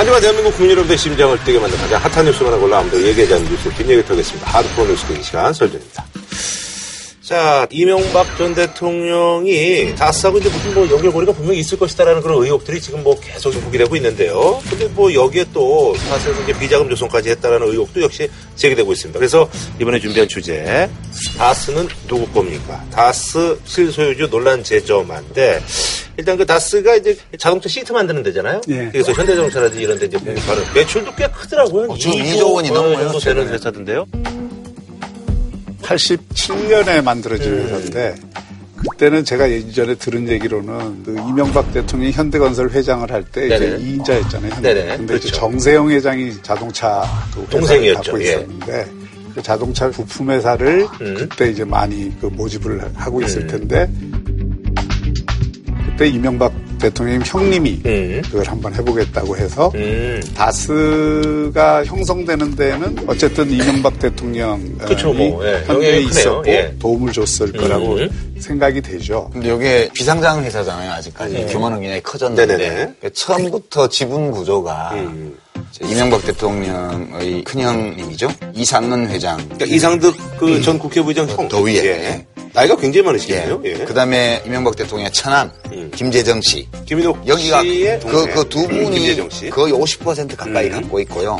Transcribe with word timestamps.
한 0.00 0.06
주간 0.06 0.18
대한민국 0.18 0.56
국민 0.56 0.70
여러분의 0.70 0.96
심장을 0.96 1.38
뛰게 1.44 1.58
만든 1.58 1.76
가장 1.76 2.00
핫한 2.00 2.24
뉴스만 2.24 2.58
골라 2.58 2.78
아무도 2.78 3.06
얘기하지 3.06 3.34
않는 3.34 3.50
뉴스 3.50 3.68
뒷얘기 3.68 4.02
털겠습니다. 4.02 4.50
하드코어 4.50 4.86
뉴스 4.86 5.04
듣기 5.04 5.22
시간 5.22 5.52
설정입니다. 5.52 6.06
자, 7.30 7.64
이명박 7.70 8.36
전 8.36 8.56
대통령이 8.56 9.94
다스하고 9.94 10.38
이제 10.38 10.48
무슨 10.48 10.74
뭐 10.74 10.90
연결고리가 10.90 11.32
분명히 11.32 11.60
있을 11.60 11.78
것이다라는 11.78 12.22
그런 12.22 12.42
의혹들이 12.42 12.80
지금 12.80 13.04
뭐 13.04 13.20
계속 13.20 13.52
부기되고 13.52 13.94
있는데요. 13.94 14.60
근데 14.68 14.88
뭐 14.88 15.14
여기에 15.14 15.44
또 15.52 15.94
다스에서 16.08 16.42
이제 16.42 16.58
비자금 16.58 16.88
조성까지 16.90 17.30
했다라는 17.30 17.68
의혹도 17.68 18.02
역시 18.02 18.28
제기되고 18.56 18.90
있습니다. 18.90 19.16
그래서 19.16 19.48
이번에 19.80 20.00
준비한 20.00 20.26
주제, 20.28 20.90
다스는 21.38 21.86
누구 22.08 22.26
겁니까? 22.32 22.84
다스 22.90 23.60
실소유주 23.64 24.28
논란 24.28 24.64
제점한데 24.64 25.62
일단 26.16 26.36
그 26.36 26.44
다스가 26.44 26.96
이제 26.96 27.16
자동차 27.38 27.68
시트 27.68 27.92
만드는 27.92 28.24
데잖아요. 28.24 28.60
예. 28.70 28.88
그래서 28.90 29.12
현대자동차라든지 29.12 29.84
이런 29.84 30.00
데 30.00 30.06
이제 30.06 30.18
공급하는 30.18 30.64
매출도 30.74 31.14
꽤 31.14 31.28
크더라고요. 31.28 31.92
어, 31.92 31.96
지금 31.96 32.18
2조 32.24 32.54
원이 32.54 32.70
넘어요, 32.72 32.96
정도 32.96 33.20
되는 33.20 33.42
최근에. 33.42 33.52
회사던데요. 33.52 34.06
87년에 35.90 37.02
만들어진 37.02 37.52
음. 37.52 37.58
회사인데 37.64 38.14
그때는 38.76 39.24
제가 39.24 39.50
예전에 39.50 39.94
들은 39.96 40.26
얘기로는 40.28 41.02
그 41.04 41.16
이명박 41.28 41.72
대통령이 41.72 42.12
현대건설 42.12 42.70
회장을 42.70 43.10
할 43.10 43.24
때 43.24 43.46
이제 43.46 43.58
네네. 43.58 43.78
2인자였잖아요. 43.78 44.62
네네. 44.62 44.96
근데 44.96 45.16
이제 45.16 45.28
그렇죠. 45.28 45.28
정세영 45.32 45.90
회장이 45.90 46.42
자동차 46.42 47.04
그 47.34 47.46
동생이었죠. 47.50 48.12
갖고 48.12 48.24
예. 48.24 48.28
있었는데 48.28 48.86
그 49.34 49.42
자동차 49.42 49.90
부품 49.90 50.30
회사를 50.30 50.86
음. 51.02 51.14
그때 51.14 51.50
이제 51.50 51.64
많이 51.64 52.10
그 52.20 52.26
모집을 52.26 52.90
하고 52.94 53.20
있을 53.22 53.46
텐데 53.46 53.90
그때 55.90 56.08
이명박 56.08 56.52
대통령 56.80 57.22
형님이 57.24 57.82
음. 57.86 58.22
그걸 58.24 58.46
한번 58.48 58.74
해보겠다고 58.74 59.36
해서 59.36 59.70
음. 59.74 60.20
다스가 60.34 61.84
형성되는 61.84 62.56
데는 62.56 62.96
어쨌든 63.06 63.50
이명박 63.50 63.98
대통령 63.98 64.76
그쵸, 64.78 65.12
뭐, 65.12 65.46
예. 65.46 65.62
크네요. 65.66 66.00
있었고 66.00 66.48
예. 66.48 66.74
도움을 66.78 67.12
줬을 67.12 67.52
거라고 67.52 67.98
생각이 68.38 68.80
되죠. 68.80 69.30
근데 69.32 69.54
이게 69.54 69.90
비상장 69.92 70.42
회사잖아요, 70.42 70.90
아직까지. 70.92 71.46
규모는 71.46 71.80
굉장히 71.80 72.02
커졌는데. 72.02 72.56
네네네. 72.56 72.94
처음부터 73.14 73.88
지분 73.88 74.30
구조가 74.30 74.90
음. 74.94 75.36
이명박 75.82 76.24
대통령의 76.24 77.44
큰형님이죠. 77.44 78.28
이상은 78.54 79.08
회장. 79.08 79.36
그러니까 79.36 79.64
이상득 79.66 80.14
그전 80.38 80.78
국회부의장 80.78 81.28
형. 81.28 81.48
더 81.48 81.60
위에. 81.60 81.84
예. 81.84 82.26
나이가 82.52 82.76
굉장히 82.76 83.06
많으시겠네요. 83.06 83.60
예. 83.64 83.74
그 83.84 83.94
다음에 83.94 84.42
이명박 84.44 84.76
대통령의 84.76 85.12
처남, 85.12 85.50
음. 85.72 85.90
김재정 85.94 86.40
씨. 86.40 86.66
김인옥 86.86 87.26
여기가 87.26 87.62
씨의 87.62 88.00
그. 88.00 88.26
그두 88.26 88.66
분이. 88.66 89.50
거의 89.50 89.72
50% 89.72 90.36
가까이 90.36 90.66
음. 90.66 90.72
갖고 90.72 91.00
있고요. 91.00 91.38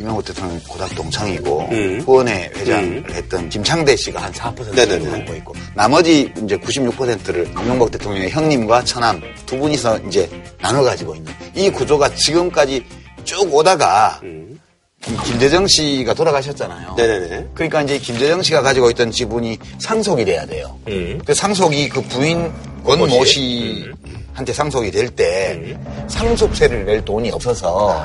이명박 0.00 0.24
대통령 0.24 0.58
고등학교 0.66 0.94
동창이고 0.94 1.68
음. 1.72 2.00
후원회 2.00 2.50
회장을 2.56 2.84
음. 2.84 3.04
했던 3.10 3.48
김창대 3.50 3.94
씨가 3.96 4.30
한4% 4.30 4.74
네네네. 4.74 5.04
정도 5.04 5.10
갖고 5.10 5.34
있고 5.34 5.54
나머지 5.74 6.32
이제 6.42 6.56
96%를 6.56 7.48
이명박 7.60 7.90
대통령의 7.90 8.30
형님과 8.30 8.82
처남 8.84 9.20
두 9.44 9.58
분이서 9.58 9.98
이제 10.08 10.28
나눠 10.58 10.82
가지고 10.82 11.14
있는 11.14 11.30
이 11.54 11.68
구조가 11.68 12.14
지금까지 12.14 12.82
쭉 13.24 13.52
오다가 13.54 14.20
음. 14.22 14.58
김- 15.02 15.16
김대정 15.22 15.66
씨가 15.66 16.12
돌아가셨잖아요. 16.14 16.94
네네네. 16.96 17.46
그러니까 17.54 17.82
이제 17.82 17.98
김대정 17.98 18.42
씨가 18.42 18.60
가지고 18.62 18.90
있던 18.90 19.10
지분이 19.10 19.58
상속이 19.78 20.24
돼야 20.26 20.44
돼요. 20.44 20.76
음. 20.88 21.20
그 21.24 21.32
상속이 21.32 21.88
그 21.88 22.02
부인 22.02 22.52
권모 22.84 23.24
씨한테 23.24 24.52
상속이 24.52 24.90
될 24.90 25.08
때 25.10 25.76
상속세를 26.08 26.84
낼 26.84 27.04
돈이 27.04 27.30
없어서 27.30 28.04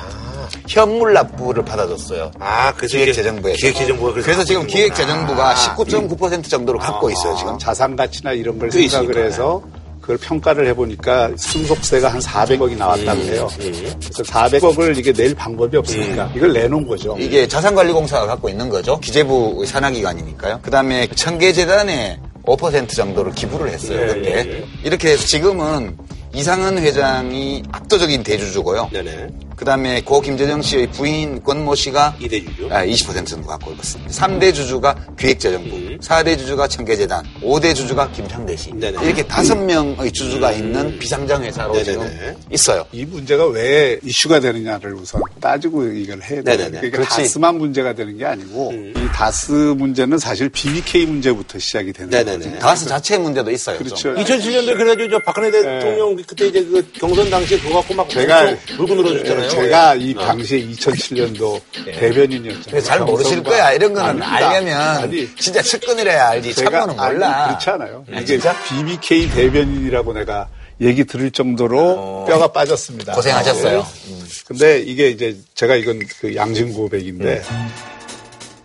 현물 0.69 1.13
납부를 1.13 1.65
받아줬어요. 1.65 2.31
아, 2.39 2.73
그래서 2.73 2.97
기획재정부에서. 2.97 3.57
기획재정부가 3.57 4.11
그래서 4.11 4.25
그래서 4.25 4.43
지금 4.45 4.65
기획재정부가 4.67 5.53
있는 5.53 5.75
거구나. 5.75 6.07
19.9% 6.39 6.49
정도를 6.49 6.79
갖고 6.79 7.09
있어요, 7.09 7.35
지금. 7.35 7.57
자산 7.57 7.95
가치나 7.95 8.31
이런 8.31 8.57
걸또 8.59 8.71
생각을 8.77 9.09
있으니까. 9.09 9.21
해서 9.25 9.61
그걸 10.05 10.17
평가를 10.17 10.67
해보니까 10.67 11.31
승속세가 11.35 12.09
한 12.09 12.19
400억이 12.19 12.77
나왔다고 12.77 13.21
음. 13.21 13.27
해요. 13.27 13.49
그래서 13.57 14.21
400억을 14.21 14.95
이게 14.99 15.11
낼 15.11 15.33
방법이 15.33 15.75
없으니까 15.77 16.31
이걸 16.35 16.53
내놓은 16.53 16.85
거죠. 16.85 17.17
이게 17.19 17.47
자산관리공사가 17.47 18.27
갖고 18.27 18.47
있는 18.47 18.69
거죠. 18.69 18.99
기재부 18.99 19.65
산하기관이니까요. 19.65 20.59
그 20.61 20.69
다음에 20.69 21.07
청계재단에 21.07 22.19
5% 22.43 22.89
정도를 22.89 23.33
기부를 23.33 23.69
했어요, 23.69 23.99
네, 23.99 24.13
그때. 24.13 24.43
네. 24.43 24.65
이렇게 24.83 25.09
해서 25.09 25.25
지금은 25.25 25.97
이상은 26.35 26.77
회장이 26.77 27.63
압도적인 27.71 28.21
대주주고요. 28.21 28.89
네네. 28.93 29.27
그 29.55 29.63
다음에 29.63 30.01
고 30.01 30.19
김재정 30.19 30.61
씨의 30.61 30.87
부인 30.91 31.41
권모 31.41 31.75
씨가 31.75 32.15
이대주주. 32.19 32.67
아, 32.71 32.85
20% 32.85 33.25
정도 33.25 33.47
갖고 33.47 33.71
있습니다. 33.71 34.11
3대 34.11 34.53
주주가 34.53 34.93
기획재정부, 35.17 35.97
4대 35.99 36.37
주주가 36.37 36.67
청계재단, 36.67 37.23
5대 37.41 37.73
주주가 37.73 38.11
김창대 38.11 38.55
씨. 38.57 38.71
네네. 38.73 39.05
이렇게 39.05 39.23
다섯 39.23 39.55
명의 39.55 40.11
주주가 40.11 40.51
있는 40.51 40.99
비상장 40.99 41.41
회사로 41.43 41.73
네네네. 41.73 41.85
지금 41.85 42.35
있어요. 42.51 42.85
이 42.91 43.05
문제가 43.05 43.45
왜 43.47 43.97
이슈가 44.03 44.41
되느냐를 44.41 44.93
우선 44.95 45.21
따지고 45.39 45.85
이걸 45.85 46.21
해야 46.21 46.41
돼요. 46.41 46.43
네네네. 46.43 46.69
그러니까 46.71 46.97
그렇지. 46.97 47.15
다스만 47.21 47.57
문제가 47.57 47.93
되는 47.93 48.17
게 48.17 48.25
아니고 48.25 48.73
이 48.73 48.93
다스 49.13 49.51
문제는 49.51 50.17
사실 50.17 50.49
BBK 50.49 51.05
문제부터 51.05 51.59
시작이 51.59 51.93
되는 51.93 52.09
네네네. 52.09 52.37
거죠. 52.45 52.59
다스 52.59 52.85
자체 52.87 53.17
문제도 53.17 53.49
있어요. 53.49 53.77
좀. 53.77 53.85
그렇죠. 53.87 54.13
2007년도에 54.15 54.77
그래가지고 54.77 55.09
저 55.11 55.19
박근혜 55.19 55.49
대통령 55.51 56.15
그때 56.27 56.47
이제 56.47 56.61
그 56.65 56.85
경선 56.93 57.29
당시에 57.29 57.57
그거 57.59 57.75
갖고 57.75 57.93
막 57.93 58.07
제가- 58.09 58.57
물고 58.77 58.95
늘어줬잖아요. 58.95 59.44
제가 59.49 59.99
예. 59.99 60.03
이 60.03 60.13
당시에 60.13 60.65
2007년도 60.67 61.61
대변인이었잖아요. 61.85 62.63
근데 62.63 62.81
잘 62.81 62.99
모르실 63.01 63.43
거야. 63.43 63.71
이런 63.73 63.93
거는 63.93 64.21
아닙니다. 64.21 64.35
알려면 64.49 64.79
아니, 64.79 65.35
진짜 65.35 65.61
측근이라야 65.61 66.29
알지. 66.29 66.53
참고는 66.55 66.99
아니, 66.99 67.13
몰라. 67.13 67.47
그렇지 67.47 67.69
않아요. 67.71 68.05
아, 68.11 68.17
이게 68.17 68.25
진짜? 68.25 68.55
BBK 68.63 69.29
대변인이라고 69.29 70.13
내가 70.13 70.47
얘기 70.81 71.05
들을 71.05 71.31
정도로 71.31 72.25
뼈가 72.27 72.47
빠졌습니다. 72.49 73.13
고생하셨어요. 73.13 73.79
네. 73.79 74.25
근데 74.45 74.79
이게 74.79 75.09
이제 75.09 75.37
제가 75.53 75.75
이건 75.75 76.01
그 76.19 76.35
양심 76.35 76.73
고백인데 76.73 77.41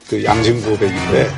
그 0.09 0.25
양심 0.25 0.63
고백인데 0.63 1.31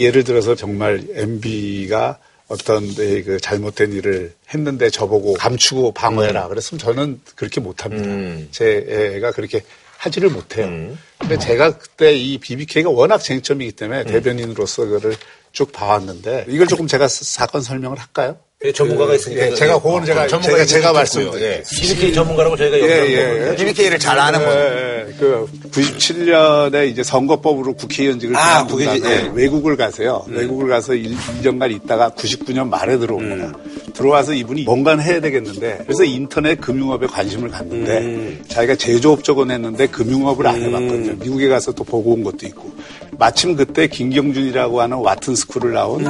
예를 0.00 0.24
들어서 0.24 0.54
정말 0.54 1.02
MB가 1.14 2.18
어떤 2.50 2.84
내그 2.96 3.38
잘못된 3.40 3.92
일을 3.92 4.34
했는데 4.52 4.90
저보고 4.90 5.34
감추고 5.34 5.92
방어해라. 5.92 6.48
그랬으면 6.48 6.80
저는 6.80 7.20
그렇게 7.36 7.60
못합니다. 7.60 8.04
음. 8.04 8.48
제 8.50 8.84
애가 8.88 9.30
그렇게 9.30 9.62
하지를 9.96 10.30
못해요. 10.30 10.96
근데 11.18 11.38
제가 11.38 11.78
그때 11.78 12.12
이 12.12 12.38
BBK가 12.38 12.90
워낙 12.90 13.18
쟁점이기 13.18 13.72
때문에 13.72 14.04
대변인으로서 14.04 14.84
그거를 14.84 15.14
쭉 15.52 15.72
봐왔는데 15.72 16.46
이걸 16.48 16.66
조금 16.66 16.86
제가 16.86 17.08
사- 17.08 17.24
사건 17.24 17.62
설명을 17.62 17.98
할까요? 17.98 18.36
예, 18.62 18.72
전문가가 18.72 19.14
있으니까. 19.14 19.46
예, 19.46 19.54
제가 19.54 19.80
그거는 19.80 20.04
제가 20.06 20.26
제가 20.28 20.64
제가 20.66 20.92
말씀드릴게요. 20.92 21.40
예. 21.50 21.62
BBK 21.62 22.12
전문가라고 22.12 22.56
저희가 22.58 22.76
예, 22.76 22.80
연구한 22.82 23.06
예, 23.08 23.16
거거든요. 23.24 23.52
예. 23.52 23.56
BBK를 23.56 23.98
잘 23.98 24.18
아는 24.18 24.38
분. 24.38 24.48
예, 24.50 25.06
예. 25.08 25.14
그 25.18 25.46
97년에 25.70 26.88
이제 26.88 27.02
선거법으로 27.02 27.72
국회의원직을 27.74 28.36
아, 28.36 28.66
다음에 28.66 29.00
예. 29.04 29.30
외국을 29.32 29.76
가세요. 29.78 30.24
외국을 30.28 30.68
가서 30.68 30.94
1, 30.94 31.16
년간 31.42 31.70
있다가 31.70 32.10
99년 32.10 32.68
말에 32.68 32.98
들어온 32.98 33.30
거야. 33.40 33.52
들어와서 33.94 34.34
이분이 34.34 34.64
뭔가는 34.64 35.02
해야 35.02 35.20
되겠는데 35.20 35.78
그래서 35.84 36.04
인터넷 36.04 36.60
금융업에 36.60 37.06
관심을 37.06 37.48
갖는데 37.50 38.42
자기가 38.48 38.76
제조업 38.76 39.24
적은 39.24 39.50
했는데 39.50 39.86
금융업을 39.86 40.46
안 40.46 40.56
해봤거든요. 40.62 41.14
미국에 41.18 41.48
가서 41.48 41.72
또 41.72 41.82
보고 41.84 42.12
온 42.12 42.22
것도 42.22 42.46
있고 42.46 42.70
마침 43.18 43.56
그때 43.56 43.86
김경준이라고 43.86 44.80
하는 44.80 44.96
와튼 44.98 45.34
스쿨을 45.34 45.72
나온 45.72 46.04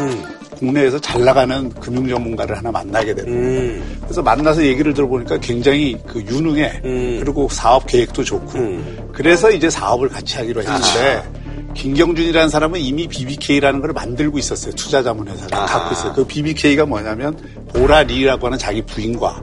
국내에서 0.57 0.99
잘 0.99 1.25
나가는 1.25 1.71
금융 1.71 2.09
전문가를 2.09 2.57
하나 2.57 2.71
만나게 2.71 3.15
되는 3.15 3.33
거예요. 3.33 3.83
그래서 4.03 4.23
만나서 4.23 4.65
얘기를 4.65 4.93
들어보니까 4.93 5.39
굉장히 5.39 5.97
그 6.07 6.21
유능해. 6.21 6.81
그리고 6.83 7.49
사업 7.51 7.87
계획도 7.87 8.25
좋고. 8.25 8.59
그래서 9.13 9.51
이제 9.51 9.71
사업을 9.71 10.09
같이 10.09 10.37
하기로 10.37 10.63
했는데 10.63 11.23
김경준이라는 11.75 12.49
사람은 12.49 12.81
이미 12.81 13.07
BBK라는 13.07 13.81
걸 13.81 13.93
만들고 13.93 14.39
있었어요. 14.39 14.75
투자자문회사를 14.75 15.51
갖고 15.51 15.93
있어요. 15.93 16.13
그 16.13 16.27
BBK가 16.27 16.85
뭐냐면 16.85 17.37
보라 17.73 18.03
리라고 18.03 18.47
하는 18.47 18.59
자기 18.59 18.83
부인과 18.83 19.43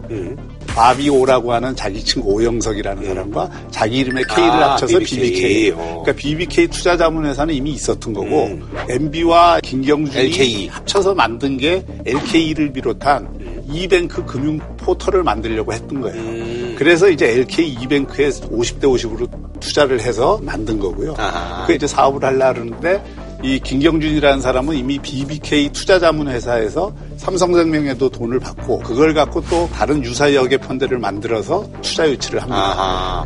바비 0.77 1.09
오라고 1.09 1.53
하는 1.53 1.75
자기 1.75 2.03
친구 2.03 2.33
오영석이라는 2.33 3.03
사람과 3.03 3.49
자기 3.71 3.97
이름의 3.97 4.25
K를 4.29 4.49
아, 4.51 4.71
합쳐서 4.73 4.99
BBK. 4.99 5.19
BBK. 5.19 5.71
어. 5.71 6.03
그러니까 6.03 6.13
BBK 6.13 6.67
투자자문회사는 6.67 7.51
이미 7.51 7.71
있었던 7.71 8.13
거고 8.13 8.59
MB와 8.87 9.59
김경준이 9.61 10.25
LKE. 10.25 10.67
합쳐서 10.67 11.15
만든 11.15 11.57
게 11.57 11.83
LKE를 12.05 12.71
비롯한 12.73 13.65
이뱅크 13.73 14.25
금융 14.25 14.59
포털을 14.77 15.23
만들려고 15.23 15.73
했던 15.73 15.99
거예요. 15.99 16.21
음. 16.21 16.75
그래서 16.77 17.09
이제 17.09 17.27
LK 17.31 17.75
이뱅크에 17.81 18.29
50대 18.29 18.83
50으로 18.83 19.27
투자를 19.59 19.99
해서 19.99 20.39
만든 20.43 20.77
거고요. 20.77 21.15
아하. 21.17 21.65
그 21.65 21.73
이제 21.73 21.87
사업을 21.87 22.23
하려 22.23 22.53
그러는데 22.53 23.03
이 23.43 23.59
김경준이라는 23.59 24.41
사람은 24.41 24.75
이미 24.75 24.99
BBK 24.99 25.69
투자자문 25.69 26.27
회사에서 26.27 26.93
삼성생명에도 27.17 28.09
돈을 28.09 28.39
받고 28.39 28.79
그걸 28.79 29.13
갖고 29.13 29.41
또 29.49 29.69
다른 29.73 30.03
유사 30.03 30.33
역의 30.33 30.59
펀드를 30.59 30.97
만들어서 30.99 31.67
투자 31.81 32.09
유치를 32.09 32.41
합니다. 32.41 32.61
아하. 32.61 33.25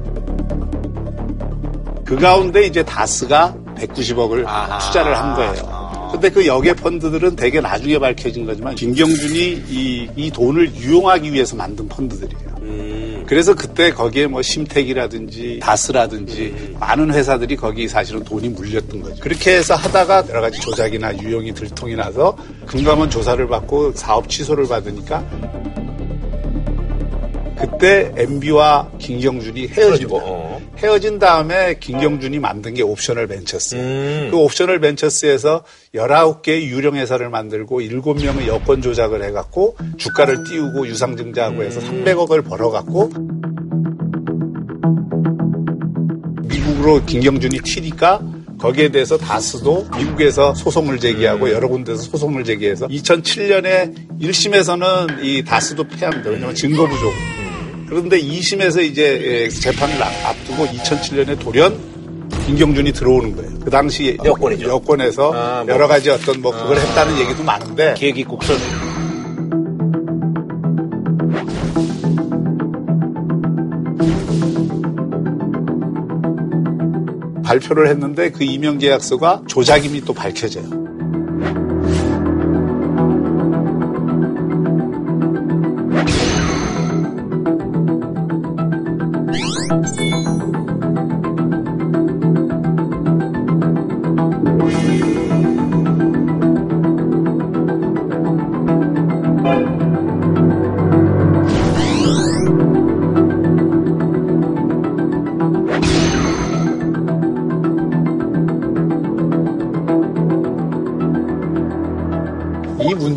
그 2.05 2.17
가운데 2.17 2.65
이제 2.65 2.83
다스가 2.83 3.55
190억을 3.77 4.45
아하. 4.45 4.79
투자를 4.79 5.17
한 5.17 5.35
거예요. 5.35 6.09
근데 6.11 6.29
그 6.29 6.45
역의 6.45 6.75
펀드들은 6.75 7.35
대개 7.35 7.61
나중에 7.61 7.97
밝혀진 7.97 8.45
거지만 8.45 8.75
김경준이 8.75 9.63
이, 9.69 10.09
이 10.15 10.31
돈을 10.31 10.75
유용하기 10.75 11.31
위해서 11.31 11.55
만든 11.55 11.87
펀드들이에요. 11.87 12.55
음. 12.61 12.90
그래서 13.31 13.55
그때 13.55 13.93
거기에 13.93 14.27
뭐 14.27 14.41
심택이라든지 14.41 15.61
다스라든지 15.63 16.53
음. 16.53 16.75
많은 16.81 17.13
회사들이 17.13 17.55
거기 17.55 17.87
사실은 17.87 18.25
돈이 18.25 18.49
물렸던 18.49 19.01
거죠. 19.01 19.21
그렇게 19.21 19.55
해서 19.55 19.73
하다가 19.73 20.25
여러 20.27 20.41
가지 20.41 20.59
조작이나 20.59 21.17
유용이 21.17 21.53
들통이 21.53 21.95
나서 21.95 22.35
금감원 22.65 23.09
조사를 23.09 23.47
받고 23.47 23.93
사업 23.93 24.27
취소를 24.27 24.67
받으니까 24.67 25.23
그때 27.61 28.11
MB와 28.17 28.89
김경준이 28.97 29.67
헤어지고 29.67 30.17
어. 30.23 30.61
헤어진 30.77 31.19
다음에 31.19 31.77
김경준이 31.79 32.39
만든 32.39 32.73
게 32.73 32.81
옵셔널 32.81 33.27
벤처스. 33.27 33.75
음. 33.75 34.27
그 34.31 34.37
옵셔널 34.37 34.79
벤처스에서 34.79 35.63
19개의 35.93 36.63
유령 36.63 36.95
회사를 36.95 37.29
만들고 37.29 37.81
7명의 37.81 38.47
여권 38.47 38.81
조작을 38.81 39.23
해 39.23 39.31
갖고 39.31 39.75
주가를 39.97 40.43
띄우고 40.45 40.87
유상증자하고 40.87 41.63
해서 41.63 41.79
300억을 41.81 42.43
벌어 42.43 42.71
갖고 42.71 43.11
미국으로 46.43 47.05
김경준이 47.05 47.59
튀니까 47.63 48.21
거기에 48.59 48.89
대해서 48.89 49.17
다스도 49.17 49.87
미국에서 49.97 50.53
소송을 50.53 50.99
제기하고 50.99 51.51
여러 51.51 51.67
군데서 51.67 52.03
소송을 52.03 52.43
제기해서 52.43 52.87
2007년에 52.87 54.19
1심에서는 54.19 55.23
이 55.23 55.43
다스도 55.43 55.87
패합니다. 55.87 56.29
왜냐하면 56.29 56.55
증거 56.55 56.87
부족. 56.87 57.11
그런데 57.91 58.21
2심에서 58.21 58.81
이제 58.81 59.21
예, 59.21 59.49
재판을 59.49 60.01
앞두고 60.01 60.65
2007년에 60.65 61.37
돌연 61.37 61.77
김경준이 62.45 62.93
들어오는 62.93 63.35
거예요. 63.35 63.51
그 63.65 63.69
당시 63.69 64.17
여권이죠. 64.23 64.69
여권에서 64.69 65.33
아, 65.33 65.63
뭐. 65.65 65.73
여러 65.73 65.89
가지 65.89 66.09
어떤 66.09 66.39
뭐 66.41 66.53
그걸 66.53 66.77
아. 66.77 66.79
했다는 66.79 67.19
얘기도 67.19 67.43
많은데 67.43 67.95
계기 67.97 68.23
국선 68.23 68.55
발표를 77.43 77.89
했는데 77.89 78.31
그 78.31 78.45
이명 78.45 78.77
계약서가 78.77 79.41
조작임이 79.47 79.99
또 80.05 80.13
밝혀져요. 80.13 80.90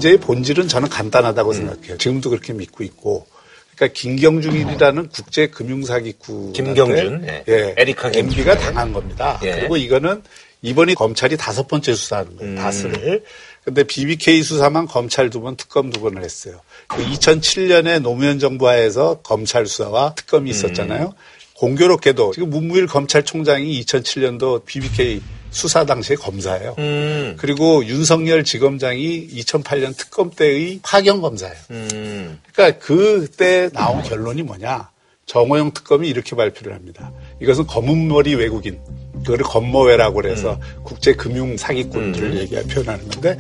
문제의 0.04 0.18
본질은 0.18 0.68
저는 0.68 0.88
간단하다고 0.88 1.50
음. 1.50 1.54
생각해요. 1.54 1.98
지금도 1.98 2.30
그렇게 2.30 2.52
믿고 2.52 2.84
있고. 2.84 3.26
그러니까 3.74 3.98
김경준이라는 3.98 5.08
국제 5.08 5.48
금융사기꾼 5.48 6.52
김경준, 6.52 7.26
예. 7.26 7.44
예. 7.48 7.74
에리카 7.76 8.12
MB가 8.14 8.56
당한 8.56 8.92
겁니다. 8.92 9.40
예. 9.42 9.56
그리고 9.56 9.76
이거는 9.76 10.22
이번이 10.62 10.94
검찰이 10.94 11.36
다섯 11.36 11.66
번째 11.66 11.94
수사하는 11.94 12.36
거예요. 12.36 12.52
음. 12.52 12.56
다스를. 12.56 13.24
근데 13.64 13.82
BBK 13.82 14.42
수사만 14.42 14.86
검찰 14.86 15.28
두 15.30 15.40
번, 15.40 15.56
특검 15.56 15.90
두 15.90 16.00
번을 16.00 16.22
했어요. 16.22 16.60
그 16.86 17.04
2007년에 17.04 18.00
노무현 18.00 18.38
정부 18.38 18.68
하에서 18.68 19.20
검찰 19.22 19.66
수사와 19.66 20.14
특검이 20.14 20.50
있었잖아요. 20.50 21.06
음. 21.06 21.12
공교롭게도 21.54 22.32
지금 22.32 22.50
문무일 22.50 22.86
검찰총장이 22.86 23.80
2007년도 23.82 24.64
BBK 24.66 25.20
수사 25.54 25.86
당시에 25.86 26.16
검사예요. 26.16 26.74
음. 26.78 27.36
그리고 27.38 27.86
윤석열 27.86 28.42
지검장이 28.42 29.28
2008년 29.28 29.96
특검 29.96 30.30
때의 30.30 30.80
파견 30.82 31.20
검사예요. 31.20 31.56
음. 31.70 32.40
그러니까 32.52 32.78
그때 32.84 33.70
나온 33.72 34.02
결론이 34.02 34.42
뭐냐? 34.42 34.90
정호영 35.26 35.72
특검이 35.72 36.08
이렇게 36.08 36.36
발표를 36.36 36.74
합니다. 36.74 37.12
이것은 37.40 37.66
검은 37.66 38.08
머리 38.08 38.34
외국인, 38.34 38.78
그거를 39.24 39.44
검모회라고 39.44 40.16
그래서 40.16 40.54
음. 40.54 40.82
국제 40.82 41.14
금융 41.14 41.56
사기꾼들을 41.56 42.32
음. 42.32 42.38
얘기하 42.38 42.62
표현하는 42.64 43.08
건데 43.08 43.38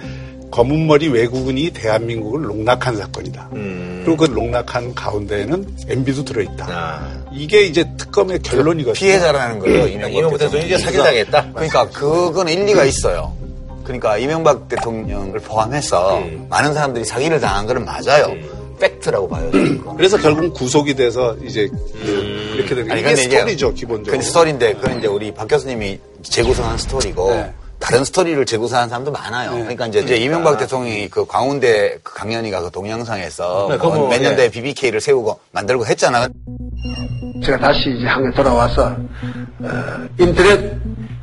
검은 0.54 0.86
머리 0.86 1.08
외국인이 1.08 1.70
대한민국을 1.70 2.42
농락한 2.42 2.96
사건이다. 2.96 3.48
음. 3.54 4.02
그리고 4.04 4.24
그 4.24 4.32
농락한 4.32 4.94
가운데에는 4.94 5.66
MB도 5.88 6.24
들어있다. 6.24 6.66
아. 6.68 7.24
이게 7.32 7.62
이제 7.62 7.84
특검의 7.96 8.38
결론이거든요. 8.38 8.92
피해자라는 8.92 9.58
거예요. 9.58 9.82
음. 9.82 10.12
이명박 10.12 10.38
대통령이 10.38 10.66
이제 10.66 10.78
사기당했다. 10.78 11.50
그러니까 11.54 11.88
그건 11.88 12.48
일리가 12.48 12.84
있어요. 12.84 13.32
그러니까 13.82 14.16
이명박 14.16 14.68
대통령을 14.68 15.40
포함해서 15.40 16.18
음. 16.18 16.46
많은 16.48 16.72
사람들이 16.72 17.04
사기를 17.04 17.40
당한 17.40 17.66
거는 17.66 17.84
맞아요. 17.84 18.26
음. 18.26 18.76
팩트라고 18.78 19.28
봐요. 19.28 19.50
그래서 19.96 20.16
결국 20.18 20.54
구속이 20.54 20.94
돼서 20.94 21.36
이제 21.44 21.68
음. 21.72 22.54
이렇게 22.54 22.76
되는 22.76 22.94
게 22.94 23.16
스토리죠, 23.16 23.74
기본적으로. 23.74 24.18
그 24.18 24.24
스토리인데 24.24 24.74
그건 24.74 24.98
이제 25.00 25.08
우리 25.08 25.34
박 25.34 25.48
교수님이 25.48 25.98
재구성한 26.22 26.78
스토리고 26.78 27.30
네. 27.30 27.52
다른 27.84 28.02
스토리를 28.02 28.46
재구성하는 28.46 28.88
사람도 28.88 29.12
많아요. 29.12 29.52
네. 29.52 29.58
그러니까 29.60 29.86
이제, 29.86 30.00
이제 30.00 30.16
이명박 30.16 30.56
대통령이 30.56 31.10
그 31.10 31.26
광운대 31.26 31.98
그 32.02 32.14
강연이가 32.14 32.62
그 32.62 32.70
동영상에서 32.70 33.66
네, 33.68 33.76
뭐 33.76 34.08
몇 34.08 34.22
년대 34.22 34.44
예. 34.44 34.50
BBK를 34.50 35.02
세우고 35.02 35.38
만들고 35.52 35.84
했잖아. 35.84 36.26
제가 37.44 37.58
다시 37.58 37.90
이제 37.90 38.06
한국에 38.06 38.34
돌아와서 38.34 38.96
어, 39.60 40.08
인터넷 40.18 40.78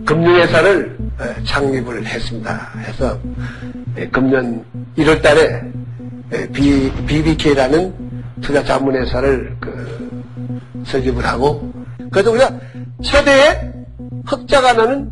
금융회사를 0.05 0.97
어, 1.19 1.43
창립을 1.45 2.05
했습니다. 2.05 2.71
해서 2.85 3.17
예, 3.97 4.07
금년 4.09 4.63
1월 4.99 5.19
달에 5.19 5.63
예, 6.31 6.47
B, 6.49 6.91
BBK라는 7.07 8.23
투자 8.41 8.63
자문회사를 8.63 9.57
그 9.59 10.21
설립을 10.85 11.25
하고 11.25 11.71
그래서 12.11 12.29
우리가 12.29 12.51
최대의 13.03 13.73
흑자가 14.27 14.73
나는 14.73 15.11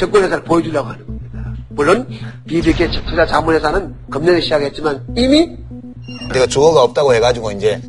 정권회사를 0.00 0.44
보여주려고 0.44 0.88
하는 0.88 1.06
겁니다. 1.06 1.54
물론 1.68 2.08
BBK 2.46 2.90
투자 3.06 3.26
자문회사는 3.26 3.94
금년에 4.10 4.40
시작했지만 4.40 5.06
이미 5.16 5.56
내가 6.32 6.46
주어가 6.46 6.82
없다고 6.82 7.14
해가지고 7.14 7.52
이제 7.52 7.80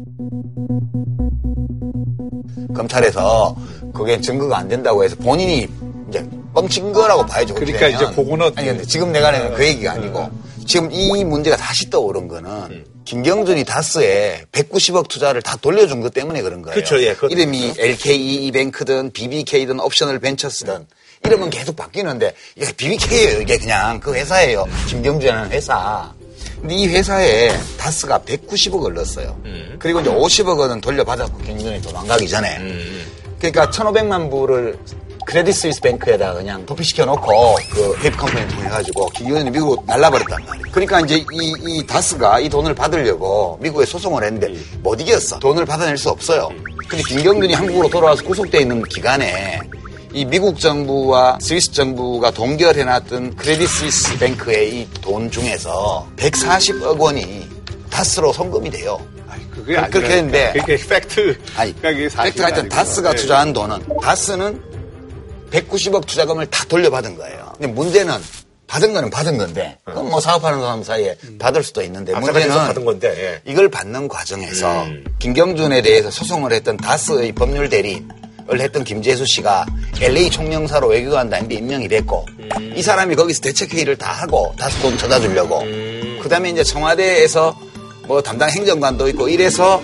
검찰에서 2.76 3.56
그게 3.94 4.20
증거가 4.20 4.58
안 4.58 4.68
된다고 4.68 5.04
해서 5.04 5.16
본인이 5.16 5.68
이제 6.10 6.28
뻥친 6.54 6.92
거라고 6.92 7.26
봐야죠. 7.26 7.56
그러니까 7.56 7.88
이제 7.88 8.06
그거는 8.08 8.52
아니 8.56 8.68
근데 8.68 8.84
지금 8.84 9.12
내가 9.12 9.32
내는 9.32 9.54
그 9.54 9.66
얘기가 9.66 9.94
아니고 9.94 10.30
지금 10.68 10.92
이 10.92 11.24
문제가 11.24 11.56
다시 11.56 11.90
떠오른 11.90 12.28
거는 12.28 12.50
음. 12.50 12.86
김경준이 13.06 13.64
다스에 13.66 14.46
190억 14.52 15.08
투자를 15.08 15.42
다 15.42 15.58
돌려준 15.60 16.02
것 16.02 16.14
때문에 16.14 16.42
그런 16.42 16.62
거예요. 16.62 16.76
그렇죠. 16.76 17.02
예, 17.02 17.16
이름이 17.30 17.74
LKE 17.78 18.46
이뱅크든 18.48 19.12
BBK든 19.12 19.80
옵셔널 19.80 20.20
벤처스든 20.20 20.86
이름은 21.24 21.50
계속 21.50 21.76
바뀌는데 21.76 22.34
이게 22.56 22.72
BBK예요. 22.74 23.42
이게 23.42 23.58
그냥 23.58 24.00
그 24.00 24.14
회사예요. 24.14 24.66
김경주라는 24.88 25.52
회사. 25.52 26.12
근데 26.60 26.76
이 26.76 26.88
회사에 26.88 27.52
다스가 27.78 28.20
190억을 28.20 28.94
넣었어요. 28.94 29.40
음. 29.46 29.76
그리고 29.80 30.02
이제 30.02 30.10
50억 30.10 30.58
원은 30.58 30.82
돌려받았고 30.82 31.38
경준이 31.40 31.82
도망가기 31.82 32.28
전에. 32.28 32.58
음. 32.58 33.06
그러니까 33.40 33.70
1,500만 33.70 34.30
불을 34.30 34.78
크레딧 35.26 35.54
스위스 35.54 35.82
뱅크에다 35.82 36.34
그냥 36.34 36.66
도피시켜 36.66 37.06
놓고 37.06 37.56
그 37.72 37.96
페이퍼 38.04 38.18
컴퍼니 38.18 38.48
통해 38.50 38.70
가지고 38.70 39.06
김경준이 39.10 39.52
미국으로 39.52 39.84
날라버렸단 39.86 40.44
말이에요. 40.46 40.66
그러니까 40.72 41.00
이제 41.02 41.18
이, 41.32 41.54
이 41.68 41.86
다스가 41.86 42.40
이 42.40 42.50
돈을 42.50 42.74
받으려고 42.74 43.58
미국에 43.62 43.86
소송을 43.86 44.24
했는데 44.24 44.48
음. 44.48 44.80
못 44.84 45.00
이겼어. 45.00 45.40
돈을 45.40 45.66
받아낼 45.66 45.98
수 45.98 46.10
없어요. 46.10 46.50
근데 46.90 47.04
김경준이 47.04 47.54
한국으로 47.54 47.88
돌아와서 47.90 48.24
구속돼 48.24 48.62
있는 48.62 48.84
기간에 48.84 49.60
이 50.14 50.26
미국 50.26 50.60
정부와 50.60 51.38
스위스 51.42 51.72
정부가 51.72 52.32
동결해놨던 52.32 53.36
크레딧 53.38 53.68
스위스 53.70 54.18
뱅크의 54.20 54.82
이 54.82 54.88
돈 55.02 55.32
중에서 55.32 56.08
140억 56.18 57.00
원이 57.00 57.48
다스로 57.90 58.32
송금이 58.34 58.70
돼요. 58.72 59.00
아니, 59.30 59.50
그게 59.52 59.76
그, 59.76 59.90
그렇게 59.90 60.14
했는데 60.16 60.54
그게 60.56 60.78
팩트. 60.78 61.38
아니, 61.56 61.74
팩트가 61.74 62.22
하여튼 62.46 62.70
다스가 62.70 63.12
네. 63.12 63.16
투자한 63.18 63.54
돈은 63.54 63.80
다스는 64.02 64.62
190억 65.52 66.06
투자금을 66.06 66.46
다 66.48 66.64
돌려받은 66.68 67.18
거예요. 67.18 67.54
근데 67.58 67.68
문제는 67.68 68.14
받은 68.68 68.94
거는 68.94 69.10
받은 69.10 69.38
건데 69.38 69.78
그럼 69.84 70.10
뭐 70.10 70.22
사업하는 70.22 70.62
사람 70.62 70.82
사이에 70.84 71.18
받을 71.40 71.62
수도 71.64 71.82
있는데 71.84 72.14
문제는 72.18 72.50
받은 72.56 72.86
건데. 72.86 73.14
예. 73.46 73.52
이걸 73.52 73.68
받는 73.70 74.08
과정에서 74.08 74.84
음. 74.84 75.04
김경준에 75.20 75.82
대해서 75.82 76.10
소송을 76.10 76.54
했던 76.54 76.78
다스의 76.78 77.34
법률 77.34 77.68
대리인을 77.70 78.08
했던 78.60 78.84
김재수 78.84 79.26
씨가 79.26 79.66
LA 80.02 80.30
총영사로 80.30 80.88
외교관 80.90 81.30
다니는데 81.30 81.56
임명이 81.56 81.88
됐고 81.88 82.26
음. 82.40 82.74
이 82.76 82.82
사람이 82.82 83.16
거기서 83.16 83.42
대책회의를 83.42 83.98
다 83.98 84.12
하고 84.12 84.54
다스 84.58 84.80
돈 84.82 84.98
찾아 84.98 85.20
주려고 85.20 85.62
음. 85.62 86.20
그 86.22 86.28
다음에 86.28 86.50
이제 86.50 86.64
청와대에서 86.64 87.58
뭐 88.08 88.22
담당 88.22 88.50
행정관도 88.50 89.08
있고 89.10 89.30
이래서 89.30 89.82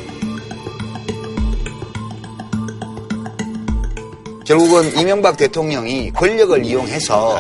결국은 4.46 4.98
이명박 4.98 5.38
대통령이 5.38 6.12
권력을 6.12 6.66
이용해서 6.66 7.38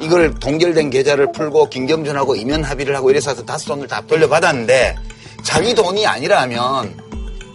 이걸 0.00 0.32
동결된 0.34 0.90
계좌를 0.90 1.32
풀고 1.32 1.68
김경준하고 1.68 2.36
이면 2.36 2.62
합의를 2.62 2.94
하고 2.94 3.10
이래서 3.10 3.34
다스 3.44 3.66
돈을 3.66 3.88
다 3.88 4.02
돌려받았는데 4.06 4.96
자기 5.42 5.74
돈이 5.74 6.06
아니라면 6.06 7.07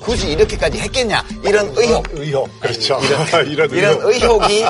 굳이 0.04 0.32
이렇게까지 0.32 0.78
했겠냐 0.80 1.24
이런 1.44 1.72
의혹 1.76 2.06
의혹. 2.12 2.60
그렇죠. 2.60 3.00
이런, 3.50 3.72
이런 3.72 3.98
의혹 4.02 4.52
이 4.52 4.64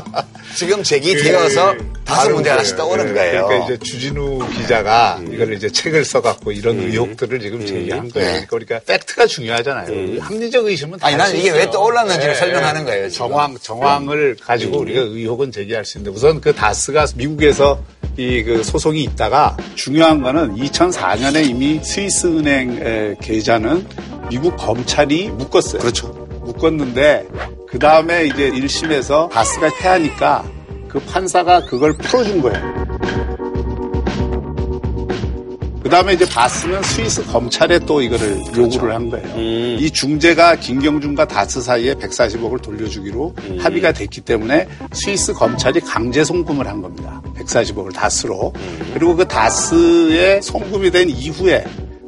지금 0.56 0.84
제기되어서 0.84 1.74
다스 2.06 2.22
바로 2.24 2.36
문제가 2.36 2.58
그, 2.58 2.62
다시 2.62 2.76
떠오른 2.76 3.08
그, 3.08 3.14
거예요. 3.16 3.48
그러니까 3.48 3.66
이제 3.74 3.78
주진우 3.84 4.48
기자가 4.58 5.20
이걸 5.32 5.54
이제 5.54 5.70
책을 5.70 6.06
써갖고 6.06 6.52
이런 6.52 6.80
의혹들을 6.80 7.40
지금 7.40 7.66
제기한 7.66 8.10
거예요. 8.10 8.32
네. 8.32 8.46
그러니까 8.48 8.80
팩트가 8.86 9.26
중요하잖아요. 9.26 10.22
합리적 10.22 10.66
의심은 10.66 11.00
아니, 11.02 11.18
다 11.18 11.24
나는 11.24 11.40
이게 11.40 11.50
왜. 11.50 11.70
떠올랐는지를 11.72 12.32
예, 12.32 12.36
설명하는 12.38 12.82
예. 12.82 12.86
거예요, 12.86 13.10
지금. 13.10 13.30
정황, 13.30 13.58
정황을 13.60 14.38
가지고 14.40 14.80
우리가 14.80 15.02
의혹은 15.02 15.52
제기할 15.52 15.86
수 15.86 15.98
있는데 15.98 16.16
우선 16.16 16.40
그 16.40 16.54
다스가 16.54 17.08
미국에서 17.16 17.82
이 18.18 18.44
그 18.44 18.64
소송이 18.64 19.02
있다가 19.04 19.58
중요한 19.76 20.22
거는 20.22 20.56
2004년에 20.58 21.48
이미 21.50 21.80
스위스 21.84 22.28
은행 22.28 23.18
계좌는 23.22 23.88
미국 24.34 24.58
검찰이 24.58 25.30
묶었어요. 25.30 25.80
그렇죠. 25.80 26.08
묶었는데 26.42 27.28
그 27.68 27.78
다음에 27.78 28.26
이제 28.26 28.50
1심에서 28.50 29.30
다스가 29.30 29.70
패하니까 29.78 30.44
그 30.88 31.00
판사가 31.02 31.66
그걸 31.66 31.94
풀어준 31.94 32.42
거예요. 32.42 32.84
그 35.84 35.90
다음에 35.90 36.14
이제 36.14 36.28
다스는 36.28 36.82
스위스 36.82 37.24
검찰에 37.28 37.78
또 37.86 38.02
이거를 38.02 38.42
요구를 38.58 38.96
한 38.96 39.12
거예요. 39.12 39.78
이 39.78 39.92
중재가 39.92 40.56
김경준과 40.56 41.28
다스 41.28 41.62
사이에 41.62 41.94
140억을 41.94 42.60
돌려주기로 42.60 43.36
합의가 43.60 43.92
됐기 43.92 44.22
때문에 44.22 44.68
스위스 44.94 45.34
검찰이 45.34 45.80
강제 45.82 46.24
송금을 46.24 46.68
한 46.68 46.82
겁니다. 46.82 47.22
140억을 47.38 47.94
다스로. 47.94 48.52
그리고 48.96 49.16
그 49.16 49.28
다스에 49.28 50.42
송금이 50.42 50.90
된 50.90 51.10
이후에 51.10 51.64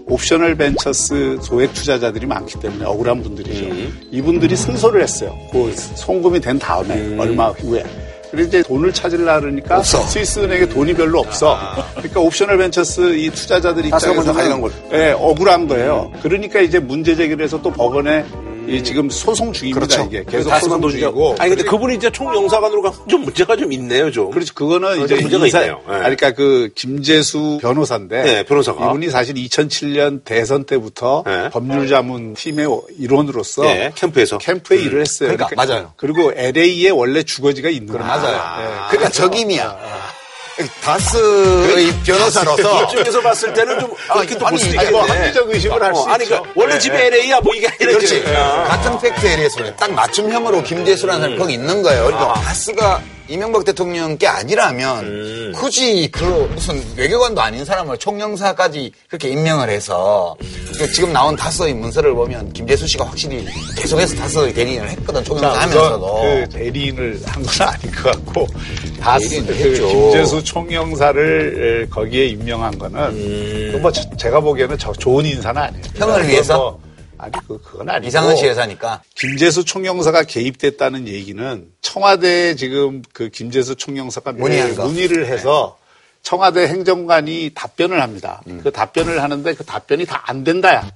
옵셔널 0.07 0.55
벤처스 0.55 1.39
소액 1.41 1.73
투자자들이 1.73 2.25
많기 2.25 2.59
때문에 2.59 2.85
억울한 2.85 3.23
분들이죠. 3.23 3.65
이분들이 4.11 4.55
승소를 4.55 5.01
했어요. 5.01 5.35
그 5.51 5.73
송금이 5.75 6.39
된 6.39 6.59
다음에 6.59 7.17
얼마 7.17 7.49
후에. 7.49 7.83
그래서 8.29 8.47
이제 8.47 8.63
돈을 8.63 8.91
찾으려 8.93 9.39
그러니까 9.39 9.77
없어. 9.77 10.01
스위스 10.07 10.39
은행에 10.39 10.67
돈이 10.67 10.93
별로 10.93 11.19
없어. 11.19 11.57
그러니까 11.95 12.19
옵셔널 12.19 12.57
벤처스 12.57 13.15
이 13.15 13.29
투자자들 13.29 13.89
다스가 13.89 14.13
먼저 14.13 14.31
입장에서는 14.31 14.61
가져간 14.61 14.89
걸. 14.89 14.99
예, 14.99 15.11
억울한 15.11 15.67
거예요. 15.67 16.11
그러니까 16.21 16.59
이제 16.59 16.79
문제 16.79 17.15
제기를 17.15 17.43
해서 17.43 17.61
또 17.61 17.71
법원에 17.71 18.25
이 18.67 18.83
지금 18.83 19.09
소송 19.09 19.53
중입니다. 19.53 19.79
그렇죠. 19.79 20.07
이게 20.09 20.23
계속 20.27 20.49
다시 20.49 20.65
소송 20.65 20.81
돈 20.81 20.91
중이고. 20.91 21.35
아니 21.39 21.49
근데 21.49 21.63
그분이 21.63 21.95
이제 21.95 22.09
총영사관으로 22.09 22.81
가면 22.81 22.99
좀 23.07 23.21
문제가 23.23 23.55
좀 23.55 23.71
있네요, 23.73 24.11
좀. 24.11 24.31
그렇죠. 24.31 24.53
그거는 24.53 25.03
이제 25.03 25.15
문제가 25.15 25.45
인사, 25.45 25.59
있네요. 25.61 25.81
예. 25.87 25.93
아니, 25.93 26.15
그러니까 26.15 26.31
그 26.31 26.69
김재수 26.75 27.59
변호사인데 27.61 28.23
네, 28.23 28.43
변호사가. 28.43 28.87
이분이 28.87 29.09
사실 29.09 29.35
2007년 29.35 30.23
대선 30.23 30.65
때부터 30.65 31.23
네. 31.25 31.49
법률자문 31.49 32.33
팀의 32.33 32.67
일원으로서 32.97 33.63
네, 33.63 33.91
캠프에서. 33.95 34.37
캠프에 34.37 34.77
일을 34.81 35.01
했어요. 35.01 35.31
그러니까, 35.35 35.49
맞아요. 35.55 35.93
그리고 35.95 36.31
LA에 36.35 36.89
원래 36.89 37.23
주거지가 37.23 37.69
있는 37.69 37.93
거예요. 37.93 38.05
맞아요. 38.05 38.87
그러니까 38.89 39.09
적임이야. 39.09 40.14
다스의 40.81 41.93
변호사로서 42.03 42.87
쪽에서 42.87 43.21
봤을 43.21 43.53
때는 43.53 43.79
좀 43.79 43.93
그렇게 44.11 44.33
또볼 44.35 44.47
아니, 44.47 44.57
수 44.57 44.65
아니, 44.65 44.73
있겠네. 44.75 44.91
뭐 44.91 45.01
합리적 45.03 45.49
의심을 45.49 45.83
할수 45.83 46.01
어, 46.01 46.05
아니. 46.07 46.25
그러니까 46.25 46.51
원래 46.55 46.79
집에 46.79 47.07
LA야 47.07 47.41
뭐 47.41 47.53
이게 47.53 47.67
아니라 47.67 47.97
그렇지. 47.97 48.23
아. 48.27 48.63
같은 48.63 48.99
팩트에 48.99 49.35
대해서 49.35 49.75
딱 49.75 49.91
맞춤형으로 49.91 50.63
김재수라는 50.63 51.21
사람이 51.21 51.37
거기 51.37 51.53
있는 51.53 51.81
거예요. 51.83 52.05
그러니까 52.05 52.33
다스가 52.41 53.01
이명박 53.27 53.65
대통령께 53.65 54.27
아니라면 54.27 55.51
굳이 55.55 56.07
그 56.11 56.23
무슨 56.53 56.81
외교관도 56.95 57.41
아닌 57.41 57.65
사람을 57.65 57.97
총영사까지 57.97 58.91
그렇게 59.07 59.29
임명을 59.29 59.69
해서 59.69 60.35
그 60.77 60.91
지금 60.91 61.11
나온 61.11 61.35
다스의 61.35 61.73
문서를 61.73 62.13
보면 62.13 62.53
김재수 62.53 62.85
씨가 62.87 63.05
확실히 63.05 63.45
계속해서 63.77 64.15
다스의 64.15 64.53
대리인을 64.53 64.89
했거든 64.89 65.23
총영사 65.23 65.53
자, 65.53 65.61
하면서도. 65.61 66.21
그 66.21 66.49
대리인을 66.51 67.19
한 67.25 67.43
건 67.45 67.67
아닌 67.67 67.91
것 67.91 68.03
같고 68.11 68.47
대리인을 69.19 69.47
그. 69.55 69.87
김재수 69.87 70.43
총영사를 70.43 71.83
에, 71.83 71.89
거기에 71.89 72.25
임명한 72.27 72.77
거는 72.77 73.71
그뭐 73.71 73.91
제가 73.91 74.39
보기에는 74.39 74.77
저 74.77 74.91
좋은 74.93 75.25
인사는 75.25 75.59
아니에요. 75.61 75.83
평을 75.95 76.13
그건 76.15 76.29
위해서? 76.29 76.57
뭐, 76.57 76.84
아니 77.17 77.31
그 77.47 77.59
그건 77.61 77.89
아니고 77.89 78.07
이상은 78.07 78.35
씨 78.35 78.45
회사니까. 78.45 79.01
김재수 79.15 79.63
총영사가 79.65 80.23
개입됐다는 80.23 81.07
얘기는 81.07 81.67
청와대 81.81 82.55
지금 82.55 83.01
그 83.13 83.29
김재수 83.29 83.75
총영사가 83.75 84.33
문의한. 84.33 84.75
문의를 84.75 85.27
해서 85.27 85.77
청와대 86.23 86.67
행정관이 86.67 87.51
답변을 87.53 88.01
합니다. 88.01 88.41
음. 88.47 88.59
그 88.63 88.71
답변을 88.71 89.21
하는데 89.21 89.53
그 89.53 89.63
답변이 89.63 90.05
다 90.05 90.23
안 90.27 90.43
된다야. 90.43 90.89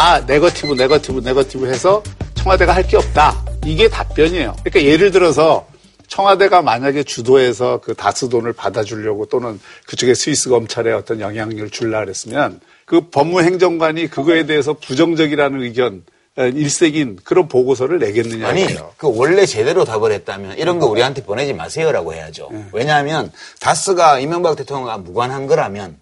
다 0.00 0.18
네거티브, 0.24 0.72
네거티브, 0.72 1.20
네거티브 1.20 1.66
해서 1.66 2.02
청와대가 2.32 2.74
할 2.74 2.84
게 2.88 2.96
없다. 2.96 3.44
이게 3.66 3.86
답변이에요. 3.90 4.56
그러니까 4.64 4.82
예를 4.82 5.10
들어서 5.10 5.66
청와대가 6.08 6.62
만약에 6.62 7.02
주도해서 7.02 7.82
그 7.84 7.92
다스 7.94 8.30
돈을 8.30 8.54
받아주려고 8.54 9.26
또는 9.26 9.60
그쪽에 9.86 10.14
스위스 10.14 10.48
검찰에 10.48 10.90
어떤 10.92 11.20
영향력을 11.20 11.68
줄라 11.68 12.00
그랬으면 12.00 12.60
그 12.86 13.10
법무행정관이 13.10 14.08
그거에 14.08 14.46
대해서 14.46 14.72
부정적이라는 14.72 15.60
의견, 15.60 16.02
에, 16.38 16.48
일색인 16.48 17.18
그런 17.22 17.46
보고서를 17.48 17.98
내겠느냐. 17.98 18.48
아니. 18.48 18.74
그 18.96 19.06
원래 19.14 19.44
제대로 19.44 19.84
답을 19.84 20.12
했다면 20.12 20.56
이런 20.56 20.78
거 20.78 20.86
우리한테 20.86 21.22
보내지 21.22 21.52
마세요라고 21.52 22.14
해야죠. 22.14 22.48
왜냐하면 22.72 23.30
다스가 23.60 24.18
이명박 24.18 24.56
대통령과 24.56 24.96
무관한 24.96 25.46
거라면 25.46 25.98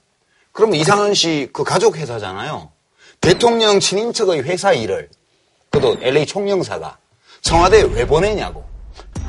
그러면 0.53 0.77
이상은 0.77 1.15
씨 1.15 1.49
그 1.53 1.65
가족 1.65 1.97
회사잖아요. 1.97 2.71
대통령 3.21 3.81
친인척의 3.81 4.43
회사 4.43 4.73
일을 4.73 5.09
그도 5.71 5.97
LA 6.01 6.27
총영사가 6.27 6.97
청와대에 7.43 7.83
왜 7.93 8.07
보내냐고. 8.07 8.65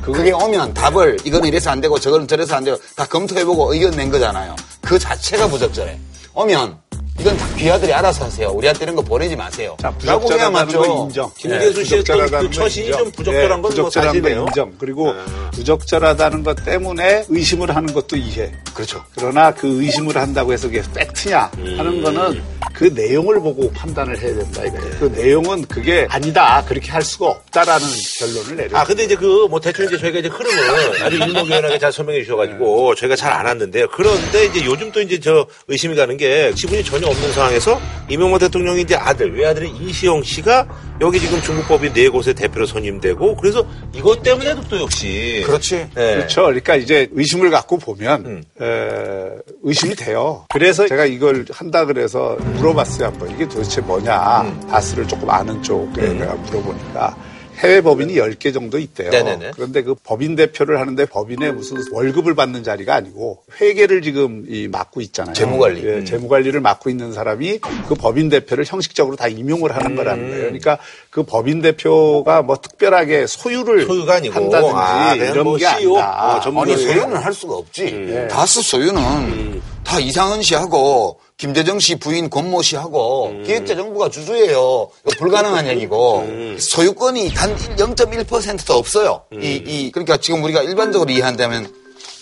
그게 0.02 0.32
오면 0.32 0.72
답을 0.74 1.18
이거는 1.24 1.46
이래서 1.48 1.70
안 1.70 1.80
되고 1.80 1.98
저거는 1.98 2.26
저래서 2.26 2.56
안 2.56 2.64
되고 2.64 2.78
다 2.96 3.04
검토해보고 3.04 3.74
의견 3.74 3.90
낸 3.92 4.10
거잖아요. 4.10 4.56
그 4.80 4.98
자체가 4.98 5.46
부적절해. 5.48 5.98
오면 6.34 6.78
이건 7.18 7.36
다 7.36 7.46
귀하들이 7.54 7.92
알아서 7.92 8.24
하세요. 8.24 8.48
우리한테 8.48 8.84
이런 8.84 8.96
거 8.96 9.02
보내지 9.02 9.36
마세요. 9.36 9.76
자, 9.78 9.92
라고 10.04 10.32
해야 10.32 10.48
부적절하다는 10.48 10.52
맞죠. 10.52 10.80
건 10.80 10.90
인정. 11.04 11.30
김대수 11.36 11.84
씨의 11.84 12.04
그건 12.04 12.50
처신이. 12.50 12.92
좀 12.92 13.10
부적절한 13.12 13.48
건뭐 13.60 13.68
부적절한 13.68 14.08
건 14.08 14.22
사실이네요. 14.22 14.46
인정. 14.46 14.74
그리고 14.78 15.12
부적절하다는 15.52 16.42
것 16.44 16.64
때문에 16.64 17.26
의심을 17.28 17.76
하는 17.76 17.92
것도 17.92 18.16
이해. 18.16 18.50
그렇죠. 18.72 19.04
그러나 19.14 19.52
그 19.52 19.82
의심을 19.82 20.16
한다고 20.16 20.54
해서 20.54 20.68
그게 20.68 20.82
팩트냐 20.94 21.50
하는 21.76 22.02
거는 22.02 22.42
그 22.72 22.84
내용을 22.84 23.40
보고 23.40 23.70
판단을 23.72 24.18
해야 24.18 24.34
된다 24.34 24.64
이거예요. 24.64 24.90
그 24.98 25.04
내용은 25.14 25.64
그게 25.66 26.06
아니다. 26.08 26.64
그렇게 26.66 26.90
할 26.90 27.02
수가 27.02 27.26
없다라는 27.26 27.86
결론을 28.18 28.56
내려. 28.56 28.78
아, 28.78 28.84
근데 28.84 29.04
이제 29.04 29.16
그, 29.16 29.46
뭐, 29.50 29.60
대충 29.60 29.86
이제 29.86 29.98
저희가 29.98 30.18
이제 30.20 30.28
흐름을 30.28 31.02
아주 31.02 31.16
일목요연하게 31.16 31.78
잘 31.78 31.92
설명해 31.92 32.22
주셔가지고, 32.22 32.94
저희가 32.94 33.16
잘 33.16 33.30
안 33.30 33.46
왔는데요. 33.46 33.88
그런데 33.92 34.46
이제 34.46 34.64
요즘 34.64 34.90
또 34.92 35.00
이제 35.00 35.18
저 35.20 35.46
의심이 35.68 35.94
가는 35.94 36.16
게, 36.16 36.52
지분이 36.54 36.84
전혀 36.84 37.06
없는 37.06 37.32
상황에서, 37.32 37.80
이명박 38.08 38.38
대통령이 38.40 38.82
이제 38.82 38.94
아들, 38.96 39.36
외아들인 39.36 39.74
이시영 39.76 40.22
씨가 40.22 40.66
여기 41.00 41.18
지금 41.20 41.40
중국법인 41.42 41.92
네 41.92 42.08
곳에 42.08 42.32
대표로 42.32 42.66
선임되고, 42.66 43.36
그래서 43.36 43.64
이것 43.94 44.22
때문에도 44.22 44.62
또 44.68 44.80
역시. 44.80 45.42
그렇지. 45.46 45.76
예. 45.96 46.14
그렇죠. 46.14 46.42
그러니까 46.42 46.76
이제 46.76 47.08
의심을 47.12 47.50
갖고 47.50 47.78
보면 47.78 48.26
음. 48.26 48.42
에, 48.60 49.30
의심이 49.62 49.94
돼요. 49.94 50.44
그래서 50.50 50.86
제가 50.88 51.06
이걸 51.06 51.44
한다 51.50 51.84
그래서 51.84 52.36
물어봤어요 52.60 53.06
한번 53.08 53.30
이게 53.30 53.48
도대체 53.48 53.80
뭐냐 53.80 54.42
음. 54.42 54.60
다스를 54.68 55.08
조금 55.08 55.30
아는 55.30 55.62
쪽에 55.62 56.12
내가 56.12 56.34
물어보니까 56.34 57.16
해외 57.58 57.82
법인이 57.82 58.14
10개 58.14 58.54
정도 58.54 58.78
있대요. 58.78 59.10
네네네. 59.10 59.50
그런데 59.54 59.82
그 59.82 59.94
법인 60.02 60.34
대표를 60.34 60.80
하는데 60.80 61.04
법인의 61.04 61.52
무슨 61.52 61.76
월급을 61.92 62.34
받는 62.34 62.64
자리가 62.64 62.94
아니고 62.94 63.42
회계를 63.60 64.00
지금 64.00 64.46
이 64.48 64.66
맡고 64.66 65.02
있잖아요. 65.02 65.34
재무관리. 65.34 65.84
예, 65.84 66.04
재무관리를 66.04 66.58
맡고 66.58 66.88
있는 66.88 67.12
사람이 67.12 67.58
그 67.86 67.94
법인 67.96 68.30
대표를 68.30 68.64
형식적으로 68.66 69.16
다 69.16 69.28
임용을 69.28 69.76
하는 69.76 69.94
거라는 69.94 70.28
거예요. 70.30 70.42
그러니까 70.44 70.78
그 71.10 71.22
법인 71.22 71.60
대표가 71.60 72.40
뭐 72.40 72.56
특별하게 72.56 73.26
소유를 73.26 73.84
소유가 73.84 74.14
아니고, 74.14 74.34
한다든지 74.36 74.74
아, 74.74 75.14
이런 75.16 75.44
뭐 75.44 75.58
게 75.58 75.66
CEO? 75.66 75.98
아니다. 75.98 76.36
어, 76.36 76.40
전문 76.40 76.62
아니 76.62 76.72
예. 76.72 76.76
소유는 76.78 77.16
할 77.18 77.34
수가 77.34 77.54
없지. 77.56 78.26
다스 78.30 78.62
소유는 78.62 79.60
다 79.84 79.98
이상은 79.98 80.40
씨하고 80.40 81.20
김대정 81.40 81.78
씨 81.80 81.94
부인 81.96 82.28
권모 82.28 82.60
씨하고 82.60 83.32
기획재정부가 83.46 84.10
주주예요. 84.10 84.90
불가능한 85.16 85.68
얘기고 85.68 86.26
소유권이 86.58 87.32
단 87.32 87.56
0.1%도 87.56 88.74
없어요. 88.74 89.22
이, 89.32 89.62
이 89.64 89.90
그러니까 89.90 90.18
지금 90.18 90.44
우리가 90.44 90.62
일반적으로 90.62 91.10
이해한다면 91.10 91.72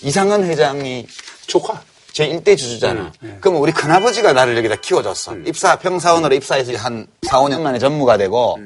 이상은 0.03 0.45
회장이 0.45 1.09
조카. 1.49 1.83
제 2.13 2.29
1대 2.29 2.57
주주잖아. 2.57 3.13
그러면 3.41 3.61
우리 3.61 3.73
큰아버지가 3.73 4.33
나를 4.33 4.57
여기다 4.57 4.77
키워줬어. 4.77 5.37
입사, 5.47 5.77
평사원으로 5.79 6.35
입사해서 6.37 6.73
한 6.77 7.07
4, 7.23 7.41
5년 7.43 7.61
만에 7.61 7.79
전무가 7.79 8.17
되고, 8.17 8.57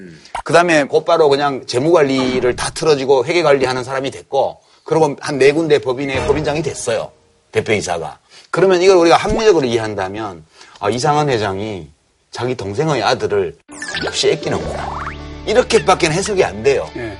그 0.44 0.52
다음에 0.54 0.84
곧바로 0.84 1.28
그냥 1.28 1.66
재무관리를 1.66 2.56
다 2.56 2.70
틀어지고 2.70 3.24
회계관리하는 3.26 3.84
사람이 3.84 4.10
됐고, 4.10 4.60
그리고 4.84 5.16
한 5.20 5.38
네 5.38 5.52
군데 5.52 5.78
법인의 5.78 6.26
법인장이 6.26 6.62
됐어요. 6.62 7.10
대표이사가. 7.52 8.18
그러면 8.52 8.82
이걸 8.82 8.98
우리가 8.98 9.16
합리적으로 9.16 9.66
이해한다면, 9.66 10.44
아, 10.78 10.90
이상한 10.90 11.28
회장이 11.30 11.88
자기 12.30 12.54
동생의 12.54 13.02
아들을 13.02 13.56
역시 14.04 14.28
애끼는구나. 14.28 14.98
이렇게밖에 15.46 16.10
해석이 16.10 16.44
안 16.44 16.62
돼요. 16.62 16.88
예. 16.96 17.16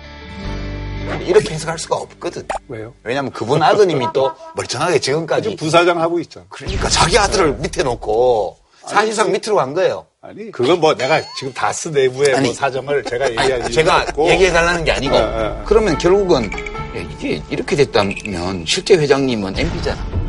이렇게 1.25 1.55
해석할 1.55 1.79
수가 1.79 1.97
없거든. 1.97 2.47
왜요? 2.69 2.93
왜냐면 3.03 3.33
그분 3.33 3.63
아드님이 3.63 4.09
또 4.13 4.31
멀쩡하게 4.55 4.99
지금까지 4.99 5.43
지금 5.43 5.57
부사장 5.57 6.01
하고 6.01 6.21
있잖아. 6.21 6.45
그러니까 6.51 6.89
자기 6.91 7.19
아들을 7.19 7.55
밑에 7.55 7.83
놓고 7.83 8.59
사실상 8.87 9.33
밑으로 9.33 9.57
간 9.57 9.73
거예요. 9.75 10.07
아니 10.21 10.51
그건 10.53 10.81
뭐 10.81 10.95
내가 10.95 11.21
지금 11.37 11.53
다스 11.53 11.89
내부의 11.89 12.35
아니, 12.35 12.49
뭐 12.49 12.55
사정을 12.55 13.05
제가 13.05 13.25
아니, 13.37 13.73
제가 13.73 14.03
없고 14.03 14.31
얘기해달라는 14.31 14.85
게 14.85 14.93
아니고 14.93 15.17
예, 15.17 15.21
예. 15.21 15.63
그러면 15.65 15.99
결국은 15.99 16.45
야, 16.53 17.01
이게 17.11 17.43
이렇게 17.51 17.75
됐다면 17.75 18.65
실제 18.67 18.95
회장님은 18.95 19.59
MP잖아. 19.59 20.22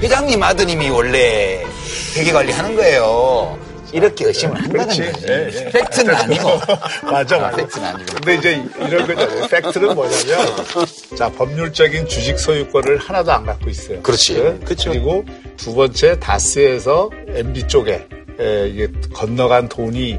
회장님 0.00 0.42
아드님이 0.42 0.88
원래 0.90 1.62
회계 2.16 2.32
관리 2.32 2.52
하는 2.52 2.74
거예요. 2.76 3.58
이렇게 3.92 4.26
의심을 4.26 4.56
한다는. 4.56 4.86
거지. 4.86 5.02
예, 5.28 5.50
예. 5.52 5.70
팩트는 5.70 6.14
아니고. 6.14 6.48
맞아, 7.10 7.38
맞아. 7.38 7.56
팩트는 7.56 7.86
아니고. 7.86 8.14
근데 8.14 8.34
이제 8.36 8.64
이런 8.86 9.06
거잖아요. 9.06 9.48
팩트는 9.48 9.94
뭐냐면, 9.96 10.46
자, 11.18 11.28
법률적인 11.32 12.06
주식 12.06 12.38
소유권을 12.38 12.98
하나도 12.98 13.32
안 13.32 13.44
갖고 13.44 13.68
있어요. 13.68 14.00
그렇지. 14.02 14.58
그리고 14.64 15.24
두 15.56 15.74
번째, 15.74 16.18
다스에서 16.20 17.10
MB 17.34 17.66
쪽에 17.66 18.06
에, 18.38 18.68
이게 18.68 18.88
건너간 19.12 19.68
돈이 19.68 20.18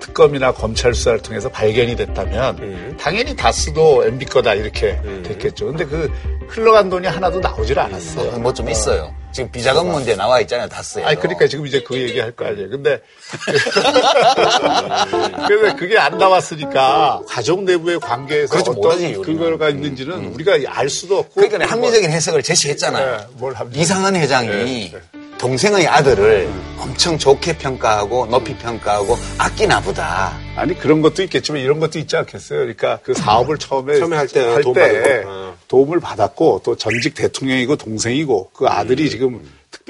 특검이나 0.00 0.52
검찰 0.52 0.94
수사를 0.94 1.20
통해서 1.20 1.50
발견이 1.50 1.94
됐다면 1.94 2.96
당연히 2.98 3.36
다스도 3.36 4.02
MB 4.06 4.24
거다 4.24 4.54
이렇게 4.54 4.98
됐겠죠. 5.24 5.66
근데 5.66 5.84
그 5.84 6.10
흘러간 6.48 6.88
돈이 6.88 7.06
하나도 7.06 7.38
나오질 7.38 7.78
않았어. 7.78 8.22
뭐좀 8.38 8.70
있어요. 8.70 9.14
지금 9.32 9.50
비자금 9.52 9.92
문제 9.92 10.16
나와 10.16 10.40
있잖아요, 10.40 10.68
다스에. 10.68 11.04
아니 11.04 11.16
그러니까 11.18 11.46
지금 11.46 11.66
이제 11.66 11.80
그 11.82 11.96
얘기 11.96 12.18
할 12.18 12.32
거 12.32 12.46
아니에요. 12.46 12.70
근데 12.70 13.00
그래서 15.46 15.76
그게 15.76 15.98
안 15.98 16.18
나왔으니까 16.18 17.22
가족 17.28 17.62
내부의 17.64 18.00
관계에서 18.00 18.50
그렇지 18.52 18.70
어떤 18.70 18.98
우리는. 18.98 19.22
그거가 19.22 19.68
있는지는 19.68 20.34
우리가 20.34 20.58
알 20.68 20.88
수도 20.88 21.18
없고. 21.18 21.40
그러니까 21.40 21.70
합리적인 21.70 22.10
해석을 22.10 22.42
제시했잖아요. 22.42 23.28
네, 23.40 23.80
이상한 23.80 24.16
회장이 24.16 24.48
네, 24.48 24.90
네. 24.92 25.19
동생의 25.40 25.86
아들을 25.88 26.50
엄청 26.78 27.16
좋게 27.16 27.56
평가하고 27.56 28.26
높이 28.26 28.54
평가하고 28.58 29.16
아끼나 29.38 29.80
보다. 29.80 30.38
아니 30.54 30.78
그런 30.78 31.00
것도 31.00 31.22
있겠지만 31.22 31.62
이런 31.62 31.80
것도 31.80 31.98
있지 31.98 32.14
않겠어요. 32.14 32.58
그러니까 32.58 32.98
그 33.02 33.14
사업을 33.14 33.56
처음에 33.56 33.98
처음에 33.98 34.16
할 34.18 34.26
때 34.28 34.60
도움 34.60 34.74
거. 34.74 34.80
어. 35.26 35.56
도움을 35.66 35.98
받았고 35.98 36.60
또 36.62 36.76
전직 36.76 37.14
대통령이고 37.14 37.76
동생이고 37.76 38.50
그 38.52 38.66
아들이 38.66 39.04
음. 39.04 39.08
지금 39.08 39.40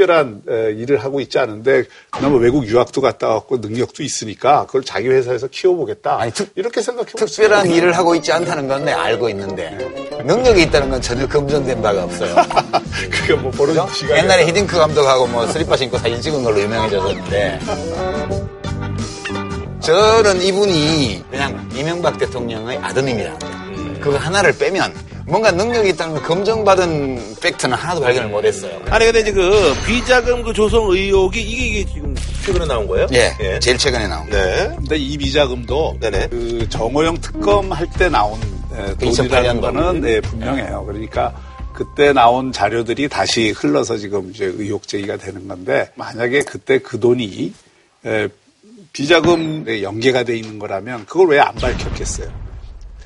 특별한 0.05 0.43
에, 0.49 0.73
일을 0.73 1.03
하고 1.05 1.21
있지 1.21 1.39
않은데 1.39 1.85
그나마 2.11 2.37
외국 2.39 2.67
유학도 2.67 3.01
갔다 3.03 3.29
왔고 3.29 3.59
능력도 3.59 4.03
있으니까 4.03 4.65
그걸 4.67 4.83
자기 4.83 5.09
회사에서 5.09 5.47
키워보겠다. 5.49 6.19
아니, 6.21 6.33
특- 6.33 6.51
이렇게 6.55 6.81
생각해 6.81 7.11
특별한 7.13 7.67
있어요. 7.67 7.77
일을 7.77 7.93
하고 7.97 8.15
있지 8.15 8.33
않다는 8.33 8.67
건 8.69 8.81
내 8.81 8.93
알고 8.93 9.29
있는데 9.29 9.77
능력이 10.25 10.63
있다는 10.63 10.89
건 10.89 11.03
전혀 11.03 11.29
검증된 11.29 11.83
바가 11.83 12.05
없어요. 12.05 12.35
그게 13.13 13.35
뭐 13.35 13.51
버릇? 13.51 13.77
시간이 13.95 14.21
옛날에 14.23 14.47
히딩크 14.47 14.75
감독하고 14.79 15.27
뭐 15.27 15.47
슬리퍼 15.49 15.77
신고 15.77 15.99
사진 15.99 16.19
찍은 16.23 16.43
걸로 16.43 16.59
유명해졌었는데 16.63 17.61
저는 19.81 20.41
이분이 20.41 21.25
그냥 21.31 21.69
이명박 21.75 22.19
대통령의 22.19 22.79
아드님이라는 22.79 23.39
거예요. 23.39 24.01
그거 24.01 24.17
하나를 24.17 24.57
빼면 24.57 24.95
뭔가 25.31 25.51
능력이 25.53 25.91
있다는 25.91 26.15
걸 26.15 26.23
검증받은 26.25 27.37
팩트는 27.41 27.77
하나도 27.77 28.01
발견을 28.01 28.29
못했어요. 28.31 28.81
아니 28.91 29.05
근데 29.07 29.21
이제 29.21 29.33
그 29.33 29.73
비자금 29.87 30.43
그 30.43 30.53
조성 30.53 30.91
의혹이 30.91 31.41
이게, 31.41 31.67
이게 31.67 31.85
지금 31.93 32.17
최근에 32.45 32.67
나온 32.67 32.87
거예요? 32.89 33.07
예, 33.13 33.59
제일 33.61 33.79
최근에 33.79 34.09
나온 34.09 34.29
거. 34.29 34.37
네. 34.37 34.73
근데 34.77 34.97
이 34.97 35.17
비자금도 35.17 35.99
네네. 36.01 36.29
그 36.31 36.69
정호영 36.69 37.21
특검 37.21 37.71
할 37.73 37.87
때 37.97 38.09
나온 38.09 38.41
에, 38.73 38.95
그 38.99 39.05
돈이라는 39.07 39.11
2008 39.59 39.61
거는 39.61 40.01
네, 40.01 40.21
분명해요. 40.21 40.85
그러니까 40.85 41.35
그때 41.73 42.13
나온 42.13 42.51
자료들이 42.53 43.09
다시 43.09 43.51
흘러서 43.51 43.97
지금 43.99 44.31
이제 44.35 44.45
의혹 44.47 44.89
제기가 44.89 45.17
되는 45.17 45.47
건데 45.47 45.91
만약에 45.95 46.43
그때 46.43 46.79
그 46.79 46.99
돈이 46.99 47.53
에, 48.05 48.29
비자금에 48.93 49.83
연계가 49.83 50.25
돼 50.25 50.37
있는 50.37 50.59
거라면 50.59 51.07
그걸 51.07 51.29
왜 51.29 51.39
안 51.39 51.55
밝혔겠어요? 51.55 52.29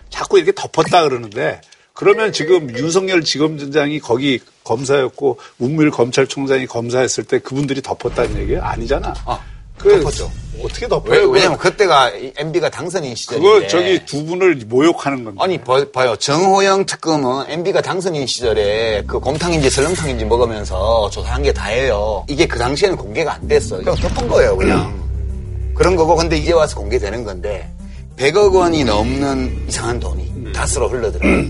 자꾸 0.09 0.39
이렇게 0.39 0.53
덮었다 0.55 1.03
그러는데 1.03 1.61
그러면 1.95 2.33
지금 2.33 2.77
윤석열 2.77 3.23
지검장이 3.23 4.01
거기 4.01 4.41
검사였고 4.65 5.39
문무일 5.59 5.93
검찰총장이 5.93 6.67
검사했을 6.67 7.23
때 7.25 7.39
그분들이 7.39 7.81
덮었다는 7.83 8.37
얘기예요? 8.43 8.63
아니잖아. 8.63 9.15
아, 9.25 9.39
그 9.79 10.01
덮었죠. 10.03 10.31
어떻게 10.65 10.89
덮어요? 10.89 11.29
왜? 11.29 11.39
왜냐면 11.39 11.57
그때가 11.57 12.11
MB가 12.37 12.69
당선인 12.69 13.15
시절인데. 13.15 13.49
그거 13.49 13.67
저기 13.69 14.05
두 14.05 14.25
분을 14.25 14.57
모욕하는 14.67 15.25
건데. 15.25 15.39
아니 15.43 15.61
봐- 15.61 15.85
봐요 15.93 16.17
정호영 16.17 16.87
특검은 16.87 17.45
MB가 17.49 17.81
당선인 17.81 18.27
시절에 18.27 19.05
그 19.07 19.21
곰탕인지 19.21 19.71
설렁탕인지 19.71 20.25
먹으면서 20.25 21.09
조사한 21.11 21.45
게 21.45 21.53
다예요. 21.53 22.25
이게 22.29 22.45
그 22.47 22.59
당시에는 22.59 22.97
공개가 22.97 23.35
안 23.35 23.47
됐어. 23.47 23.77
그냥 23.79 23.95
덮은 23.95 24.27
거예요 24.29 24.57
그냥. 24.57 25.73
그런 25.77 25.95
거고 25.95 26.17
근데 26.17 26.37
이제 26.39 26.53
와서 26.53 26.75
공개되는 26.77 27.23
건데 27.23 27.71
100억 28.17 28.53
원이 28.53 28.83
넘는 28.85 29.67
이상한 29.69 30.01
돈이 30.01 30.53
다스로 30.53 30.89
흘러들어요. 30.89 31.47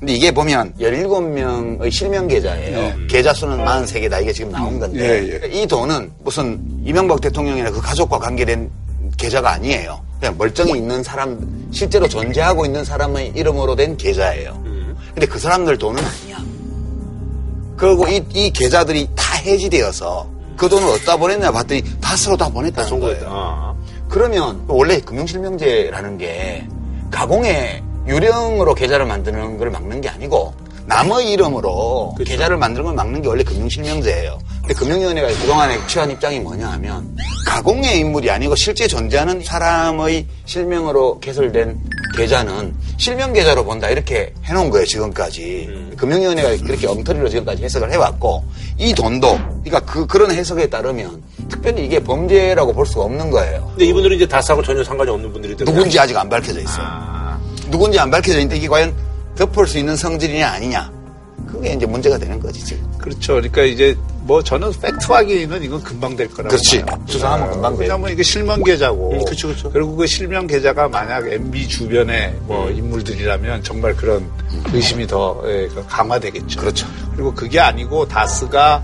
근데 0.00 0.14
이게 0.14 0.30
보면 0.32 0.72
17명의 0.80 1.90
실명 1.92 2.26
계좌예요. 2.26 3.06
계좌 3.06 3.34
수는 3.34 3.58
43개다. 3.58 4.22
이게 4.22 4.32
지금 4.32 4.50
나온 4.50 4.80
건데 4.80 5.40
예, 5.42 5.46
이 5.48 5.66
돈은 5.66 6.10
무슨 6.24 6.58
이명박 6.82 7.20
대통령이나 7.20 7.70
그 7.70 7.82
가족과 7.82 8.18
관계된 8.18 8.70
계좌가 9.18 9.52
아니에요. 9.52 10.00
그냥 10.18 10.36
멀쩡히 10.38 10.78
있는 10.78 11.02
사람, 11.02 11.38
실제로 11.70 12.08
존재하고 12.08 12.64
있는 12.64 12.82
사람의 12.82 13.32
이름으로 13.36 13.76
된 13.76 13.96
계좌예요. 13.98 14.58
근데 15.12 15.26
그 15.26 15.38
사람들 15.38 15.76
돈은 15.76 16.02
아니야. 16.02 16.38
그리고 17.76 18.08
이, 18.08 18.24
이 18.32 18.50
계좌들이 18.50 19.08
다 19.14 19.36
해지되어서 19.36 20.26
그 20.56 20.68
돈을 20.68 20.86
어디다 20.94 21.16
보냈냐 21.18 21.50
봤더니 21.50 21.82
다스로 22.00 22.36
다 22.38 22.48
보냈다는 22.48 23.00
거예요. 23.00 23.26
아. 23.28 23.74
그러면 24.08 24.62
원래 24.66 24.98
금융실명제라는 25.00 26.16
게 26.18 26.66
가공에 27.10 27.82
유령으로 28.06 28.74
계좌를 28.74 29.06
만드는 29.06 29.58
걸 29.58 29.70
막는 29.70 30.00
게 30.00 30.08
아니고 30.08 30.52
남의 30.86 31.30
이름으로 31.32 32.14
계좌를 32.24 32.56
만드는 32.56 32.84
걸 32.84 32.94
막는 32.94 33.22
게 33.22 33.28
원래 33.28 33.44
금융실명제예요. 33.44 34.38
근데 34.60 34.74
금융위원회가 34.74 35.28
그동안에 35.28 35.78
취한 35.86 36.10
입장이 36.10 36.40
뭐냐 36.40 36.68
하면 36.72 37.16
가공의 37.46 37.98
인물이 38.00 38.28
아니고 38.30 38.56
실제 38.56 38.88
존재하는 38.88 39.42
사람의 39.42 40.26
실명으로 40.46 41.20
개설된 41.20 41.78
계좌는 42.16 42.74
실명 42.96 43.32
계좌로 43.32 43.64
본다 43.64 43.88
이렇게 43.88 44.34
해놓은 44.44 44.70
거예요 44.70 44.84
지금까지 44.84 45.94
금융위원회가 45.96 46.64
그렇게 46.64 46.86
엉터리로 46.88 47.28
지금까지 47.28 47.62
해석을 47.62 47.92
해왔고 47.92 48.44
이 48.76 48.92
돈도 48.92 49.38
그러니까 49.64 49.80
그 49.80 50.06
그런 50.06 50.32
해석에 50.32 50.66
따르면 50.68 51.22
특별히 51.48 51.84
이게 51.84 52.00
범죄라고 52.02 52.72
볼 52.72 52.84
수가 52.86 53.04
없는 53.04 53.30
거예요. 53.30 53.68
근데 53.70 53.86
이분들은 53.86 54.16
이제 54.16 54.26
다스하고 54.26 54.62
전혀 54.62 54.82
상관이 54.82 55.10
없는 55.10 55.32
분들이. 55.32 55.56
누군지 55.56 55.98
아직 55.98 56.16
안 56.16 56.28
밝혀져 56.28 56.60
있어요. 56.60 57.19
누군지 57.70 57.98
안 57.98 58.10
밝혀져 58.10 58.38
있는데 58.38 58.56
이게 58.56 58.68
과연 58.68 58.94
덮을 59.36 59.66
수 59.66 59.78
있는 59.78 59.96
성질이냐 59.96 60.48
아니냐. 60.48 60.90
그게 61.46 61.72
이제 61.72 61.86
문제가 61.86 62.18
되는 62.18 62.38
거지 62.38 62.64
지금. 62.64 62.86
그렇죠. 62.98 63.34
그러니까 63.34 63.62
이제 63.62 63.96
뭐 64.22 64.42
저는 64.42 64.70
팩트 64.80 65.10
확인은 65.10 65.62
이건 65.62 65.82
금방 65.82 66.14
될 66.14 66.28
거라고 66.28 66.48
그렇지. 66.50 66.82
봐요. 66.84 67.02
수사하면 67.06 67.50
금방 67.50 67.72
돼요. 67.72 67.80
왜냐면 67.80 68.10
이게 68.12 68.22
실명 68.22 68.62
계좌고. 68.62 69.12
음, 69.12 69.24
그쵸, 69.24 69.48
그쵸. 69.48 69.70
리고 69.74 69.96
그 69.96 70.06
실명 70.06 70.46
계좌가 70.46 70.88
만약 70.88 71.26
MB 71.26 71.66
주변의 71.68 72.34
뭐 72.42 72.68
음. 72.68 72.76
인물들이라면 72.76 73.62
정말 73.62 73.96
그런 73.96 74.30
의심이 74.72 75.06
더 75.06 75.42
예, 75.46 75.68
그 75.74 75.84
강화되겠죠. 75.88 76.60
그렇죠. 76.60 76.86
그리고 77.14 77.34
그게 77.34 77.58
아니고 77.58 78.06
다스가 78.06 78.82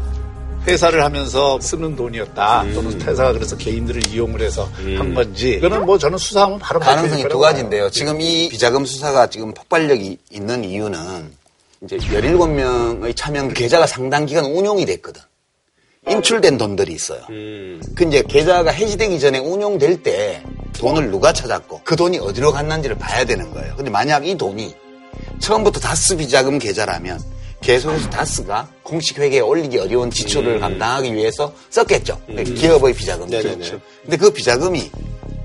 회사를 0.67 1.05
하면서 1.05 1.61
쓰는 1.61 1.95
돈이었다. 1.97 2.63
음. 2.63 2.75
또는 2.75 3.01
회사가 3.01 3.33
그래서 3.33 3.57
개인들을 3.57 4.09
이용을 4.09 4.41
해서 4.41 4.69
한 4.99 5.15
건지. 5.15 5.55
이거는 5.55 5.87
뭐 5.87 5.97
저는 5.97 6.19
수사하면 6.19 6.59
바로 6.59 6.81
가능성이 6.81 7.29
두 7.29 7.39
가지인데요. 7.39 7.91
지금 7.91 8.21
이 8.21 8.49
비자금 8.49 8.85
수사가 8.85 9.29
지금 9.29 9.55
폭발력이 9.55 10.19
있는 10.31 10.65
이유는 10.65 10.99
이제 11.83 11.97
17명의 11.99 13.15
차명 13.15 13.49
계좌가 13.49 13.87
상당 13.87 14.27
기간 14.27 14.45
운용이 14.47 14.85
됐거든. 14.87 15.23
인출된 16.09 16.57
돈들이 16.57 16.93
있어요. 16.93 17.21
음. 17.31 17.83
그 17.95 18.05
이제 18.05 18.23
계좌가 18.23 18.71
해지되기 18.71 19.19
전에 19.19 19.39
운용될 19.39 20.03
때 20.03 20.43
돈을 20.79 21.11
누가 21.11 21.33
찾았고 21.33 21.81
그 21.85 21.97
돈이 21.97 22.19
어디로 22.19 22.53
갔는지를 22.53 22.97
봐야 22.97 23.25
되는 23.25 23.53
거예요. 23.53 23.75
근데 23.77 23.91
만약 23.91 24.27
이 24.27 24.37
돈이 24.37 24.75
처음부터 25.41 25.81
다스 25.81 26.17
비자금 26.17 26.59
계좌라면 26.59 27.21
계속해서 27.67 28.11
다스가 28.11 28.69
공식 28.85 29.19
회계에 29.19 29.41
올리기 29.41 29.79
어려운 29.79 30.09
지출을 30.11 30.61
감당하기 30.61 31.13
위해서 31.15 31.53
썼겠죠. 31.71 32.21
기업의 32.55 32.95
비자금이죠. 32.95 33.37
네네네. 33.43 33.71
근데 34.05 34.17
그 34.17 34.31
비자금이 34.33 34.89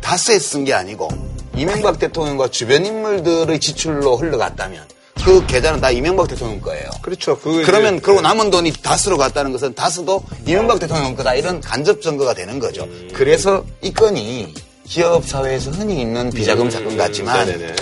다스에 0.01 0.37
쓴 0.37 0.63
게 0.63 0.73
아니고 0.73 1.09
이명박 1.57 1.97
대통령과 1.97 2.49
주변 2.49 2.85
인물들의 2.85 3.59
지출로 3.59 4.17
흘러갔다면 4.17 4.83
그 5.25 5.45
계좌는 5.47 5.81
다 5.81 5.89
이명박 5.91 6.27
대통령 6.27 6.61
거예요. 6.61 6.89
그렇죠. 7.01 7.37
그러면 7.39 7.95
이제- 7.95 8.01
그러고 8.03 8.21
남은 8.21 8.51
돈이 8.51 8.71
다스로 8.81 9.17
갔다는 9.17 9.51
것은 9.51 9.73
다스도 9.73 10.23
이명박 10.45 10.79
대통령 10.79 11.15
거다 11.15 11.33
이런 11.35 11.59
간접 11.59 12.01
증거가 12.01 12.33
되는 12.35 12.59
거죠. 12.59 12.87
그래서 13.13 13.63
이 13.81 13.91
건이 13.93 14.53
기업 14.87 15.25
사회에서 15.27 15.71
흔히 15.71 16.01
있는 16.01 16.29
비자금 16.31 16.69
사건 16.69 16.97
같지만 16.97 17.47
네네네. 17.47 17.75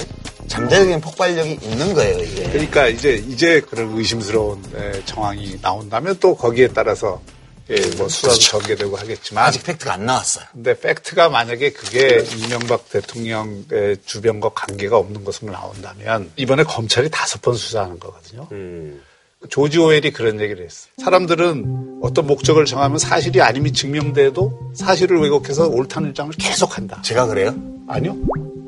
잠재적인 0.50 1.00
폭발력이 1.00 1.60
있는 1.62 1.94
거예요 1.94 2.20
이게. 2.20 2.44
그러니까 2.50 2.88
이제 2.88 3.14
이제 3.14 3.62
그런 3.62 3.98
의심스러운 3.98 4.62
에, 4.76 5.06
정황이 5.06 5.58
나온다면 5.62 6.18
또 6.20 6.36
거기에 6.36 6.70
따라서 6.70 7.22
예, 7.70 7.80
뭐 7.98 8.10
수사도 8.10 8.36
전개되고 8.36 8.98
하겠지만 8.98 9.46
아직 9.46 9.64
팩트가 9.64 9.94
안 9.94 10.06
나왔어요. 10.06 10.46
근데 10.52 10.78
팩트가 10.78 11.30
만약에 11.30 11.72
그게 11.72 12.26
이명박 12.36 12.90
대통령의 12.90 13.98
주변과 14.06 14.50
관계가 14.56 14.98
없는 14.98 15.24
것으로 15.24 15.52
나온다면 15.52 16.32
이번에 16.36 16.64
검찰이 16.64 17.10
다섯 17.12 17.42
번 17.44 17.54
수사하는 17.54 18.00
거거든요. 18.00 18.48
음. 18.52 19.02
조지 19.50 19.78
오웰이 19.78 20.12
그런 20.12 20.42
얘기를 20.42 20.66
했어요. 20.66 20.92
사람들은 21.02 22.00
어떤 22.02 22.28
목적을 22.28 22.66
정하면 22.66 22.98
사실이 22.98 23.42
아님이 23.42 23.72
증명돼도 23.72 24.74
사실을 24.76 25.22
왜곡해서 25.22 25.68
옳다는 25.68 26.10
주장을 26.10 26.34
계속한다. 26.34 27.04
제가 27.04 27.28
그래요? 27.28 27.56
아니요. 27.88 28.18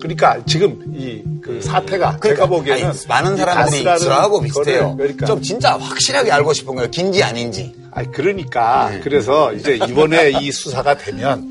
그러니까 0.02 0.38
지금 0.46 0.82
이 0.94 1.24
그 1.42 1.60
사태가 1.62 2.18
그러니까 2.18 2.30
제가 2.30 2.46
보기에는 2.46 2.86
아니, 2.90 2.98
많은 3.08 3.34
이 3.34 3.38
사람들이 3.38 3.84
저하고 3.84 4.42
비슷해요. 4.42 4.96
그러니까 4.96 5.26
좀 5.26 5.42
진짜 5.42 5.76
확실하게 5.78 6.32
알고 6.32 6.54
싶은 6.54 6.76
거예요. 6.76 6.90
긴지 6.92 7.24
아닌지. 7.24 7.74
아니 7.92 8.12
그러니까 8.12 8.90
네. 8.92 9.00
그래서 9.00 9.52
이제 9.54 9.76
이번에 9.76 10.32
이 10.40 10.52
수사가 10.52 10.98
되면 10.98 11.50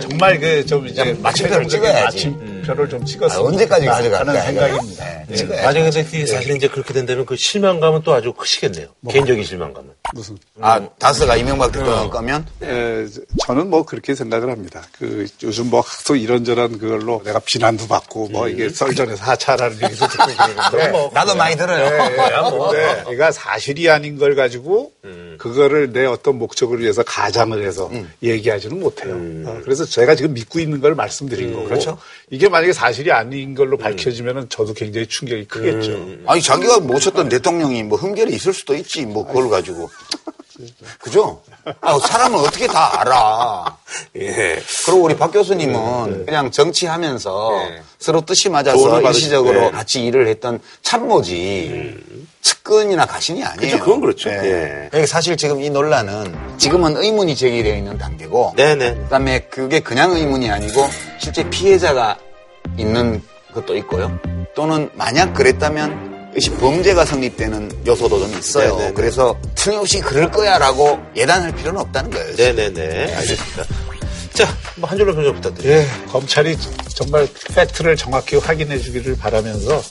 정말 0.00 0.40
그 0.40 0.64
좀 0.66 0.86
이제 0.86 1.16
마침표를 1.22 1.68
찍어야지. 1.68 2.04
마침 2.30 2.55
표를 2.66 2.88
좀 2.88 3.04
찍었으면 3.04 3.44
아, 3.44 3.48
언제까지 3.48 3.84
이거야. 3.84 4.42
생각입니다. 4.42 5.04
네, 5.04 5.36
네. 5.36 5.62
만약에 5.62 5.90
근데 5.90 6.26
사실 6.26 6.56
이제 6.56 6.68
그렇게 6.68 6.92
된다면 6.92 7.24
그 7.26 7.36
실망감은 7.36 8.02
또 8.02 8.12
아주 8.14 8.32
크시겠네요. 8.32 8.88
개인적인 9.08 9.44
실망감은. 9.44 9.90
무슨 10.14 10.38
아 10.60 10.80
다스가 10.98 11.36
이명박 11.36 11.72
대통령 11.72 12.10
거면 12.10 12.46
에, 12.62 13.06
저는 13.44 13.70
뭐 13.70 13.84
그렇게 13.84 14.14
생각을 14.14 14.50
합니다. 14.50 14.82
그 14.98 15.26
요즘 15.42 15.68
뭐 15.70 15.80
학소 15.80 16.16
이런저런 16.16 16.78
그걸로 16.78 17.22
내가 17.24 17.38
비난도 17.40 17.88
받고 17.88 18.28
뭐 18.28 18.48
이게 18.48 18.68
썰전에서 18.68 19.24
하차라는 19.24 19.76
얘기도 19.82 20.06
듣고 20.08 20.26
그러는데 20.70 21.10
나도 21.12 21.34
많이 21.34 21.56
들어요. 21.56 21.90
네, 22.72 23.02
그러니까 23.02 23.32
사실이 23.32 23.88
아닌 23.90 24.16
걸 24.18 24.34
가지고 24.36 24.92
그거를 25.38 25.92
내 25.92 26.04
어떤 26.06 26.38
목적을 26.38 26.80
위해서 26.80 27.02
가장을 27.02 27.62
해서 27.66 27.90
얘기하지는 28.22 28.80
못해요. 28.80 29.14
어, 29.48 29.60
그래서 29.64 29.84
제가 29.84 30.14
지금 30.14 30.34
믿고 30.34 30.58
있는 30.60 30.80
걸 30.80 30.94
말씀드린 30.94 31.52
거고 31.52 31.64
그렇죠. 31.66 31.98
이게 32.30 32.48
만약에 32.56 32.72
사실이 32.72 33.12
아닌 33.12 33.54
걸로 33.54 33.76
밝혀지면 33.76 34.48
저도 34.48 34.72
굉장히 34.72 35.06
충격이 35.06 35.46
크겠죠. 35.46 35.98
아니 36.26 36.40
자기가 36.40 36.80
모셨던 36.80 37.28
대통령이 37.28 37.82
뭐 37.82 37.98
흠결이 37.98 38.32
있을 38.34 38.54
수도 38.54 38.74
있지 38.74 39.04
뭐 39.04 39.26
그걸 39.26 39.50
가지고 39.50 39.90
그죠? 40.98 41.42
아, 41.82 41.98
사람은 41.98 42.38
어떻게 42.38 42.66
다 42.66 43.00
알아? 43.00 43.76
예. 44.16 44.58
그리고 44.86 45.02
우리 45.02 45.14
박 45.16 45.30
교수님은 45.32 46.24
그냥 46.24 46.50
정치하면서 46.50 47.50
네. 47.68 47.82
서로 47.98 48.22
뜻이 48.22 48.48
맞아서 48.48 49.02
일시적으로 49.02 49.60
네. 49.60 49.70
같이 49.70 50.04
일을 50.06 50.28
했던 50.28 50.60
참모지 50.80 51.94
측근이나 52.40 53.04
가신이 53.04 53.44
아니에요. 53.44 53.72
그쵸, 53.72 53.84
그건 53.84 54.00
그렇죠. 54.00 54.30
네. 54.30 54.36
예. 54.36 54.88
그러니까 54.88 55.06
사실 55.06 55.36
지금 55.36 55.60
이 55.60 55.68
논란은 55.68 56.56
지금은 56.56 56.96
의문이 56.96 57.36
제기되어 57.36 57.76
있는 57.76 57.98
단계고 57.98 58.54
네네. 58.56 58.94
그다음에 58.94 59.40
그게 59.50 59.80
그냥 59.80 60.12
의문이 60.12 60.50
아니고 60.50 60.88
실제 61.18 61.48
피해자가 61.50 62.16
있는 62.78 63.22
것도 63.54 63.76
있고요. 63.78 64.18
또는 64.54 64.90
만약 64.94 65.32
그랬다면 65.34 66.30
역시 66.34 66.50
범죄가 66.50 67.04
성립되는 67.06 67.84
요소도 67.86 68.18
좀 68.20 68.38
있어요. 68.38 68.76
네네네. 68.76 68.92
그래서 68.92 69.38
틀림없이 69.54 70.00
그럴 70.00 70.30
거야라고 70.30 70.98
예단할 71.16 71.54
필요는 71.54 71.80
없다는 71.80 72.10
거예요. 72.10 72.36
네네네. 72.36 73.14
알겠습니다. 73.14 73.64
자, 74.34 74.46
뭐한 74.76 74.98
줄로 74.98 75.14
평정 75.14 75.34
부탁드립니다. 75.34 75.82
예, 75.82 76.08
검찰이 76.08 76.58
정말 76.88 77.26
팩트를 77.54 77.96
정확히 77.96 78.36
확인해 78.36 78.78
주기를 78.78 79.16
바라면서 79.16 79.82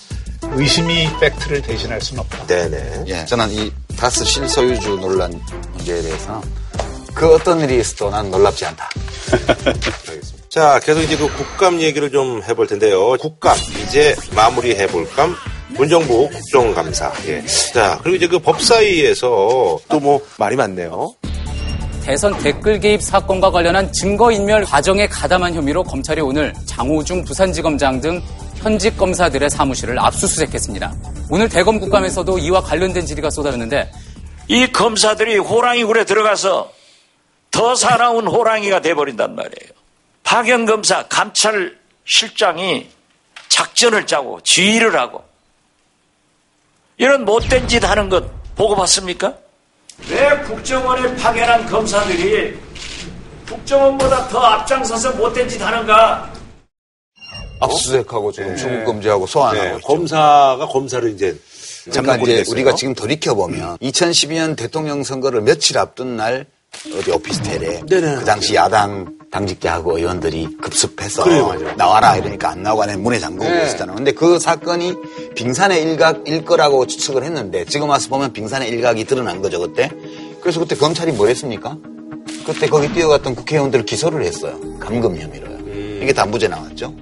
의심이 0.51 1.09
팩트를 1.19 1.63
대신할 1.63 1.99
수는 1.99 2.21
없다. 2.21 2.45
네네. 2.45 3.05
예, 3.07 3.25
저는 3.25 3.49
이 3.49 3.71
다스 3.97 4.23
실소유주 4.23 4.97
논란 5.01 5.31
문제에 5.73 5.99
대해서 6.03 6.43
그 7.15 7.33
어떤 7.33 7.61
일이 7.61 7.79
있어도 7.79 8.09
난 8.11 8.29
놀랍지 8.29 8.65
않다. 8.65 8.89
알겠습니다. 9.31 10.47
자, 10.49 10.79
계속 10.79 11.01
이제 11.01 11.17
그 11.17 11.27
국감 11.33 11.81
얘기를 11.81 12.11
좀 12.11 12.43
해볼 12.43 12.67
텐데요. 12.67 13.13
국감, 13.17 13.57
이제 13.83 14.15
마무리해 14.35 14.87
볼감. 14.87 15.35
문정부 15.69 16.29
국정감사. 16.29 17.11
예. 17.27 17.43
자, 17.73 17.99
그리고 18.03 18.15
이제 18.15 18.27
그 18.27 18.39
법사위에서 18.39 19.79
또 19.89 19.99
뭐 19.99 20.21
말이 20.37 20.55
많네요. 20.55 21.13
대선 22.03 22.37
댓글 22.37 22.79
개입 22.79 23.01
사건과 23.01 23.49
관련한 23.49 23.91
증거인멸 23.91 24.63
과정에 24.65 25.07
가담한 25.07 25.55
혐의로 25.55 25.83
검찰이 25.83 26.21
오늘 26.21 26.53
장호중 26.65 27.25
부산지검장 27.25 27.99
등 27.99 28.21
현직 28.57 28.95
검사들의 28.97 29.49
사무실을 29.49 29.97
압수수색했습니다. 29.99 30.93
오늘 31.31 31.49
대검 31.49 31.79
국감에서도 31.79 32.37
이와 32.37 32.61
관련된 32.61 33.05
질의가 33.05 33.29
쏟아졌는데 33.31 33.91
이 34.47 34.67
검사들이 34.71 35.39
호랑이 35.39 35.83
굴에 35.83 36.05
들어가서 36.05 36.69
더 37.55 37.73
사나운 37.73 38.27
호랑이가 38.27 38.81
돼버린단 38.81 39.33
말이에요. 39.33 39.71
박영 40.23 40.65
검사 40.65 41.07
감찰 41.07 41.77
실장이 42.03 42.89
작전을 43.47 44.05
짜고 44.05 44.41
지휘를 44.41 44.99
하고 44.99 45.23
이런 46.97 47.23
못된 47.23 47.69
짓 47.69 47.81
하는 47.81 48.09
것 48.09 48.25
보고 48.55 48.75
봤습니까? 48.75 49.33
왜 50.09 50.37
국정원에 50.39 51.15
파견한 51.15 51.65
검사들이 51.67 52.59
국정원보다 53.47 54.27
더 54.27 54.39
앞장서서 54.39 55.13
못된 55.13 55.47
짓 55.47 55.61
하는가? 55.61 56.29
압수수색하고 57.61 58.33
지금 58.33 58.57
중국 58.57 58.83
검지하고 58.83 59.25
소환하고 59.25 59.77
네. 59.77 59.81
검사가 59.81 60.67
검사를 60.67 61.09
이제 61.09 61.39
그러니까 61.85 62.15
잠깐 62.17 62.21
이제 62.21 62.43
우리가 62.51 62.75
지금 62.75 62.93
돌이켜 62.93 63.33
보면 63.33 63.77
2012년 63.77 64.57
대통령 64.57 65.03
선거를 65.03 65.39
며칠 65.39 65.77
앞둔 65.77 66.17
날 66.17 66.47
어디 66.97 67.11
오피스텔에 67.11 67.81
네네. 67.87 68.15
그 68.17 68.25
당시 68.25 68.55
야당 68.55 69.15
당직자하고 69.31 69.97
의원들이 69.97 70.57
급습해서 70.61 71.23
그래요. 71.23 71.53
나와라 71.77 72.15
이러니까 72.15 72.51
안 72.51 72.63
나오고 72.63 72.83
안에 72.83 72.95
문에 72.95 73.19
잠그고 73.19 73.49
네. 73.49 73.65
있었잖아요. 73.65 73.95
근데 73.97 74.11
그 74.13 74.39
사건이 74.39 74.95
빙산의 75.35 75.81
일각일 75.83 76.45
거라고 76.45 76.85
추측을 76.87 77.23
했는데 77.23 77.65
지금 77.65 77.89
와서 77.89 78.07
보면 78.09 78.31
빙산의 78.33 78.69
일각이 78.69 79.03
드러난 79.05 79.41
거죠 79.41 79.59
그때. 79.59 79.89
그래서 80.41 80.59
그때 80.59 80.75
검찰이 80.75 81.11
뭘 81.11 81.29
했습니까? 81.29 81.77
그때 82.45 82.67
거기 82.67 82.91
뛰어갔던 82.93 83.35
국회의원들을 83.35 83.85
기소를 83.85 84.23
했어요. 84.23 84.57
감금 84.79 85.17
혐의로요. 85.19 85.57
음. 85.57 85.99
이게 86.01 86.13
단무제 86.13 86.47
나왔죠. 86.47 86.93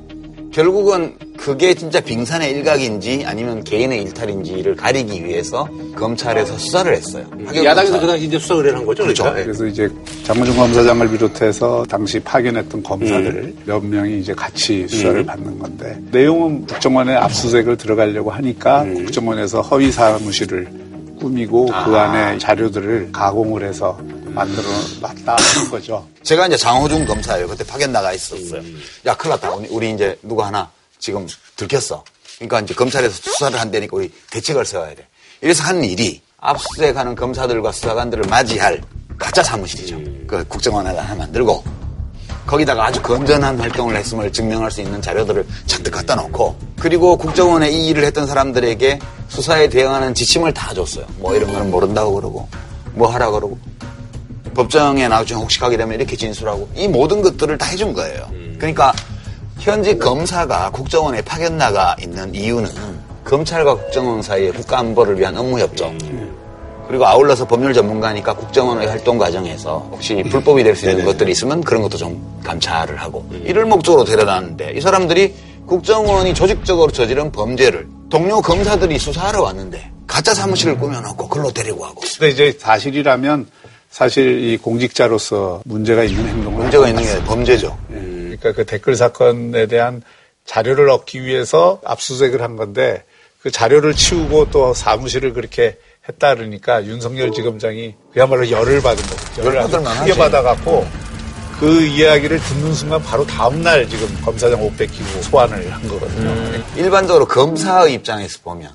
결국은 0.54 1.16
그게 1.36 1.74
진짜 1.74 2.00
빙산의 2.00 2.52
일각인지 2.52 3.24
아니면 3.26 3.64
개인의 3.64 4.04
일탈인지를 4.04 4.76
가리기 4.76 5.26
위해서 5.26 5.68
검찰에서 5.96 6.58
수사를 6.58 6.94
했어요. 6.96 7.26
하경 7.46 7.66
야당에서. 7.66 8.00
그 8.00 8.08
당시 8.08 8.26
이제 8.26 8.38
수사 8.40 8.54
의뢰를 8.54 8.78
한 8.78 8.86
거죠. 8.86 9.04
그렇죠. 9.04 9.24
그러니까. 9.24 9.44
그래서 9.46 9.66
이제 9.66 9.90
장문중 10.24 10.56
검사장을 10.56 11.10
비롯해서 11.10 11.86
당시 11.90 12.20
파견했던 12.20 12.84
검사들 12.84 13.54
몇 13.66 13.84
명이 13.84 14.20
이제 14.20 14.34
같이 14.34 14.88
수사를 14.88 15.26
받는 15.26 15.58
건데 15.58 15.98
내용은 16.12 16.66
국정원에 16.68 17.16
압수수색을 17.16 17.78
들어가려고 17.78 18.30
하니까 18.30 18.84
국정원에서 18.84 19.62
허위 19.62 19.92
사무실을 19.92 20.68
꾸미고 21.20 21.66
그 21.66 21.74
안에 21.74 22.38
자료들을 22.38 23.10
가공을 23.12 23.64
해서 23.64 23.98
만들어 24.34 24.68
놨다 25.00 25.36
하는 25.38 25.72
거죠. 25.72 26.08
제가 26.24 26.48
이제 26.48 26.58
장호중 26.58 27.06
검사예요. 27.06 27.48
그때 27.48 27.64
파견 27.64 27.92
나가 27.92 28.14
있었어요. 28.14 28.62
야, 29.06 29.16
큰일 29.16 29.32
났다. 29.32 29.54
우리, 29.70 29.92
이제 29.92 30.18
누구 30.22 30.44
하나 30.44 30.70
지금 31.00 31.28
들켰어. 31.56 32.04
그러니까 32.38 32.62
이제 32.62 32.74
검찰에서 32.74 33.16
수사를 33.22 33.60
한다니까 33.60 33.96
우리 33.96 34.12
대책을 34.32 34.66
세워야 34.66 34.96
돼. 34.96 35.08
이래서 35.42 35.64
한 35.64 35.84
일이 35.84 36.22
압수수색하는 36.38 37.16
검사들과 37.16 37.72
수사관들을 37.72 38.26
맞이할 38.28 38.82
가짜 39.18 39.44
사무실이죠. 39.44 40.00
그 40.28 40.46
국정원을 40.48 40.98
하나 40.98 41.16
만들고 41.16 41.64
거기다가 42.46 42.88
아주 42.88 43.02
건전한 43.02 43.60
활동을 43.60 43.96
했음을 43.96 44.34
증명할 44.34 44.70
수 44.70 44.82
있는 44.82 45.02
자료들을 45.02 45.46
잔뜩 45.66 45.92
갖다 45.92 46.16
놓고 46.16 46.58
그리고 46.80 47.16
국정원에 47.18 47.72
이 47.72 47.88
일을 47.88 48.04
했던 48.04 48.28
사람들에게 48.28 49.00
수사에 49.30 49.70
대응하는 49.70 50.14
지침을 50.14 50.54
다 50.54 50.74
줬어요. 50.74 51.06
뭐 51.20 51.36
이런 51.36 51.54
거는 51.54 51.72
모른다고 51.72 52.16
그러고 52.16 52.50
뭐 52.94 53.08
하라 53.08 53.32
그러고 53.32 53.58
법정에 54.54 55.08
나중에 55.08 55.40
혹시 55.40 55.60
가게 55.60 55.78
되면 55.78 55.96
이렇게 55.96 56.16
진술하고 56.16 56.70
이 56.76 56.88
모든 56.88 57.22
것들을 57.22 57.58
다 57.58 57.66
해준 57.66 57.94
거예요. 57.94 58.28
그러니까 58.58 58.94
현직 59.60 60.00
검사가 60.00 60.70
국정원에 60.72 61.22
파견 61.22 61.58
나가 61.58 61.96
있는 62.02 62.34
이유는 62.34 62.70
검찰과 63.24 63.76
국정원 63.76 64.22
사이의 64.22 64.52
국가안보를 64.54 65.20
위한 65.20 65.38
업무 65.38 65.60
협조 65.60 65.94
그리고 66.88 67.06
아울러서 67.08 67.48
법률 67.48 67.74
전문가니까 67.74 68.34
국정원의 68.36 68.88
활동 68.88 69.18
과정에서 69.18 69.88
혹시 69.92 70.22
불법이 70.30 70.64
될 70.64 70.76
수 70.76 70.90
있는 70.90 71.06
것들이 71.06 71.32
있으면 71.32 71.62
그런 71.62 71.82
것도 71.82 71.98
좀 71.98 72.22
감찰을 72.44 72.98
하고 72.98 73.26
이를 73.46 73.66
목적으로 73.66 74.04
데려다는데 74.04 74.74
이 74.76 74.82
사람들이 74.82 75.34
국정원이 75.66 76.34
조직적으로 76.34 76.92
저지른 76.92 77.32
범죄를 77.32 77.88
동료 78.10 78.42
검사들이 78.42 79.00
수사하러 79.00 79.42
왔는데 79.44 79.92
가짜 80.06 80.34
사무실을 80.34 80.78
꾸며놓고 80.78 81.30
글로 81.30 81.50
데리고 81.52 81.80
가고. 81.80 82.02
근데 82.20 82.30
이제 82.30 82.58
사실이라면 82.60 83.48
사실 83.94 84.44
이 84.44 84.58
공직자로서 84.58 85.62
문제가 85.66 86.04
있는 86.04 86.28
행동을 86.28 86.64
문제가 86.64 86.88
있는 86.90 87.04
게 87.04 87.24
범죄죠. 87.26 87.78
그러니까 87.90 88.52
그 88.52 88.66
댓글 88.66 88.96
사건에 88.96 89.68
대한 89.68 90.02
자료를 90.46 90.90
얻기 90.90 91.22
위해서 91.24 91.80
압수수색을 91.86 92.42
한 92.42 92.56
건데 92.56 93.04
그 93.44 93.52
자료를 93.52 93.94
치우고 93.94 94.50
또 94.50 94.74
사무실을 94.74 95.34
그렇게 95.34 95.78
했다 96.10 96.34
그러니까 96.34 96.84
윤석열 96.86 97.32
지검장이 97.32 97.94
그야말로 98.12 98.50
열을 98.50 98.82
받은 98.82 99.04
거죠. 99.04 99.44
열을 99.46 99.60
아주 99.60 99.84
크게. 99.84 100.16
받아갖고 100.16 100.88
그 101.60 101.84
이야기를 101.86 102.40
듣는 102.40 102.74
순간 102.74 103.00
바로 103.04 103.28
다음날 103.28 103.88
지금 103.88 104.08
검사장 104.26 104.60
옷 104.66 104.76
뺏기고 104.76 105.22
소환을 105.22 105.72
한 105.72 105.88
거거든요. 105.88 106.64
일반적으로 106.76 107.28
검사의 107.28 107.94
입장에서 107.94 108.40
보면 108.42 108.72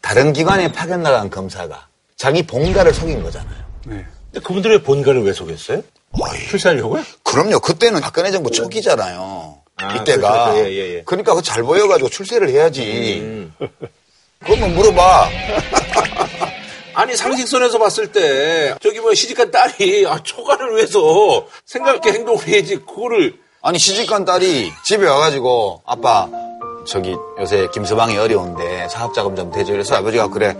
다른 0.00 0.32
기관에 0.32 0.70
파견 0.70 1.02
나간 1.02 1.28
검사가 1.28 1.88
자기 2.14 2.46
본가를 2.46 2.94
속인 2.94 3.20
거잖아요. 3.20 3.64
네. 3.86 4.06
그분들의 4.42 4.82
본가를 4.82 5.22
왜 5.22 5.32
속였어요? 5.32 5.82
출세하려고요? 6.48 7.02
그럼요. 7.22 7.60
그때는 7.60 8.00
박근혜 8.00 8.30
정부 8.30 8.50
초기잖아요. 8.50 9.58
아, 9.76 9.96
이때가. 9.96 10.52
그렇죠. 10.52 10.68
예, 10.68 10.72
예, 10.72 10.94
예. 10.96 11.02
그러니까 11.04 11.32
그거 11.32 11.42
잘 11.42 11.62
보여가지고 11.62 12.08
출세를 12.08 12.50
해야지. 12.50 13.20
음. 13.20 13.54
그러면 14.44 14.74
물어봐. 14.74 15.28
아니 16.94 17.16
상식선에서 17.16 17.78
봤을 17.78 18.12
때 18.12 18.76
저기 18.80 19.00
뭐 19.00 19.12
시집간 19.14 19.50
딸이 19.50 20.06
아, 20.06 20.20
초과를 20.22 20.76
위해서 20.76 21.46
생각있게 21.66 22.12
행동을 22.12 22.46
해야지 22.46 22.76
그거를 22.76 23.34
아니 23.62 23.78
시집간 23.78 24.24
딸이 24.24 24.70
집에 24.84 25.08
와가지고 25.08 25.82
아빠 25.86 26.28
저기 26.86 27.16
요새 27.40 27.66
김서방이 27.72 28.16
어려운데 28.16 28.88
사업자금 28.88 29.34
좀 29.34 29.50
대줘 29.50 29.72
이래서 29.72 29.96
아버지가 29.96 30.28
그래 30.28 30.56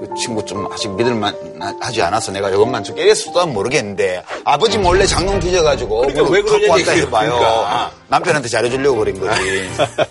그 0.00 0.08
친구 0.14 0.42
좀 0.44 0.66
아직 0.72 0.88
믿을만 0.94 1.34
하지 1.80 2.00
않아서 2.02 2.32
내가 2.32 2.48
이것만 2.48 2.82
좀 2.82 2.96
깨겠어도 2.96 3.46
모르겠는데 3.48 4.22
아버지 4.44 4.78
몰래 4.78 5.04
장롱 5.04 5.40
뒤져가지고 5.40 6.00
그러니까 6.00 6.22
왜 6.30 6.42
갖고 6.42 6.70
왔다 6.70 6.92
해봐요 6.92 7.30
그러니까. 7.30 7.92
남편한테 8.08 8.48
잘해주려고 8.48 8.98
그런 9.00 9.20
거지 9.20 9.68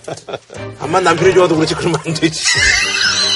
암만 0.79 1.03
남편이 1.03 1.33
좋아도 1.33 1.55
그렇지 1.55 1.73
그러면 1.75 1.99
안 2.05 2.13
되지. 2.13 2.43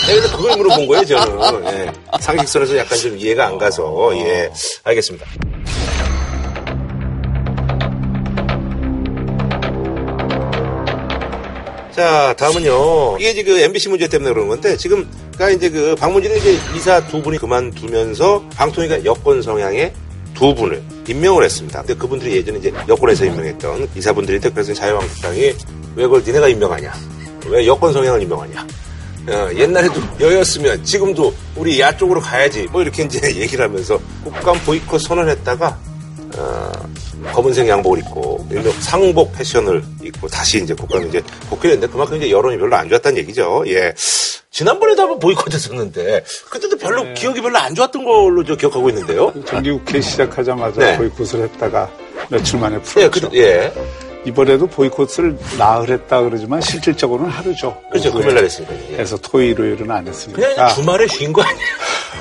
네, 0.08 0.16
그래서 0.16 0.38
그걸 0.38 0.58
물어본 0.58 0.88
거예요 0.88 1.06
저는. 1.06 1.66
예. 1.74 1.92
상식선에서 2.20 2.78
약간 2.78 2.98
좀 3.00 3.18
이해가 3.18 3.48
안 3.48 3.58
가서 3.58 4.16
예 4.18 4.52
알겠습니다. 4.84 5.26
자, 11.96 12.34
다음은요. 12.38 13.18
이게 13.20 13.34
지금 13.36 13.56
MBC 13.56 13.90
문제 13.90 14.08
때문에 14.08 14.34
그런 14.34 14.48
건데, 14.48 14.76
지금, 14.78 15.08
가 15.38 15.50
이제 15.52 15.70
그, 15.70 15.96
방문진의 15.96 16.40
이제 16.40 16.58
이사 16.76 17.06
두 17.06 17.22
분이 17.22 17.38
그만두면서, 17.38 18.44
방통위가 18.56 19.06
여권 19.06 19.44
성향의 19.44 19.94
두 20.34 20.56
분을 20.56 20.82
임명을 21.08 21.44
했습니다. 21.44 21.82
근데 21.82 21.94
그분들이 21.94 22.38
예전에 22.38 22.58
이제 22.58 22.74
여권에서 22.90 23.26
임명했던 23.26 23.90
이사분들인데, 23.96 24.50
그래서 24.50 24.74
자유한국당이 24.74 25.54
왜 25.96 26.04
그걸 26.04 26.24
니네가 26.26 26.48
임명하냐? 26.48 26.94
왜 27.50 27.68
여권 27.68 27.94
성향을 27.94 28.24
임명하냐? 28.24 28.68
어, 29.30 29.50
옛날에도 29.56 30.02
여였으면 30.20 30.84
지금도 30.84 31.34
우리 31.56 31.80
야 31.80 31.96
쪽으로 31.96 32.20
가야지. 32.20 32.68
뭐 32.72 32.82
이렇게 32.82 33.04
이제 33.04 33.20
얘기를 33.40 33.64
하면서 33.64 34.00
국감 34.24 34.58
보이콧 34.66 35.00
선언했다가, 35.00 35.78
어, 36.38 36.72
검은색 37.34 37.68
양복을 37.68 38.00
입고 38.00 38.48
일명 38.50 38.72
상복 38.80 39.34
패션을 39.34 39.84
입고 40.04 40.28
다시 40.28 40.62
이제 40.62 40.74
국감에 40.74 41.08
이제 41.08 41.22
복귀했는데 41.50 41.92
그만큼 41.92 42.18
이제 42.18 42.32
여론이 42.32 42.58
별로 42.58 42.76
안 42.76 42.90
좋았다는 42.90 43.18
얘기죠. 43.20 43.64
예. 43.68 43.94
지난번에도 44.50 45.02
한번 45.02 45.20
보이콧했었는데 45.20 46.24
그때도 46.50 46.78
별로 46.78 47.12
기억이 47.14 47.42
별로 47.42 47.58
안 47.58 47.74
좋았던 47.74 48.04
걸로 48.04 48.44
저 48.44 48.56
기억하고 48.56 48.90
있는데요. 48.90 49.34
정기국회 49.46 50.00
시작하자마자 50.02 50.80
네. 50.80 50.98
보이콧을 50.98 51.44
했다가 51.44 51.90
며칠 52.30 52.60
만에 52.60 52.76
예, 52.76 52.80
풀었죠. 52.80 53.30
그, 53.30 53.38
예. 53.38 53.74
이번에도 54.26 54.68
보이콧을 54.68 55.38
나흘 55.58 55.90
했다 55.92 56.22
그러지만 56.22 56.62
실질적으로는 56.62 57.30
하루죠. 57.32 57.82
그렇죠. 57.90 58.10
오후에 58.10 58.20
금요일 58.22 58.36
날 58.36 58.46
했으니까. 58.46 58.74
예. 58.92 58.98
해서 59.00 59.18
토일, 59.18 59.58
요일은 59.58 59.90
안 59.92 60.08
했으니까. 60.08 60.42
그냥 60.42 60.70
주말에 60.76 61.08
쉰 61.08 61.34
거 61.34 61.42
아니에요? 61.42 61.68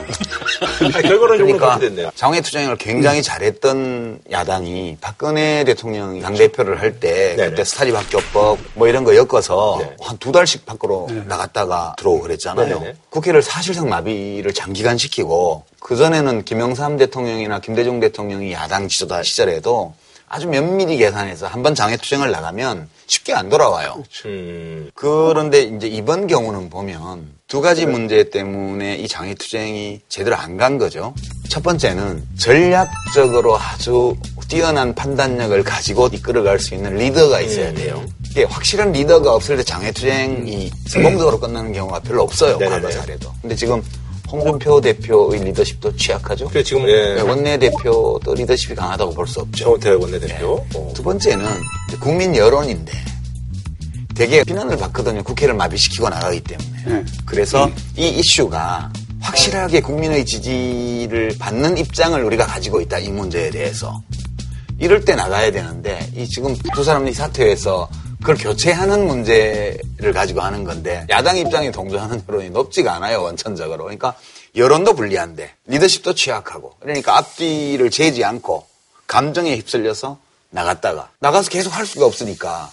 아니, 0.80 0.92
결과론적으로 0.92 1.36
그러니까 1.38 1.66
그렇게 1.76 1.88
됐네요. 1.88 2.10
장외 2.14 2.40
투쟁을 2.40 2.76
굉장히 2.76 3.22
잘했던 3.22 4.20
야당이 4.30 4.98
박근혜 5.00 5.64
대통령이 5.64 6.20
당대표를 6.20 6.80
할때 6.80 7.34
네네. 7.36 7.50
그때 7.50 7.64
스타리 7.64 7.92
박교법 7.92 8.58
뭐 8.74 8.88
이런 8.88 9.04
거 9.04 9.14
엮어서 9.14 9.78
네. 9.80 9.96
한두 10.00 10.32
달씩 10.32 10.66
밖으로 10.66 11.08
나갔다가 11.26 11.94
들어오고 11.98 12.22
그랬잖아요. 12.22 12.66
네네네. 12.78 12.94
국회를 13.10 13.42
사실상 13.42 13.88
마비를 13.88 14.52
장기간 14.52 14.98
시키고 14.98 15.64
그전에는 15.80 16.44
김영삼 16.44 16.96
대통령이나 16.96 17.60
김대중 17.60 18.00
대통령이 18.00 18.52
야당 18.52 18.88
지도자 18.88 19.22
시절에도 19.22 19.94
아주 20.34 20.48
면밀히 20.48 20.96
계산해서 20.96 21.46
한번 21.46 21.74
장외투쟁을 21.74 22.30
나가면 22.30 22.88
쉽게 23.06 23.34
안 23.34 23.50
돌아와요. 23.50 24.02
음, 24.24 24.90
그런데 24.94 25.60
이제 25.64 25.86
이번 25.86 26.26
경우는 26.26 26.70
보면 26.70 27.28
두 27.48 27.60
가지 27.60 27.84
문제 27.84 28.30
때문에 28.30 28.96
이 28.96 29.06
장애투쟁이 29.08 30.00
제대로 30.08 30.34
안 30.36 30.56
간 30.56 30.78
거죠. 30.78 31.12
첫 31.50 31.62
번째는 31.62 32.24
전략적으로 32.38 33.58
아주 33.58 34.16
뛰어난 34.48 34.94
판단력을 34.94 35.62
가지고 35.64 36.08
이끌어갈 36.10 36.58
수 36.58 36.74
있는 36.74 36.96
리더가 36.96 37.42
있어야 37.42 37.74
돼요. 37.74 38.02
이게 38.30 38.44
확실한 38.44 38.92
리더가 38.92 39.34
없을 39.34 39.58
때 39.58 39.62
장애투쟁이 39.62 40.70
성공적으로 40.88 41.38
끝나는 41.40 41.74
경우가 41.74 42.00
별로 42.00 42.22
없어요. 42.22 42.56
네네네. 42.56 42.80
과거 42.80 42.90
사례도. 42.90 43.30
근데 43.42 43.54
지금 43.54 43.82
홍준표 44.32 44.80
대표의 44.80 45.44
리더십도 45.44 45.94
취약하죠. 45.96 46.48
그래, 46.48 46.62
지금, 46.62 46.88
예. 46.88 47.20
원내 47.20 47.58
대표도 47.58 48.34
리더십이 48.34 48.74
강하다고 48.74 49.12
볼 49.12 49.26
수 49.26 49.40
없죠. 49.40 49.64
정태 49.64 49.90
원내 49.90 50.18
대표. 50.18 50.64
어. 50.74 50.92
두 50.94 51.02
번째는 51.02 51.44
국민 52.00 52.34
여론인데 52.34 52.92
되게 54.14 54.42
비난을 54.44 54.76
받거든요. 54.78 55.22
국회를 55.22 55.54
마비시키고 55.54 56.08
나가기 56.08 56.40
때문에. 56.40 56.82
네. 56.86 57.04
그래서 57.26 57.70
이 57.96 58.08
이슈가 58.08 58.90
확실하게 59.20 59.80
국민의 59.82 60.24
지지를 60.24 61.36
받는 61.38 61.76
입장을 61.78 62.22
우리가 62.24 62.46
가지고 62.46 62.80
있다. 62.80 62.98
이 62.98 63.10
문제에 63.10 63.50
대해서. 63.50 64.02
이럴 64.78 65.04
때 65.04 65.14
나가야 65.14 65.52
되는데 65.52 66.10
이 66.16 66.26
지금 66.26 66.56
두 66.74 66.82
사람이 66.82 67.12
사퇴해서 67.12 67.88
그걸 68.22 68.36
교체하는 68.36 69.06
문제를 69.06 70.12
가지고 70.14 70.42
하는 70.42 70.62
건데 70.62 71.04
야당 71.10 71.36
입장에 71.36 71.72
동조하는 71.72 72.22
여론이 72.28 72.50
높지가 72.50 72.94
않아요. 72.94 73.22
원천적으로. 73.22 73.84
그러니까 73.84 74.14
여론도 74.54 74.94
불리한데 74.94 75.50
리더십도 75.66 76.14
취약하고 76.14 76.74
그러니까 76.78 77.18
앞뒤를 77.18 77.90
재지 77.90 78.24
않고 78.24 78.64
감정에 79.08 79.56
휩쓸려서 79.56 80.18
나갔다가 80.50 81.10
나가서 81.18 81.50
계속 81.50 81.76
할 81.76 81.84
수가 81.84 82.06
없으니까 82.06 82.70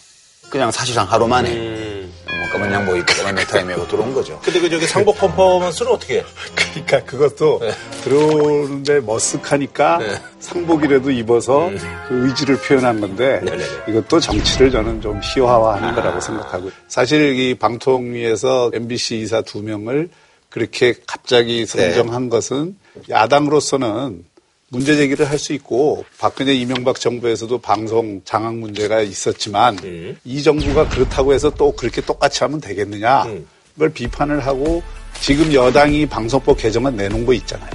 그냥 0.50 0.72
사실상 0.72 1.10
하루 1.10 1.28
만에 1.28 1.52
음. 1.52 1.89
뭐 2.38 2.50
검은 2.52 2.72
양복 2.72 2.98
입고 2.98 3.14
검은 3.14 3.36
넥타이 3.36 3.64
메고 3.66 3.88
들어온 3.88 4.14
거죠. 4.14 4.40
근데 4.44 4.60
그 4.60 4.70
저기 4.70 4.86
상복 4.86 5.18
퍼포먼스는 5.18 5.92
어떻게 5.92 6.20
해? 6.20 6.24
그러니까 6.56 7.04
그것도 7.04 7.62
들어오는데 8.04 9.02
머쓱하니까 9.02 10.00
네. 10.00 10.22
상복이라도 10.40 11.12
입어서 11.12 11.70
그 12.08 12.28
의지를 12.28 12.58
표현한 12.58 13.02
건데 13.02 13.42
네네네. 13.44 13.64
이것도 13.90 14.20
정치를 14.20 14.72
저는 14.72 15.02
좀 15.02 15.20
희화화하는 15.24 15.96
거라고 15.96 16.20
생각하고 16.20 16.72
사실 16.88 17.38
이 17.40 17.56
방통위에서 17.56 18.72
MBC 18.74 19.20
이사 19.22 19.42
두 19.42 19.62
명을 19.62 20.10
그렇게 20.50 20.96
갑자기 21.06 21.66
선정한 21.66 22.30
것은 22.30 22.76
야당으로서는 23.10 24.26
문제 24.70 24.96
제기를 24.96 25.30
할 25.30 25.40
수 25.40 25.54
있고 25.54 26.06
박근혜 26.18 26.54
이명박 26.54 27.00
정부에서도 27.00 27.58
방송 27.60 28.22
장악 28.26 28.56
문제가 28.56 29.02
있었지만 29.02 29.78
음. 29.84 30.18
이 30.26 30.44
정부가 30.44 30.88
그렇다고 30.90 31.34
해서 31.34 31.50
또 31.50 31.72
그렇게 31.72 32.02
똑같이 32.02 32.44
하면 32.44 32.60
되겠느냐 32.60 33.24
음. 33.24 33.48
그걸 33.74 33.90
비판을 33.90 34.46
하고 34.46 34.84
지금 35.22 35.54
여당이 35.54 36.06
방송법 36.06 36.58
개정안 36.58 36.96
내놓은 36.96 37.26
거 37.26 37.34
있잖아요. 37.34 37.72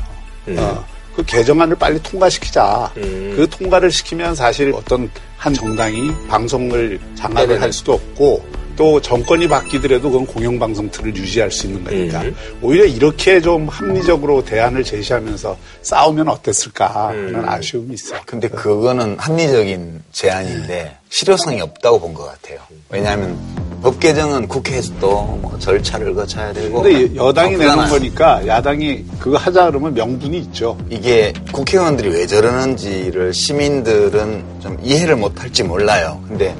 음. 0.48 0.57
어, 0.59 0.85
그 1.16 1.24
개정안을 1.24 1.76
빨리 1.76 2.02
통과시키자. 2.02 2.92
음. 2.98 3.35
그 3.37 3.48
통과를 3.48 3.90
시키면 3.90 4.35
사실 4.35 4.72
어떤 4.74 5.11
한 5.38 5.54
정당이 5.54 6.11
방송을 6.28 7.00
장악을 7.14 7.46
네네네. 7.46 7.61
할 7.61 7.72
수도 7.72 7.94
없고 7.94 8.44
또 8.76 9.00
정권이 9.00 9.48
바뀌더라도 9.48 10.10
그건 10.10 10.26
공영방송 10.26 10.90
틀을 10.90 11.14
유지할 11.16 11.50
수 11.50 11.66
있는 11.66 11.84
거니까 11.84 12.22
음. 12.22 12.34
오히려 12.60 12.84
이렇게 12.84 13.40
좀 13.40 13.68
합리적으로 13.68 14.44
대안을 14.44 14.82
제시하면서 14.82 15.56
싸우면 15.82 16.28
어땠을까 16.28 16.87
하는 17.08 17.34
음. 17.37 17.48
아쉬움이 17.48 17.94
있어요. 17.94 18.20
근데 18.26 18.48
그거는 18.48 19.16
합리적인 19.18 20.02
제안인데 20.12 20.96
실효성이 21.08 21.60
없다고 21.60 22.00
본 22.00 22.14
것 22.14 22.24
같아요. 22.26 22.58
왜냐하면 22.90 23.37
법 23.82 24.00
개정은 24.00 24.48
국회에서도 24.48 25.38
뭐 25.42 25.56
절차를 25.58 26.14
거쳐야 26.14 26.52
되고. 26.52 26.82
근데 26.82 27.14
여당이 27.14 27.56
내는 27.56 27.88
거니까 27.88 28.44
야당이 28.46 29.04
그거 29.18 29.37
하자 29.37 29.66
그러면 29.66 29.94
명분이 29.94 30.38
있죠. 30.38 30.76
이게 30.90 31.32
국회의원들이 31.52 32.08
왜 32.08 32.26
저러는지를 32.26 33.32
시민들은 33.34 34.44
좀 34.60 34.78
이해를 34.82 35.16
못할지 35.16 35.62
몰라요. 35.62 36.22
근데 36.26 36.54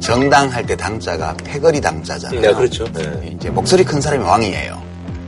정당 0.00 0.48
할 0.52 0.66
때 0.66 0.76
당자가 0.76 1.34
패거리 1.44 1.80
당자잖아요. 1.80 2.40
네, 2.40 2.52
그렇죠. 2.54 2.84
네. 2.92 3.34
이제 3.36 3.50
목소리 3.50 3.84
큰 3.84 4.00
사람이 4.00 4.24
왕이에요. 4.24 4.82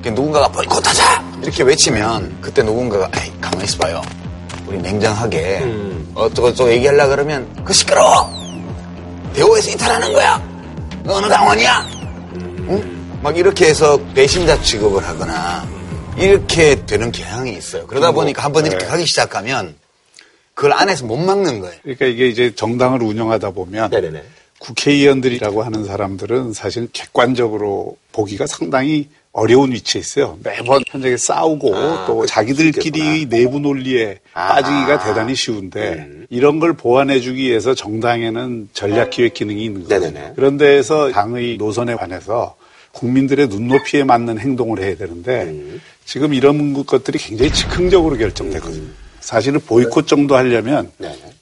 누군가가 0.05 0.49
보이콧하자 0.49 1.23
이렇게 1.43 1.63
외치면 1.65 2.39
그때 2.41 2.63
누군가가 2.63 3.11
에이 3.21 3.31
가만히 3.43 3.65
있어봐요. 3.65 4.01
우리 4.67 4.79
냉정하게 4.79 5.59
음. 5.63 6.11
어쩌고저쩌고 6.15 6.71
얘기하려 6.73 7.09
그러면 7.09 7.47
그 7.65 7.73
시끄러워. 7.75 8.31
대우에서 9.35 9.71
이탈하는 9.71 10.13
거야. 10.15 10.43
너 11.05 11.15
어느 11.17 11.27
당원이야? 11.27 11.81
음. 12.37 12.67
응? 12.71 13.19
막 13.23 13.37
이렇게 13.37 13.67
해서 13.67 13.99
배신자 14.15 14.61
취급을 14.63 15.07
하거나 15.07 15.67
이렇게 16.17 16.85
되는 16.87 17.13
경향이 17.13 17.53
있어요. 17.53 17.87
그러다 17.87 18.11
뭐, 18.13 18.23
보니까 18.23 18.43
한번 18.45 18.65
이렇게 18.65 18.85
네. 18.85 18.91
가기 18.91 19.05
시작하면 19.07 19.75
그걸 20.55 20.73
안에서 20.73 21.05
못 21.05 21.17
막는 21.19 21.61
거예요. 21.61 21.75
그러니까 21.83 22.07
이게 22.07 22.29
이제 22.29 22.55
정당을 22.55 23.03
운영하다 23.03 23.51
보면 23.51 23.91
네네네. 23.91 24.23
국회의원들이라고 24.59 25.63
하는 25.63 25.85
사람들은 25.85 26.53
사실 26.53 26.89
객관적으로 26.93 27.97
보기가 28.13 28.47
상당히 28.47 29.09
어려운 29.33 29.73
위치에 29.73 30.01
있어요. 30.01 30.39
매번 30.43 30.83
현장에 30.89 31.17
싸우고 31.17 31.77
아, 31.77 32.07
또 32.07 32.27
자기들끼리 32.27 33.29
내부 33.29 33.61
논리에 33.61 34.19
아, 34.33 34.49
빠지기가 34.49 35.05
대단히 35.05 35.35
쉬운데 35.37 35.93
음. 35.99 36.27
이런 36.29 36.59
걸 36.59 36.73
보완해주기 36.73 37.43
위해서 37.43 37.75
정당에는 37.75 38.71
전략기획 38.73 39.35
기능이 39.35 39.65
있는 39.65 39.87
거예요. 39.87 40.35
그런 40.35 40.57
데에서 40.57 41.13
당의 41.13 41.57
노선에 41.57 41.95
관해서 41.95 42.57
국민들의 42.93 43.47
눈높이에 43.49 44.03
맞는 44.03 44.41
행동을 44.41 44.81
해야 44.83 44.97
되는데 44.97 45.43
음. 45.45 45.81
지금 46.05 46.35
이런 46.35 46.85
것들이 46.85 47.19
굉장히 47.19 47.53
즉흥적으로 47.53 48.17
결정되거든요. 48.17 48.83
음. 48.83 48.95
사실은 49.21 49.61
보이콧 49.61 50.09
정도 50.09 50.37
하려면 50.37 50.91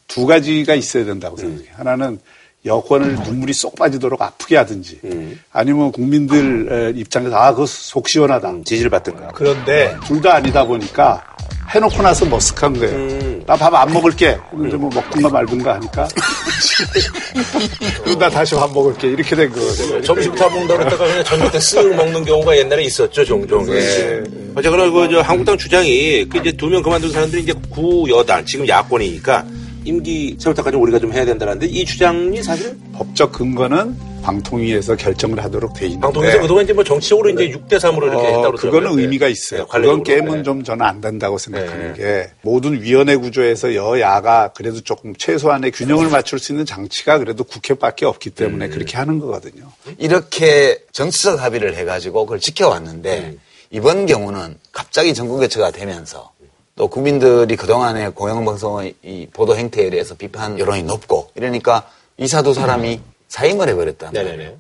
두 0.09 0.27
가지가 0.27 0.75
있어야 0.75 1.05
된다고 1.05 1.37
생각해요. 1.37 1.71
하나는 1.75 2.19
여권을 2.67 3.15
눈물이 3.25 3.53
쏙 3.53 3.75
빠지도록 3.77 4.21
아프게 4.21 4.57
하든지 4.57 5.01
음. 5.05 5.39
아니면 5.53 5.93
국민들 5.93 6.93
입장에서 6.97 7.37
아, 7.37 7.53
그거 7.53 7.67
속 7.67 8.09
시원하다. 8.09 8.51
음, 8.51 8.65
지지를 8.65 8.91
받든가. 8.91 9.29
그런데 9.35 9.97
둘 10.05 10.21
다 10.21 10.35
아니다 10.35 10.65
보니까 10.65 11.23
해놓고 11.71 12.03
나서 12.03 12.25
머쓱한 12.27 12.79
거예요. 12.79 12.97
음. 12.97 13.43
나밥 13.47 13.73
안 13.75 13.93
먹을게. 13.93 14.39
근데 14.51 14.77
뭐 14.77 14.91
먹든가 14.93 15.29
말든가 15.29 15.75
하니까. 15.75 16.09
나 18.19 18.31
다시 18.31 18.55
밥 18.55 18.73
먹을게. 18.73 19.09
이렇게 19.09 19.37
된 19.37 19.51
거거든요. 19.53 20.01
점심부터 20.03 20.47
안 20.47 20.53
먹는다고 20.53 20.83
했다가 20.83 21.05
그냥 21.07 21.25
저녁 21.25 21.53
때쓱 21.53 21.95
먹는 21.95 22.25
경우가 22.25 22.57
옛날에 22.57 22.85
있었죠, 22.85 23.25
종종. 23.25 23.65
네. 23.67 24.23
어쨌거나 24.55 24.91
그, 24.91 25.09
저, 25.11 25.21
한국당 25.21 25.59
주장이 25.59 26.27
그 26.29 26.39
이제 26.39 26.53
두 26.53 26.67
명 26.69 26.83
그만둔 26.83 27.11
사람들이 27.11 27.43
이제 27.43 27.53
구여당, 27.71 28.45
지금 28.47 28.67
야권이니까 28.67 29.45
임기 29.87 30.37
세울 30.39 30.55
때까지 30.55 30.77
우리가 30.77 30.99
좀 30.99 31.13
해야 31.13 31.25
된다는데 31.25 31.67
이 31.67 31.85
주장이 31.85 32.43
사실 32.43 32.77
법적 32.93 33.33
근거는 33.33 33.97
방통위에서 34.23 34.97
결정을 34.97 35.43
하도록 35.45 35.73
돼 35.73 35.87
있는데 35.87 36.03
방통위에서 36.03 36.41
그동안 36.41 36.65
이제 36.65 36.73
뭐 36.73 36.83
정치적으로 36.83 37.31
이제 37.31 37.49
6대 37.49 37.75
3으로 37.75 38.09
이렇게 38.09 38.27
어, 38.27 38.37
했다고 38.37 38.57
그거는 38.57 38.99
의미가 38.99 39.29
있어요. 39.29 39.61
네, 39.61 39.67
그건 39.71 40.03
게임은 40.03 40.39
네. 40.39 40.43
좀 40.43 40.65
저는 40.65 40.85
안 40.85 41.01
된다고 41.01 41.39
생각하는 41.39 41.95
네. 41.95 41.99
게 41.99 42.31
모든 42.43 42.83
위원회 42.83 43.15
구조에서 43.15 43.77
여야가 43.77 44.53
그래도 44.57 44.81
조금 44.81 45.15
최소한의 45.15 45.71
균형을 45.71 46.09
맞출 46.11 46.41
수 46.41 46.53
있는 46.53 46.67
장치가 46.67 47.19
그래도 47.19 47.45
국회밖에 47.45 48.05
없기 48.05 48.31
때문에 48.31 48.67
음. 48.67 48.71
그렇게 48.71 48.97
하는 48.97 49.21
거거든요. 49.21 49.71
이렇게 49.99 50.79
정치적 50.91 51.41
합의를 51.41 51.77
해가지고 51.77 52.27
그걸 52.27 52.41
지켜왔는데 52.41 53.19
음. 53.19 53.41
이번 53.71 54.07
경우는 54.07 54.59
갑자기 54.73 55.15
전국개최가 55.15 55.71
되면서 55.71 56.33
또 56.77 56.89
국민들이 56.89 57.57
그동안의 57.57 58.15
공영방송의 58.15 58.95
이 59.03 59.27
보도 59.33 59.57
행태에 59.57 59.89
대해서 59.89 60.15
비판 60.15 60.59
여론이 60.59 60.83
높고 60.83 61.31
이러니까 61.35 61.89
이사도 62.19 62.53
사람이 62.53 63.01
사임을 63.29 63.69
해버렸다. 63.71 64.11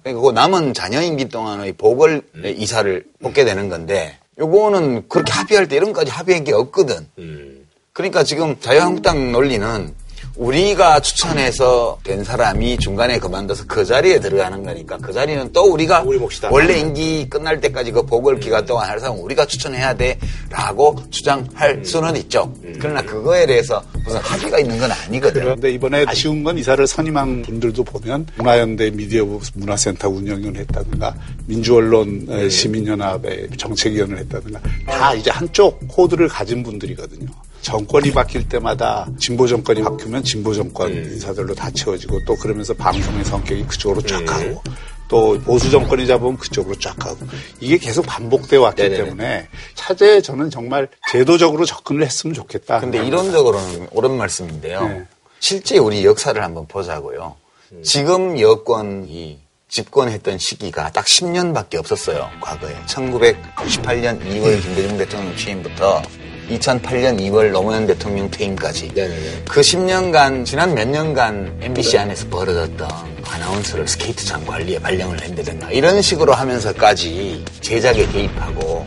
그러니까 0.02 0.22
그 0.22 0.32
남은 0.32 0.72
자녀 0.72 1.02
임기 1.02 1.28
동안의 1.28 1.74
복을 1.74 2.22
음. 2.34 2.42
이사를 2.56 3.04
뽑게 3.22 3.44
되는 3.44 3.68
건데 3.68 4.18
요거는 4.38 5.08
그렇게 5.08 5.32
합의할 5.32 5.68
때 5.68 5.76
이런 5.76 5.92
까지 5.92 6.10
합의한 6.10 6.44
게 6.44 6.52
없거든. 6.54 7.06
음. 7.18 7.66
그러니까 7.92 8.24
지금 8.24 8.58
자유한국당 8.60 9.32
논리는 9.32 9.94
우리가 10.36 11.00
추천해서 11.00 11.98
된 12.02 12.22
사람이 12.22 12.78
중간에 12.78 13.18
그만둬서 13.18 13.64
그 13.66 13.84
자리에 13.84 14.20
들어가는 14.20 14.62
거니까 14.62 14.98
그 14.98 15.12
자리는 15.12 15.50
또 15.52 15.72
우리가 15.72 16.02
우리 16.02 16.18
원래 16.50 16.78
임기 16.78 17.28
끝날 17.28 17.60
때까지 17.60 17.90
그 17.92 18.02
보궐 18.02 18.38
기간 18.38 18.64
동안 18.66 18.88
할 18.88 19.00
사람 19.00 19.18
우리가 19.18 19.46
추천해야 19.46 19.94
돼라고 19.94 20.96
주장할 21.10 21.76
음. 21.78 21.84
수는 21.84 22.16
있죠. 22.16 22.52
음. 22.64 22.76
그러나 22.78 23.00
그거에 23.02 23.46
대해서 23.46 23.82
무슨 24.04 24.20
합의가 24.20 24.58
있는 24.58 24.78
건 24.78 24.90
아니거든요. 24.92 25.44
그런데 25.44 25.70
이번에 25.72 26.04
아쉬운 26.06 26.44
건 26.44 26.58
이사를 26.58 26.86
선임한 26.86 27.42
분들도 27.42 27.82
보면 27.84 28.26
문화연대 28.36 28.90
미디어부 28.90 29.40
문화센터 29.54 30.08
운영위원 30.08 30.56
했다든가 30.56 31.14
민주언론 31.46 32.26
음. 32.28 32.50
시민연합의 32.50 33.48
정책위원을 33.56 34.18
했다든가 34.18 34.60
다 34.86 35.14
이제 35.14 35.30
한쪽 35.30 35.80
코드를 35.88 36.28
가진 36.28 36.62
분들이거든요. 36.62 37.26
정권이 37.62 38.12
바뀔 38.12 38.48
때마다 38.48 39.08
진보 39.18 39.46
정권이 39.46 39.82
바뀌면 39.82 40.24
진보 40.24 40.54
정권 40.54 40.92
음. 40.92 40.96
인사들로 40.96 41.54
다 41.54 41.70
채워지고 41.70 42.24
또 42.24 42.36
그러면서 42.36 42.74
방송의 42.74 43.24
성격이 43.24 43.66
그쪽으로 43.66 44.02
쫙 44.02 44.20
음. 44.20 44.26
가고 44.26 44.62
또 45.08 45.38
보수 45.40 45.70
정권이 45.70 46.06
잡으면 46.06 46.36
그쪽으로 46.36 46.78
쫙 46.78 46.96
가고 46.98 47.18
이게 47.60 47.78
계속 47.78 48.06
반복돼 48.06 48.56
왔기 48.56 48.82
네네네. 48.82 49.04
때문에 49.04 49.48
차제에 49.74 50.20
저는 50.20 50.50
정말 50.50 50.88
제도적으로 51.10 51.64
접근을 51.64 52.04
했으면 52.04 52.34
좋겠다. 52.34 52.80
근데 52.80 53.04
이론적으로는 53.04 53.88
옳은 53.92 54.16
말씀인데요. 54.16 54.88
네. 54.88 55.04
실제 55.38 55.78
우리 55.78 56.04
역사를 56.04 56.40
한번 56.42 56.66
보자고요. 56.66 57.36
음. 57.72 57.82
지금 57.82 58.40
여권이 58.40 59.46
집권했던 59.68 60.38
시기가 60.38 60.90
딱 60.92 61.04
10년밖에 61.04 61.76
없었어요. 61.76 62.30
과거에 62.40 62.74
1998년 62.86 64.20
2월 64.20 64.62
김대중 64.62 64.96
대통령 64.96 65.36
취임부터 65.36 66.02
2008년 66.50 67.18
2월 67.20 67.50
노무현 67.50 67.86
대통령 67.86 68.30
퇴임까지 68.30 68.92
네네네. 68.94 69.42
그 69.48 69.60
10년간 69.60 70.44
지난 70.44 70.74
몇 70.74 70.86
년간 70.88 71.58
MBC 71.62 71.98
안에서 71.98 72.28
벌어졌던 72.28 72.88
아나운서를 73.24 73.88
스케이트장 73.88 74.44
관리에 74.44 74.78
발령을 74.78 75.16
낸다든가 75.16 75.70
이런 75.72 76.00
식으로 76.00 76.32
하면서까지 76.32 77.44
제작에 77.60 78.06
개입하고 78.06 78.86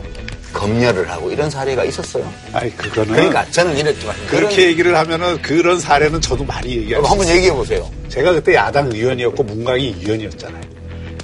검열을 0.52 1.08
하고 1.10 1.30
이런 1.30 1.48
사례가 1.48 1.84
있었어요. 1.84 2.28
아니 2.52 2.74
그거는 2.76 3.14
그러니까 3.14 3.44
저는 3.50 3.76
이랬지만 3.76 4.16
그렇게 4.28 4.56
그런, 4.56 4.68
얘기를 4.68 4.96
하면은 4.96 5.42
그런 5.42 5.78
사례는 5.78 6.20
저도 6.20 6.44
많이 6.44 6.76
얘기하고 6.76 7.06
한번 7.06 7.28
얘기해 7.28 7.52
보세요. 7.52 7.88
제가 8.08 8.32
그때 8.32 8.54
야당 8.54 8.90
의원이었고 8.90 9.42
문광희 9.42 9.96
의원이었잖아요. 10.00 10.70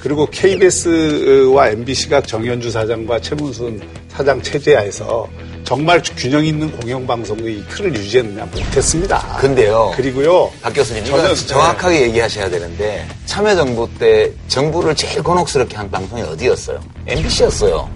그리고 0.00 0.26
KBS와 0.30 1.70
MBC가 1.70 2.20
정현주 2.20 2.70
사장과 2.70 3.20
최문순 3.20 3.82
사장 4.08 4.40
체제하에서 4.40 5.28
정말 5.66 6.00
균형 6.16 6.46
있는 6.46 6.70
공영방송의 6.78 7.64
틀을 7.68 7.92
유지했느냐 7.96 8.44
못했습니다. 8.44 9.36
근데요. 9.40 9.92
그리고요. 9.96 10.48
박 10.62 10.72
교수님 10.72 11.04
이건 11.04 11.34
정확하게 11.34 12.02
얘기하셔야 12.02 12.48
되는데 12.48 13.04
참여정부 13.26 13.90
때 13.98 14.30
정부를 14.46 14.94
제일 14.94 15.24
곤혹스럽게 15.24 15.76
한 15.76 15.90
방송이 15.90 16.22
어디였어요? 16.22 16.80
MBC였어요. 17.08 17.90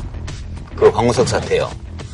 그 0.75 0.89
황우석 0.89 1.29
사태요. 1.29 1.71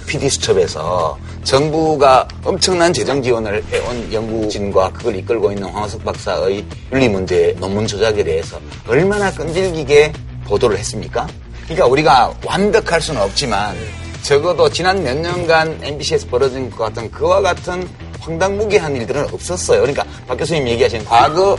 PD 0.06 0.28
수첩에서 0.28 1.16
정부가 1.42 2.28
엄청난 2.44 2.92
재정 2.92 3.22
지원을 3.22 3.64
해온 3.72 4.12
연구진과 4.12 4.92
그걸 4.92 5.16
이끌고 5.16 5.52
있는 5.52 5.68
황우석 5.70 6.04
박사의 6.04 6.66
윤리 6.92 7.08
문제 7.08 7.56
논문 7.58 7.86
조작에 7.86 8.22
대해서 8.22 8.60
얼마나 8.86 9.32
끈질기게 9.32 10.12
보도를 10.44 10.76
했습니까? 10.76 11.26
그러니까 11.64 11.86
우리가 11.86 12.34
완벽할 12.44 13.00
수는 13.00 13.22
없지만 13.22 13.74
적어도 14.26 14.68
지난 14.68 15.04
몇 15.04 15.16
년간 15.16 15.78
MBC에서 15.84 16.26
벌어진 16.26 16.68
것 16.68 16.78
같은 16.78 17.08
그와 17.12 17.40
같은 17.40 17.88
황당무계한 18.18 18.96
일들은 18.96 19.32
없었어요. 19.32 19.82
그러니까 19.82 20.04
박 20.26 20.36
교수님 20.36 20.66
얘기하신 20.66 21.04
과거 21.04 21.56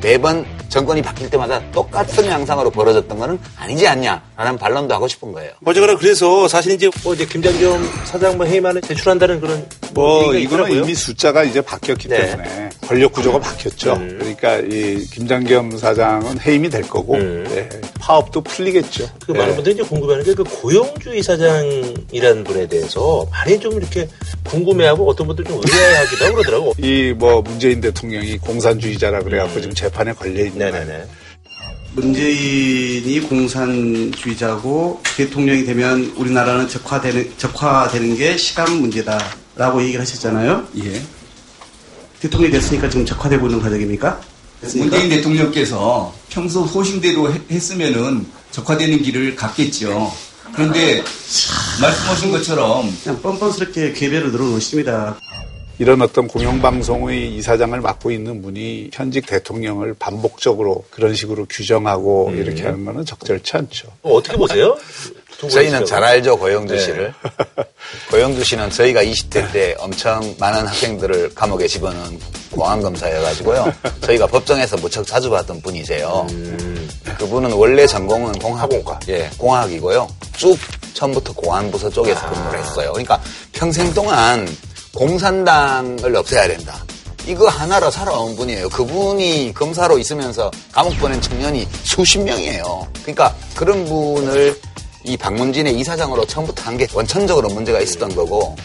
매번 0.00 0.46
정권이 0.68 1.02
바뀔 1.02 1.28
때마다 1.28 1.60
똑같은 1.72 2.24
양상으로 2.26 2.70
벌어졌던 2.70 3.18
거는 3.18 3.36
아니지 3.56 3.88
않냐라는 3.88 4.56
반론도 4.60 4.94
하고 4.94 5.08
싶은 5.08 5.32
거예요. 5.32 5.50
어쨌거나 5.64 5.96
그래서 5.96 6.46
사실 6.46 6.74
이제 6.74 6.88
뭐 7.02 7.14
이제 7.14 7.26
김장겸 7.26 7.82
사장 8.04 8.36
뭐 8.36 8.46
회의만을 8.46 8.82
제출한다는 8.82 9.40
그런 9.40 9.66
뭐 9.94 10.34
얘기가 10.34 10.38
이거는 10.38 10.64
있더라고요. 10.64 10.82
이미 10.84 10.94
숫자가 10.94 11.44
이제 11.44 11.60
바뀌었기 11.60 12.08
네. 12.08 12.26
때문에 12.26 12.70
권력 12.86 13.12
구조가 13.12 13.38
바뀌었죠. 13.40 13.94
음. 13.94 14.16
그러니까 14.18 14.56
이 14.58 15.04
김장겸 15.12 15.78
사장은 15.78 16.40
해임이 16.40 16.68
될 16.68 16.82
거고 16.82 17.14
음. 17.14 17.44
네, 17.48 17.68
파업도 18.00 18.40
풀리겠죠. 18.42 19.08
그 19.26 19.32
네. 19.32 19.38
많은 19.38 19.54
분들이 19.54 19.74
이제 19.74 19.82
궁금해하는 19.84 20.24
게 20.24 20.34
그 20.34 20.42
고영주 20.42 21.14
이사장이라는 21.14 22.44
분에 22.44 22.66
대해서 22.66 23.24
많이 23.30 23.58
좀 23.60 23.72
이렇게 23.74 24.08
궁금해하고 24.44 25.08
어떤 25.08 25.28
분들 25.28 25.44
좀 25.44 25.60
의아해하기도 25.64 26.24
하고 26.24 26.34
그러더라고. 26.34 26.74
이 26.78 27.14
뭐 27.16 27.40
문재인 27.42 27.80
대통령이 27.80 28.38
공산주의자라 28.38 29.22
그래갖고 29.22 29.60
지금 29.60 29.74
재판에 29.74 30.12
걸려 30.12 30.44
있는 30.44 30.66
음. 30.66 30.72
네네네. 30.72 31.04
문재인이 31.94 33.20
공산주의자고 33.20 35.00
대통령이 35.16 35.64
되면 35.64 36.12
우리나라는 36.16 36.66
적화되는, 36.68 37.34
적화되는 37.38 38.16
게 38.16 38.36
시간 38.36 38.80
문제다 38.80 39.16
라고 39.56 39.82
얘기를 39.82 40.00
하셨잖아요. 40.00 40.66
예. 40.84 41.02
대통령이 42.20 42.52
됐으니까 42.52 42.88
지금 42.88 43.04
적화되고 43.06 43.46
있는 43.46 43.60
과정입니까? 43.60 44.20
됐습니까? 44.62 44.96
문재인 44.96 45.10
대통령께서 45.16 46.14
평소 46.30 46.66
소신대로 46.66 47.32
해- 47.32 47.40
했으면은 47.50 48.26
적화되는 48.50 49.02
길을 49.02 49.36
갔겠죠. 49.36 50.10
그런데 50.54 51.02
말씀하신 51.80 52.30
것처럼 52.32 52.90
그냥 53.02 53.20
뻔뻔스럽게 53.20 53.92
개별을 53.92 54.32
늘어놓으십니다. 54.32 55.16
이런 55.78 56.00
어떤 56.02 56.28
공영방송의 56.28 57.34
이사장을 57.36 57.78
맡고 57.80 58.12
있는 58.12 58.40
분이 58.42 58.90
현직 58.92 59.26
대통령을 59.26 59.94
반복적으로 59.98 60.84
그런 60.90 61.16
식으로 61.16 61.46
규정하고 61.50 62.28
음. 62.28 62.38
이렇게 62.38 62.62
하는 62.62 62.84
거는 62.84 63.04
적절치 63.04 63.56
않죠. 63.56 63.88
뭐 64.02 64.14
어떻게 64.18 64.36
보세요? 64.36 64.78
두 65.38 65.48
저희는. 65.48 65.84
잘 65.86 66.02
알죠 66.04 66.36
고영주 66.38 66.74
네. 66.74 66.80
씨를. 66.80 67.14
고영주 68.10 68.44
씨는 68.44 68.70
저희가 68.70 69.02
20대 69.04 69.52
때 69.52 69.74
엄청 69.78 70.34
많은 70.38 70.66
학생들을 70.66 71.34
감옥에 71.34 71.66
집어넣은 71.66 72.18
공안검사여가지고요. 72.50 73.72
저희가 74.02 74.26
법정에서 74.26 74.76
무척 74.76 75.06
자주 75.06 75.30
봤던 75.30 75.60
분이세요. 75.62 76.26
그분은 77.18 77.52
원래 77.52 77.86
전공은 77.86 78.38
공학, 78.38 78.62
학원과. 78.62 79.00
예, 79.08 79.30
공학이고요. 79.38 80.08
쭉 80.36 80.56
처음부터 80.94 81.32
공안부서 81.34 81.90
쪽에서 81.90 82.30
근무를 82.30 82.60
했어요. 82.60 82.92
그러니까 82.92 83.20
평생 83.52 83.92
동안 83.92 84.48
공산당을 84.94 86.14
없애야 86.16 86.48
된다. 86.48 86.84
이거 87.26 87.48
하나로 87.48 87.90
살아온 87.90 88.36
분이에요. 88.36 88.68
그분이 88.68 89.52
검사로 89.54 89.98
있으면서 89.98 90.50
감옥 90.72 90.96
보낸 90.98 91.20
청년이 91.20 91.66
수십 91.82 92.18
명이에요. 92.18 92.86
그러니까 93.02 93.34
그런 93.56 93.84
분을 93.86 94.58
이 95.04 95.16
박문진의 95.16 95.78
이사장으로 95.78 96.26
처음부터 96.26 96.62
한 96.64 96.74
게 96.76 96.86
원천적으로 96.92 97.48
문제가 97.50 97.80
있었던 97.80 98.14
거고 98.14 98.56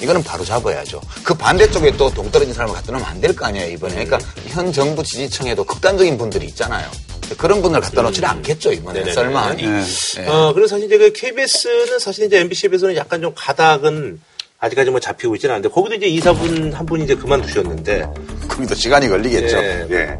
이거는 0.00 0.22
바로 0.22 0.44
잡아야죠. 0.44 1.00
그 1.24 1.34
반대쪽에 1.34 1.96
또 1.96 2.08
동떨어진 2.10 2.54
사람을 2.54 2.74
갖다 2.74 2.92
놓으면 2.92 3.06
안 3.08 3.20
될 3.20 3.34
거 3.34 3.46
아니에요, 3.46 3.70
이번에. 3.72 4.04
그러니까 4.04 4.18
현 4.46 4.72
정부 4.72 5.02
지지층에도 5.02 5.64
극단적인 5.64 6.16
분들이 6.16 6.46
있잖아요. 6.46 6.88
그런 7.36 7.60
분을 7.60 7.80
갖다 7.80 8.00
놓지는 8.02 8.28
않겠죠, 8.28 8.72
이번에. 8.72 9.00
설마하니. 9.12 9.62
네. 9.66 9.82
예. 10.20 10.26
어, 10.26 10.52
그래서 10.54 10.76
사실 10.76 10.86
이제 10.86 10.96
그 10.98 11.12
KBS는 11.12 11.98
사실 11.98 12.24
이제 12.26 12.38
MBC에 12.40 12.70
비해서는 12.70 12.94
약간 12.96 13.20
좀 13.20 13.32
가닥은 13.36 14.20
아직까지 14.60 14.90
뭐 14.90 14.98
잡히고 15.00 15.34
있지는 15.36 15.56
않은데 15.56 15.68
거기도 15.68 15.96
이제 15.96 16.06
이사분 16.06 16.72
한 16.72 16.86
분이 16.86 17.04
이제 17.04 17.14
그만두셨는데 17.16 18.06
거기도 18.48 18.74
시간이 18.74 19.08
걸리겠죠. 19.08 19.58
예. 19.58 19.86
예. 19.90 20.18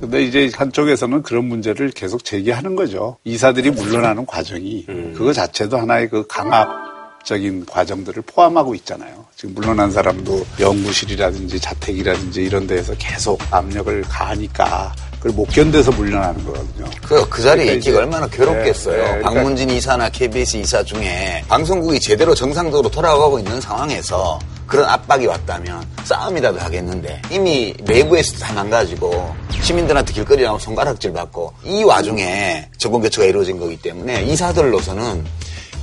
근데 0.00 0.22
이제 0.22 0.50
한쪽에서는 0.54 1.22
그런 1.22 1.46
문제를 1.46 1.90
계속 1.90 2.24
제기하는 2.24 2.76
거죠. 2.76 3.16
이사들이 3.24 3.70
물러나는 3.70 4.26
과정이 4.26 4.86
음. 4.88 5.14
그거 5.16 5.32
자체도 5.32 5.76
하나의 5.78 6.08
그 6.08 6.26
강압 6.26 6.68
적인 7.24 7.66
과정들을 7.66 8.22
포함하고 8.26 8.74
있잖아요. 8.76 9.26
지금 9.36 9.54
물러난 9.54 9.90
사람도 9.90 10.46
연구실이라든지 10.60 11.60
자택이라든지 11.60 12.42
이런 12.42 12.66
데에서 12.66 12.94
계속 12.96 13.40
압력을 13.50 14.00
가하니까 14.02 14.94
그걸 15.18 15.32
못 15.32 15.46
견뎌서 15.48 15.90
물러나는 15.92 16.44
거거든요. 16.44 16.86
그, 17.02 17.28
그 17.28 17.42
자리에 17.42 17.64
그러니까 17.64 17.72
있기가 17.74 17.98
얼마나 17.98 18.26
괴롭겠어요. 18.28 18.96
네, 18.96 19.02
네, 19.02 19.08
그러니까- 19.18 19.30
박문진 19.30 19.68
이사나 19.70 20.08
KBS 20.10 20.58
이사 20.58 20.82
중에 20.84 21.42
방송국이 21.48 21.98
제대로 21.98 22.34
정상적으로 22.34 22.88
돌아가고 22.88 23.38
있는 23.40 23.60
상황에서 23.60 24.38
그런 24.68 24.84
압박이 24.88 25.26
왔다면 25.26 25.82
싸움이라도 26.04 26.60
하겠는데 26.60 27.22
이미 27.30 27.74
내부에서 27.84 28.36
다 28.38 28.52
망가지고 28.52 29.34
시민들한테 29.62 30.12
길거리 30.12 30.42
나가면 30.42 30.60
손가락질 30.60 31.12
받고 31.14 31.54
이 31.64 31.82
와중에 31.82 32.68
정권 32.76 33.00
교체가 33.00 33.26
이루어진 33.26 33.58
거기 33.58 33.76
때문에 33.78 34.22
이사들로서는 34.24 35.24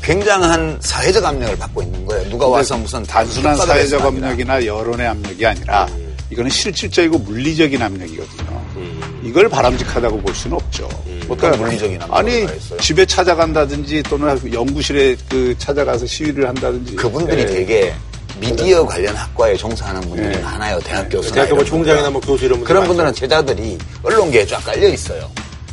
굉장한 0.04 0.78
사회적 0.82 1.26
압력을 1.26 1.58
받고 1.58 1.82
있는 1.82 2.06
거예요. 2.06 2.30
누가 2.30 2.48
와서 2.48 2.78
무슨 2.78 3.02
단순한 3.04 3.58
사회적 3.58 4.06
아니라. 4.06 4.28
압력이나 4.28 4.64
여론의 4.64 5.08
압력이 5.08 5.44
아니라 5.44 5.88
이거는 6.30 6.52
실질적이고 6.52 7.18
물리적인 7.18 7.82
압력이거든요. 7.82 8.66
이걸 9.24 9.50
바람직하다고 9.50 10.22
볼 10.22 10.36
수는 10.36 10.58
없죠. 10.58 10.88
어떤 11.28 11.58
물리적인 11.60 12.04
압력을 12.04 12.18
아니? 12.18 12.48
집에 12.80 13.04
찾아간다든지 13.04 14.04
또는 14.04 14.54
연구실에 14.54 15.16
그 15.28 15.56
찾아가서 15.58 16.06
시위를 16.06 16.48
한다든지 16.48 16.96
그분들이 16.96 17.42
예. 17.42 17.46
되게 17.48 17.94
미디어 18.40 18.86
관련 18.86 19.16
학과에 19.16 19.56
종사하는 19.56 20.02
분들이 20.02 20.36
네. 20.36 20.42
많아요. 20.42 20.80
대학 20.80 21.10
교수나 21.10 21.34
대학교 21.34 21.56
뭐 21.56 21.64
총장이나. 21.64 22.10
뭐 22.10 22.22
교수 22.22 22.46
이런 22.46 22.60
분들 22.60 22.68
그런. 22.74 22.88
분들은 22.88 23.14
제자들이 23.14 23.78
언론계에 24.04 24.46
쫙 24.46 24.64
깔려 24.64 24.88
있어요. 24.90 25.30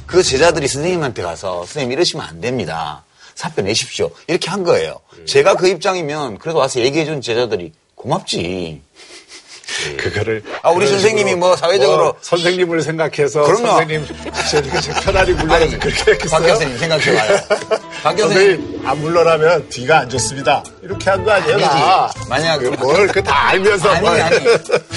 그 0.07 0.23
제자들이 0.23 0.69
선생님한테 0.69 1.23
가서 1.23 1.59
선생님 1.67 1.93
이러시면 1.93 2.25
안 2.27 2.41
됩니다. 2.41 3.05
사표 3.35 3.63
내십시오. 3.63 4.11
이렇게 4.27 4.51
한 4.51 4.63
거예요. 4.63 5.01
제가 5.27 5.57
그 5.57 5.69
입장이면 5.69 6.39
그래도 6.39 6.59
와서 6.59 6.81
얘기해준 6.81 7.21
제자들이 7.21 7.73
고맙지. 7.95 8.81
그거를 9.97 10.43
아, 10.63 10.71
우리 10.71 10.87
선생님이 10.87 11.35
뭐 11.35 11.57
사회적으로 11.57 12.15
선생님을 12.21 12.83
생각해서 12.83 13.43
그럼요. 13.43 13.67
선생님 13.67 14.07
저렇게 14.51 15.01
편안히 15.05 15.33
물러나서 15.33 15.55
아니, 15.65 15.79
그렇게 15.79 16.05
박 16.05 16.09
했겠어요? 16.13 16.47
교수님 16.49 16.79
생각해 16.79 17.15
봐요. 17.15 17.39
박 18.03 18.13
교수님 18.17 18.33
선생님 18.33 18.83
안 18.87 18.99
물러나면 19.01 19.69
뒤가 19.69 20.01
안 20.01 20.09
좋습니다. 20.11 20.63
이렇게 20.83 21.11
한 21.11 21.25
거 21.25 21.31
아니에요? 21.31 21.59
다. 21.59 22.05
아니지. 22.15 22.29
만약 22.29 22.63
뭘그 22.79 23.23
다 23.23 23.49
알면서 23.49 23.89
아니 23.91 24.01
뭘. 24.09 24.21
아니. 24.21 24.37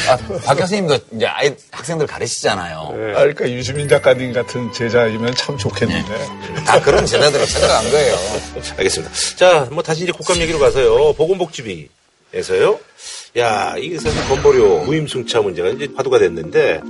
아, 0.09 0.17
박 0.43 0.55
교수님도 0.55 0.97
이제 1.15 1.25
아이 1.27 1.53
학생들 1.71 2.07
가르치잖아요. 2.07 2.77
아, 2.89 3.19
그러니까 3.19 3.49
유시민 3.49 3.87
작가님 3.87 4.33
같은 4.33 4.71
제자이면 4.73 5.35
참 5.35 5.57
좋겠는데. 5.57 6.27
다 6.65 6.81
그런 6.81 7.05
제자들을 7.05 7.45
찾아간 7.47 7.89
거예요. 7.91 8.17
알겠습니다. 8.77 9.13
자, 9.35 9.67
뭐 9.71 9.81
다시 9.83 10.03
이제 10.03 10.11
국감 10.11 10.37
얘기로 10.37 10.59
가서요. 10.59 11.13
보건복지비 11.13 11.89
에서요. 12.33 12.79
야, 13.37 13.75
이게 13.77 13.99
사실 13.99 14.23
건보료 14.29 14.85
무임승차 14.85 15.41
문제가 15.41 15.67
이제 15.69 15.89
화두가 15.93 16.19
됐는데 16.19 16.81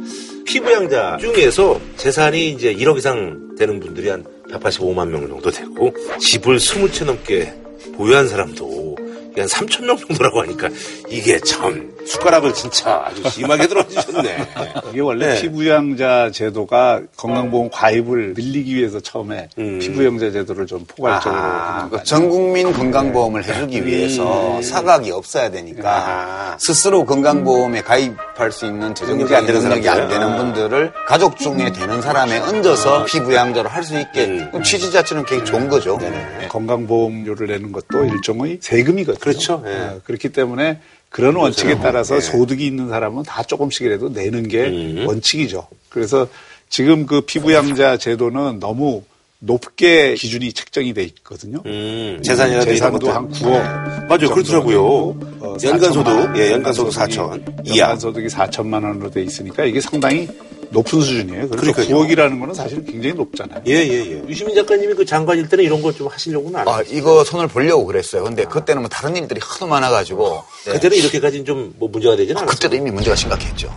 피부양자 0.46 1.18
중에서 1.20 1.82
재산이 1.98 2.50
이제 2.50 2.72
1억 2.74 2.98
이상 2.98 3.56
되는 3.58 3.80
분들이 3.80 4.10
한 4.10 4.24
185만 4.52 5.08
명 5.08 5.28
정도 5.28 5.50
되고 5.50 5.92
집을 6.20 6.58
20채 6.58 7.06
넘게 7.06 7.52
보유한 7.96 8.28
사람도 8.28 8.96
한 9.36 9.48
3천 9.48 9.86
명 9.86 9.98
정도라고 9.98 10.42
하니까 10.42 10.70
이게 11.10 11.40
참 11.40 11.95
숟가락을 12.06 12.54
진짜 12.54 13.04
아주 13.06 13.28
심하게 13.30 13.68
들어주셨네. 13.68 14.48
이게 14.92 15.02
원래 15.02 15.34
네. 15.34 15.42
피부양자 15.42 16.30
제도가 16.32 17.02
건강보험 17.18 17.70
가입을 17.72 18.34
늘리기 18.36 18.76
위해서 18.76 19.00
처음에 19.00 19.50
음. 19.58 19.80
피부양자 19.80 20.32
제도를 20.32 20.66
좀 20.68 20.86
포괄적으로 20.88 21.90
거전 21.90 22.30
국민 22.30 22.72
건강보험을 22.72 23.44
해주기 23.44 23.86
위해서 23.86 24.62
사각이 24.62 25.12
없어야 25.12 25.50
되니까 25.52 25.96
아하. 25.96 26.58
스스로 26.60 27.06
건강보험에 27.06 27.82
가입할 27.82 28.52
수 28.52 28.66
있는 28.66 28.94
재정적인 28.96 29.36
안 29.36 29.46
되는 29.46 29.62
능력이 29.62 29.90
안. 29.90 30.08
되는 30.08 30.28
아. 30.28 30.38
분들을 30.38 30.94
가족 31.08 31.38
중에 31.38 31.72
되는 31.72 32.02
사람에 32.02 32.40
얹어서 32.40 33.06
피부양자를 33.06 33.72
할수 33.72 34.00
있게 34.00 34.26
음. 34.54 34.64
취지 34.64 34.92
자체는 34.92 35.26
굉장히 35.26 35.50
좋은 35.52 35.68
거죠. 35.70 35.98
네. 36.00 36.48
건강보험료를 36.50 37.48
내는 37.48 37.72
것도 37.72 38.06
일종의 38.06 38.60
세금이거든요. 38.62 39.20
그렇죠. 39.20 39.64
예. 39.66 39.72
어, 39.72 40.02
그렇기 40.06 40.30
때문에 40.30 40.80
그런 41.10 41.36
원칙에 41.36 41.78
따라서 41.80 42.18
예. 42.18 42.22
소득이 42.22 42.66
있는 42.66 42.90
사람은 42.90 43.24
다 43.24 43.44
조금씩이라도 43.44 44.10
내는 44.10 44.48
게 44.48 44.66
음. 44.66 45.06
원칙이죠. 45.08 45.68
그래서 45.90 46.28
지금 46.70 47.06
그 47.06 47.22
피부양자 47.22 47.98
제도는 47.98 48.60
너무 48.60 49.04
높게 49.40 50.16
기준이 50.16 50.52
책정이 50.54 50.94
돼 50.94 51.04
있거든요. 51.04 51.62
음, 51.66 52.20
재산이라도 52.24 52.72
이런 52.72 52.76
재산도. 52.76 53.12
한 53.12 53.30
9억. 53.30 54.08
맞아요. 54.08 54.30
그렇더라고요. 54.34 54.86
어, 54.86 55.56
연간 55.64 55.94
소득, 55.94 56.12
4천만 56.12 56.20
원. 56.20 56.38
예, 56.38 56.52
연간 56.52 56.74
소득 56.74 56.98
연간소득이 57.00 57.16
4천 57.16 57.68
이하. 57.68 57.78
연간 57.80 58.00
소득이 58.00 58.28
4천만 58.28 58.74
원으로 58.84 59.12
돼 59.12 59.22
있으니까 59.24 59.66
이게 59.66 59.80
상당히 59.80 60.28
높은 60.76 61.02
수준이에요. 61.02 61.50
그래서 61.50 61.74
그러니까요. 61.74 61.88
9억이라는 61.88 62.40
거는 62.40 62.54
사실 62.54 62.84
굉장히 62.86 63.16
높잖아요. 63.16 63.62
예, 63.68 63.74
예, 63.74 64.12
예. 64.12 64.24
유시민 64.28 64.56
작가님이 64.56 64.94
그 64.94 65.06
장관일 65.06 65.48
때는 65.50 65.64
이런 65.66 65.82
거좀 65.82 66.08
하시려고는 66.08 66.60
안 66.60 66.68
아, 66.68 66.78
했어요. 66.78 66.98
이거 66.98 67.24
손을 67.24 67.48
보려고 67.48 67.86
그랬어요. 67.86 68.24
근데 68.24 68.44
그때는 68.46 68.82
뭐 68.82 68.90
다른 68.90 69.16
일들이 69.16 69.40
하도 69.44 69.68
많아가지고. 69.68 70.44
네. 70.66 70.74
그때는 70.74 70.98
이렇게까지는 70.98 71.46
좀 71.46 71.66
뭐 71.78 71.90
문제가 71.90 72.16
되지는 72.16 72.42
않았어요. 72.42 72.54
그때도 72.56 72.76
이미 72.76 72.92
문제가 72.92 73.16
심각했죠. 73.16 73.74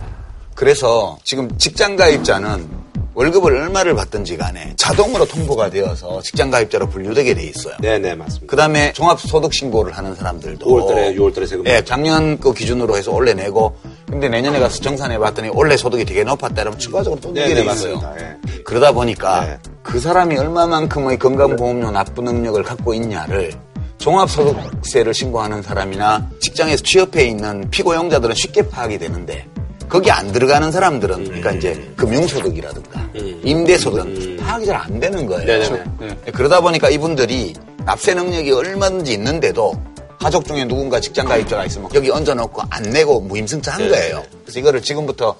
그래서 0.55 1.17
지금 1.23 1.57
직장 1.57 1.95
가입자는 1.95 2.67
월급을 3.15 3.55
얼마를 3.57 3.95
받든지 3.95 4.37
간에 4.37 4.73
자동으로 4.77 5.25
통보가 5.25 5.69
되어서 5.69 6.21
직장 6.21 6.49
가입자로 6.51 6.89
분류되게 6.89 7.33
돼 7.33 7.43
있어요. 7.43 7.75
네 7.81 7.97
네, 7.97 8.15
맞습니다. 8.15 8.45
그 8.49 8.55
다음에 8.55 8.93
종합 8.93 9.19
소득 9.19 9.53
신고를 9.53 9.91
하는 9.97 10.15
사람들도. 10.15 10.65
5월달에, 10.65 11.17
6월달에 11.17 11.47
세금 11.47 11.65
예, 11.67 11.71
내죠. 11.73 11.85
작년 11.85 12.39
그 12.39 12.53
기준으로 12.53 12.95
해서 12.95 13.11
올해 13.11 13.33
내고, 13.33 13.75
근데 14.09 14.27
내년에 14.27 14.59
가서 14.59 14.81
정산해 14.81 15.19
봤더니 15.19 15.49
올해 15.49 15.77
소득이 15.77 16.03
되게 16.05 16.23
높았다 16.23 16.61
이러면 16.61 16.79
추가적으로 16.79 17.21
또 17.21 17.31
내게 17.31 17.53
돼. 17.55 17.65
예. 17.65 18.61
그러다 18.63 18.91
보니까 18.91 19.45
네. 19.45 19.57
그 19.83 19.99
사람이 19.99 20.37
얼마만큼의 20.37 21.19
건강보험료 21.19 21.91
납부 21.91 22.21
능력을 22.21 22.61
갖고 22.63 22.93
있냐를 22.93 23.53
종합소득세를 23.99 25.13
신고하는 25.13 25.61
사람이나 25.61 26.29
직장에서 26.39 26.83
취업해 26.83 27.25
있는 27.25 27.69
피고용자들은 27.69 28.33
쉽게 28.35 28.67
파악이 28.69 28.97
되는데 28.97 29.45
거기 29.87 30.09
안 30.11 30.31
들어가는 30.31 30.71
사람들은 30.71 31.23
그러니까 31.25 31.51
이제 31.51 31.91
금융소득이라든가 31.95 33.09
임대소득은 33.43 34.37
파악이 34.37 34.65
잘 34.65 34.75
안 34.77 34.99
되는 34.99 35.25
거예요. 35.25 35.45
네네네. 35.45 35.83
네, 35.99 36.31
그러다 36.31 36.61
보니까 36.61 36.89
이분들이 36.89 37.53
납세 37.85 38.13
능력이 38.13 38.51
얼마든지 38.51 39.13
있는데도 39.13 39.73
가족 40.19 40.45
중에 40.45 40.65
누군가 40.65 40.99
직장 40.99 41.25
가입자가 41.27 41.65
있으면 41.65 41.89
여기 41.95 42.11
얹어놓고 42.11 42.61
안 42.69 42.83
내고 42.83 43.21
무임승차한 43.21 43.83
네. 43.83 43.89
거예요. 43.89 44.23
그래서 44.43 44.59
이거를 44.59 44.81
지금부터 44.81 45.35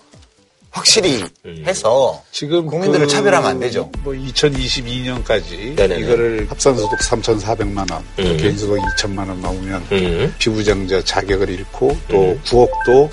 확실히 0.72 1.24
해서 1.66 2.24
지금 2.32 2.68
국민들을 2.68 3.08
그 3.08 3.12
차별하면 3.12 3.50
안 3.50 3.60
되죠. 3.60 3.92
뭐 4.04 4.14
2022년까지 4.14 5.76
네네네. 5.76 6.00
이거를 6.00 6.48
합산소득 6.50 7.00
3,400만 7.00 7.92
원, 7.92 8.04
또 8.16 8.24
음. 8.24 8.38
개인소득 8.38 8.78
2천만 8.78 9.28
원 9.28 9.42
나오면 9.42 9.88
음. 9.92 10.34
피부장자 10.38 11.04
자격을 11.04 11.50
잃고 11.50 11.98
또 12.08 12.38
9억도 12.46 13.10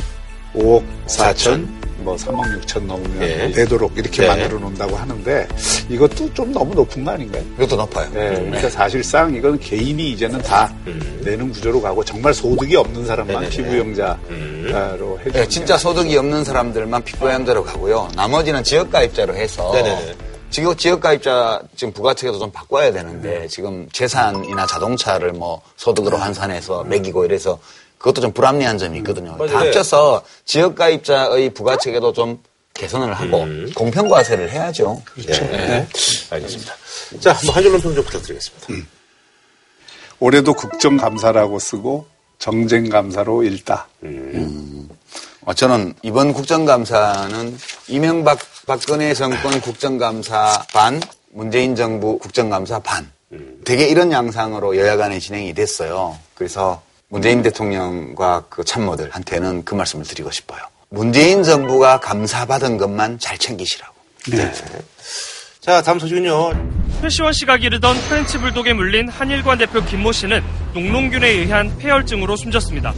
5억 0.54 0.84
4천, 1.06 1.66
뭐 2.06 2.14
3억 2.14 2.62
6천 2.62 2.82
넘으면 2.84 3.18
네. 3.18 3.50
되도록 3.50 3.92
이렇게 3.98 4.22
네. 4.22 4.28
만들어 4.28 4.60
놓는다고 4.60 4.94
하는데 4.94 5.48
이것도 5.88 6.32
좀 6.34 6.52
너무 6.52 6.72
높은 6.72 7.04
거 7.04 7.10
아닌가요? 7.10 7.42
이것도 7.56 7.74
높아요. 7.74 8.08
네, 8.12 8.30
그러니까 8.30 8.70
사실상 8.70 9.34
이건 9.34 9.58
개인이 9.58 10.12
이제는 10.12 10.40
다 10.40 10.72
내는 11.22 11.50
구조로 11.50 11.82
가고 11.82 12.04
정말 12.04 12.32
소득이 12.32 12.76
없는 12.76 13.04
사람만 13.04 13.42
네네네. 13.42 13.50
피부영자로 13.50 15.18
해주는 15.18 15.32
네, 15.32 15.48
진짜 15.48 15.76
소득이 15.76 16.16
없는 16.16 16.44
사람들만 16.44 17.02
피부양자로 17.02 17.64
가고요. 17.64 18.08
나머지는 18.14 18.62
지역가입자로 18.62 19.34
해서 19.34 19.72
네네네. 19.72 20.14
지금 20.48 20.76
지역가입자 20.76 21.60
지금 21.74 21.92
부가책에도 21.92 22.38
좀 22.38 22.52
바꿔야 22.52 22.92
되는데 22.92 23.48
지금 23.48 23.88
재산이나 23.92 24.64
자동차를 24.64 25.32
뭐 25.32 25.60
소득으로 25.76 26.16
환산해서 26.18 26.84
매기고 26.84 27.24
이래서 27.24 27.58
그것도 27.98 28.20
좀 28.20 28.32
불합리한 28.32 28.78
점이 28.78 28.98
있거든요. 28.98 29.32
다 29.32 29.36
맞아요. 29.38 29.56
합쳐서 29.58 30.24
지역가입자의 30.44 31.50
부가책에도 31.54 32.12
좀 32.12 32.42
개선을 32.74 33.14
하고 33.14 33.46
공평과세를 33.74 34.50
해야죠. 34.50 35.02
네. 35.16 35.88
알겠습니다. 36.30 36.74
자, 37.20 37.32
한번 37.32 37.54
한 37.54 37.62
줄로 37.62 37.78
평좀 37.80 38.04
부탁드리겠습니다. 38.04 38.66
올해도 40.20 40.52
국정감사라고 40.52 41.58
쓰고 41.58 42.06
정쟁감사로 42.38 43.42
읽다. 43.44 43.88
어, 45.42 45.54
저는 45.54 45.94
이번 46.02 46.32
국정감사는 46.32 47.56
이명박 47.88 48.38
박근혜 48.66 49.14
정권 49.14 49.60
국정감사 49.60 50.66
반, 50.72 51.00
문재인 51.30 51.76
정부 51.76 52.18
국정감사 52.18 52.80
반. 52.80 53.10
되게 53.64 53.88
이런 53.88 54.12
양상으로 54.12 54.76
여야 54.76 54.96
간에 54.96 55.18
진행이 55.18 55.54
됐어요. 55.54 56.18
그래서 56.34 56.82
문재인 57.08 57.42
대통령과 57.42 58.44
그 58.48 58.64
참모들한테는 58.64 59.64
그 59.64 59.74
말씀을 59.74 60.04
드리고 60.04 60.30
싶어요. 60.30 60.60
문재인 60.88 61.42
정부가 61.42 62.00
감사받은 62.00 62.78
것만 62.78 63.18
잘 63.18 63.38
챙기시라고. 63.38 63.94
네. 64.30 64.52
자, 65.60 65.82
다음 65.82 65.98
소식은요. 65.98 67.00
최시원 67.00 67.32
씨가 67.32 67.58
기르던 67.58 67.96
프렌치 68.08 68.38
불독에 68.38 68.72
물린 68.72 69.08
한일관 69.08 69.58
대표 69.58 69.84
김모 69.84 70.12
씨는 70.12 70.42
녹농균에 70.74 71.28
의한 71.28 71.76
패혈증으로 71.78 72.36
숨졌습니다. 72.36 72.92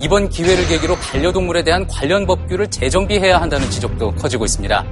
이번 0.00 0.28
기회를 0.28 0.66
계기로 0.68 0.96
반려동물에 0.96 1.64
대한 1.64 1.86
관련 1.86 2.26
법규를 2.26 2.70
재정비해야 2.70 3.40
한다는 3.40 3.70
지적도 3.70 4.14
커지고 4.14 4.44
있습니다. 4.44 4.84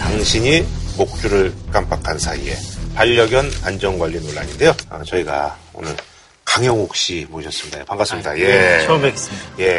당신이 0.00 0.66
목줄을 0.98 1.52
깜빡한 1.72 2.18
사이에 2.18 2.56
반려견 2.94 3.48
안전관리 3.64 4.20
논란인데요. 4.20 4.74
아, 4.88 5.02
저희가 5.04 5.56
오늘 5.72 5.96
강형욱 6.50 6.96
씨 6.96 7.26
모셨습니다. 7.30 7.84
반갑습니다. 7.84 8.36
예. 8.40 8.82
처음 8.84 9.02
뵙겠습니다. 9.02 9.46
예. 9.60 9.78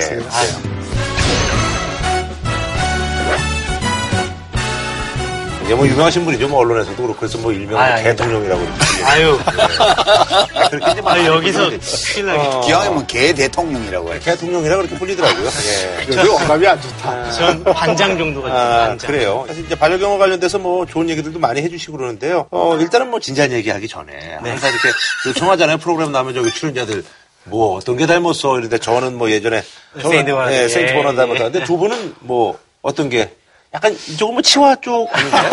이제 5.71 5.75
뭐 5.77 5.87
유명하신 5.87 6.25
분이죠. 6.25 6.49
뭐 6.49 6.59
언론에서도 6.59 6.97
그렇고 7.01 7.15
그래서 7.17 7.37
뭐 7.37 7.53
일명 7.53 7.79
아. 7.79 7.95
대통령이라고 7.95 8.61
이렇게 8.61 9.03
아유, 9.05 9.39
아, 9.45 10.67
그렇게 10.67 10.91
이제 10.91 11.01
말 11.01 11.25
여기서 11.25 11.69
큰일 11.69 12.25
나게. 12.25 12.39
어, 12.39 12.59
기왕이면 12.59 13.07
개 13.07 13.33
대통령이라고 13.33 14.11
해요. 14.11 14.19
대통령이라 14.21 14.75
그렇게 14.75 14.95
불리더라고요. 14.97 15.45
예. 15.45 16.05
그래서 16.05 16.33
어감이 16.35 16.67
안 16.67 16.81
좋다. 16.81 17.31
전 17.31 17.63
반장 17.63 18.17
정도가 18.17 18.49
아, 18.49 18.87
반장. 18.89 19.09
그래요. 19.09 19.45
사실 19.47 19.65
이제 19.65 19.75
반려견과 19.75 20.17
관련돼서 20.17 20.59
뭐 20.59 20.85
좋은 20.85 21.09
얘기들도 21.09 21.39
많이 21.39 21.61
해주시고 21.61 21.95
그러는데요. 21.95 22.47
어, 22.51 22.75
일단은 22.77 23.09
뭐 23.09 23.21
진지한 23.21 23.53
얘기하기 23.53 23.87
전에 23.87 24.11
항상 24.43 24.71
이렇게 24.71 24.89
요청하잖아요. 25.27 25.77
프로그램 25.77 26.11
나오면 26.11 26.33
저기 26.33 26.51
출연자들 26.51 27.01
뭐 27.45 27.77
어떤 27.77 27.95
게 27.95 28.05
닮았어 28.07 28.57
이런데 28.59 28.77
저는 28.77 29.17
뭐 29.17 29.31
예전에 29.31 29.63
저는, 30.01 30.11
세인트 30.11 30.33
버나드. 30.33 30.53
예, 30.53 30.67
세인트 30.67 30.93
버나드 30.95 31.13
예, 31.13 31.15
닮았다는데 31.15 31.63
두 31.63 31.77
분은 31.77 32.15
뭐 32.19 32.59
어떤 32.81 33.07
게 33.09 33.31
약간 33.73 33.93
이쪽은 34.09 34.33
뭐 34.33 34.41
치와와 34.41 34.75
쪽 34.81 35.07
아닌가요? 35.15 35.49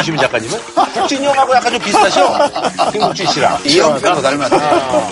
유시민 0.00 0.18
작가님은 0.20 0.58
국진 0.94 1.22
형하고 1.22 1.54
약간 1.54 1.72
좀 1.72 1.80
비슷하셔. 1.80 2.50
김국진 2.90 3.26
씨랑. 3.28 3.58
이영표도 3.64 4.20
닮았다. 4.20 5.10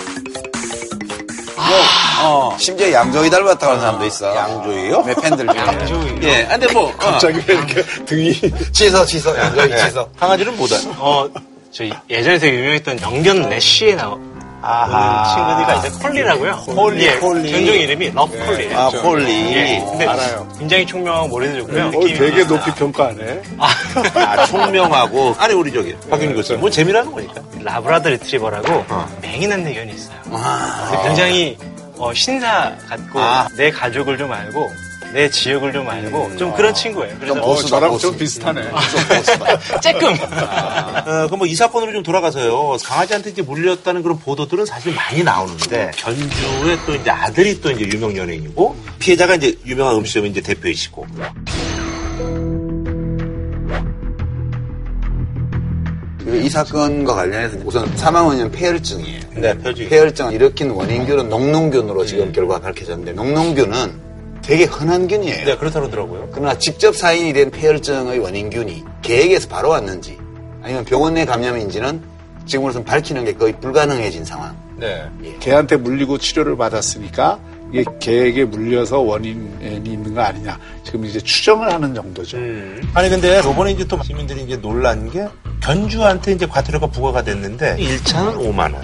어, 2.21 2.57
심지어 2.59 2.91
양조위 2.91 3.29
닮았다고 3.29 3.65
하는 3.67 3.79
사람도 3.81 4.05
있어. 4.07 4.35
양조위요? 4.35 5.03
내 5.03 5.15
팬들 5.15 5.47
중에. 5.47 6.19
예, 6.23 6.43
아, 6.45 6.57
근데 6.57 6.73
뭐 6.73 6.89
어. 6.89 6.97
갑자기 6.97 7.41
왜 7.47 7.55
이렇게 7.55 7.83
등이 8.05 8.33
취소, 8.73 9.05
취소, 9.05 9.37
양조위 9.37 9.71
예. 9.71 9.77
취소. 9.77 10.09
강아지는 10.19 10.57
뭐다? 10.57 10.75
어, 10.97 11.29
저 11.71 11.85
예전에 12.09 12.37
되게 12.37 12.57
유명했던 12.57 13.01
명견 13.01 13.47
래시에 13.47 13.95
나온 13.95 15.33
친구들과 15.33 15.75
이제 15.75 15.89
콜리라고요. 16.01 16.55
콜리, 16.67 17.05
예, 17.05 17.15
콜리. 17.17 17.51
견종 17.51 17.75
이름이 17.75 18.11
러프 18.11 18.45
콜리예요. 18.45 18.77
아, 18.77 18.89
콜리. 18.89 19.55
예, 19.55 19.85
근데 19.89 20.05
알아요. 20.05 20.47
굉장히 20.57 20.85
총명하고 20.85 21.27
머리도 21.29 21.59
좋고요. 21.61 21.87
어, 21.87 21.91
되게. 21.91 22.43
높이 22.45 22.71
평가하네. 22.73 23.41
아, 23.57 24.45
총명하고. 24.47 25.35
아니, 25.37 25.53
우리 25.53 25.71
저기, 25.71 25.95
박윤희 26.09 26.33
교수님. 26.33 26.61
뭐 26.61 26.69
재미라는 26.69 27.11
거니까. 27.11 27.41
라브라도 27.61 28.09
리트리버라고 28.09 28.85
맹인한 29.21 29.63
대견이 29.63 29.93
있어요. 29.93 30.17
근데 30.23 31.03
굉장히 31.03 31.57
어, 31.97 32.13
신사 32.13 32.71
같고 32.87 33.19
아. 33.19 33.47
내 33.57 33.69
가족을 33.69 34.17
좀 34.17 34.31
알고 34.31 34.69
내 35.13 35.27
지역을 35.29 35.73
좀 35.73 35.89
알고 35.89 36.37
좀 36.37 36.53
그런 36.55 36.73
친구예요. 36.73 37.15
그래서 37.17 37.33
좀 37.33 37.43
어, 37.43 37.47
보수다, 37.47 37.69
저랑 37.69 37.89
보수. 37.91 38.07
좀 38.07 38.17
비슷하네. 38.17 38.61
쬐끔 39.81 40.21
어, 40.21 41.25
그럼 41.25 41.37
뭐 41.39 41.47
이 41.47 41.55
사건으로 41.55 41.91
좀 41.91 42.03
돌아가서요. 42.03 42.77
강아지한테 42.83 43.31
이제 43.31 43.41
물렸다는 43.41 44.03
그런 44.03 44.19
보도들은 44.19 44.65
사실 44.67 44.93
많이 44.93 45.23
나오는데, 45.23 45.91
견주의 45.95 46.77
또 46.85 46.93
이제 46.93 47.09
아들이 47.09 47.59
또 47.59 47.71
이제 47.71 47.85
유명 47.85 48.15
연예인이고, 48.15 48.75
피해자가 48.99 49.35
이제 49.35 49.57
유명한 49.65 49.95
음식점 49.95 50.27
이제 50.27 50.41
대표이시고. 50.41 51.07
이 56.27 56.47
사건과 56.49 57.15
관련해서 57.15 57.57
우선 57.65 57.91
사망 57.97 58.27
원인은 58.27 58.51
폐혈증이에요. 58.51 59.19
네, 59.37 59.57
표지. 59.57 59.87
폐혈증을 59.89 60.33
일으킨 60.33 60.69
원인균은 60.69 61.29
농농균으로 61.29 62.05
지금 62.05 62.25
음. 62.25 62.31
결과가 62.31 62.61
밝혀졌는데 62.61 63.13
농농균은 63.13 64.08
되게 64.41 64.65
흔한 64.65 65.07
균이에요. 65.07 65.45
네, 65.45 65.57
그렇다 65.57 65.79
그러더라고요. 65.79 66.29
그러나 66.31 66.57
직접 66.57 66.95
사인이 66.95 67.33
된 67.33 67.51
폐혈증의 67.51 68.19
원인균이 68.19 68.83
개에게서 69.01 69.47
바로 69.47 69.69
왔는지 69.69 70.17
아니면 70.63 70.85
병원 70.85 71.13
내 71.13 71.25
감염인지는 71.25 72.01
지금으로선 72.45 72.83
밝히는 72.83 73.25
게 73.25 73.33
거의 73.33 73.53
불가능해진 73.59 74.25
상황. 74.25 74.55
네. 74.75 75.07
개한테 75.39 75.77
물리고 75.77 76.17
치료를 76.17 76.57
받았으니까 76.57 77.39
이게 77.71 77.85
개에게 77.99 78.45
물려서 78.45 78.99
원인이 78.99 79.83
있는 79.85 80.15
거 80.15 80.21
아니냐. 80.21 80.57
지금 80.83 81.05
이제 81.05 81.19
추정을 81.19 81.71
하는 81.71 81.93
정도죠. 81.93 82.37
아니, 82.95 83.09
근데 83.09 83.37
요번에 83.43 83.71
이제 83.71 83.85
또 83.85 84.01
시민들이 84.01 84.41
이제 84.41 84.57
놀란 84.57 85.11
게, 85.11 85.27
견주한테 85.61 86.31
이제 86.31 86.47
과태료가 86.47 86.87
부과가 86.87 87.23
됐는데, 87.23 87.75
1차는 87.77 88.37
5만 88.37 88.73
원, 88.73 88.81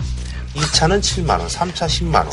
2차는 0.53 0.99
7만 0.99 1.39
원, 1.39 1.47
3차 1.47 1.87
10만 1.87 2.15
원. 2.15 2.29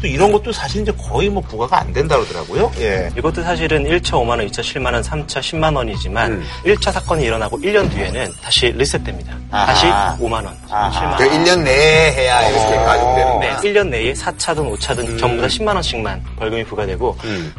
또 0.00 0.06
이런 0.06 0.32
것도 0.32 0.52
사실 0.52 0.82
이제 0.82 0.92
거의 0.92 1.28
뭐 1.28 1.42
부과가 1.42 1.80
안 1.80 1.92
된다 1.92 2.16
그러더라고요. 2.16 2.72
예. 2.78 3.10
이것도 3.16 3.42
사실은 3.42 3.84
1차 3.84 4.12
5만 4.12 4.30
원, 4.30 4.46
2차 4.46 4.60
7만 4.60 4.92
원, 4.94 5.02
3차 5.02 5.40
10만 5.40 5.76
원이지만 5.76 6.32
음. 6.32 6.44
1차 6.64 6.92
사건이 6.92 7.24
일어나고 7.24 7.58
1년 7.58 7.90
뒤에는 7.90 8.32
다시 8.42 8.66
리셋됩니다. 8.72 9.36
아하. 9.50 9.66
다시 9.66 9.86
5만 10.22 10.32
원, 10.44 10.56
7만 10.68 11.16
그 11.18 11.26
원. 11.26 11.44
1년 11.44 11.62
내에 11.62 12.12
해야 12.12 12.48
이렇게 12.48 12.76
가중되는 12.76 13.40
네, 13.40 13.48
거야. 13.48 13.60
1년 13.60 13.88
내에 13.88 14.12
4차든 14.14 14.78
5차든 14.78 15.18
전부 15.18 15.42
다 15.42 15.48
10만 15.48 15.74
원씩만 15.74 16.24
벌금이 16.38 16.64
부과되고 16.64 17.16
음. 17.24 17.52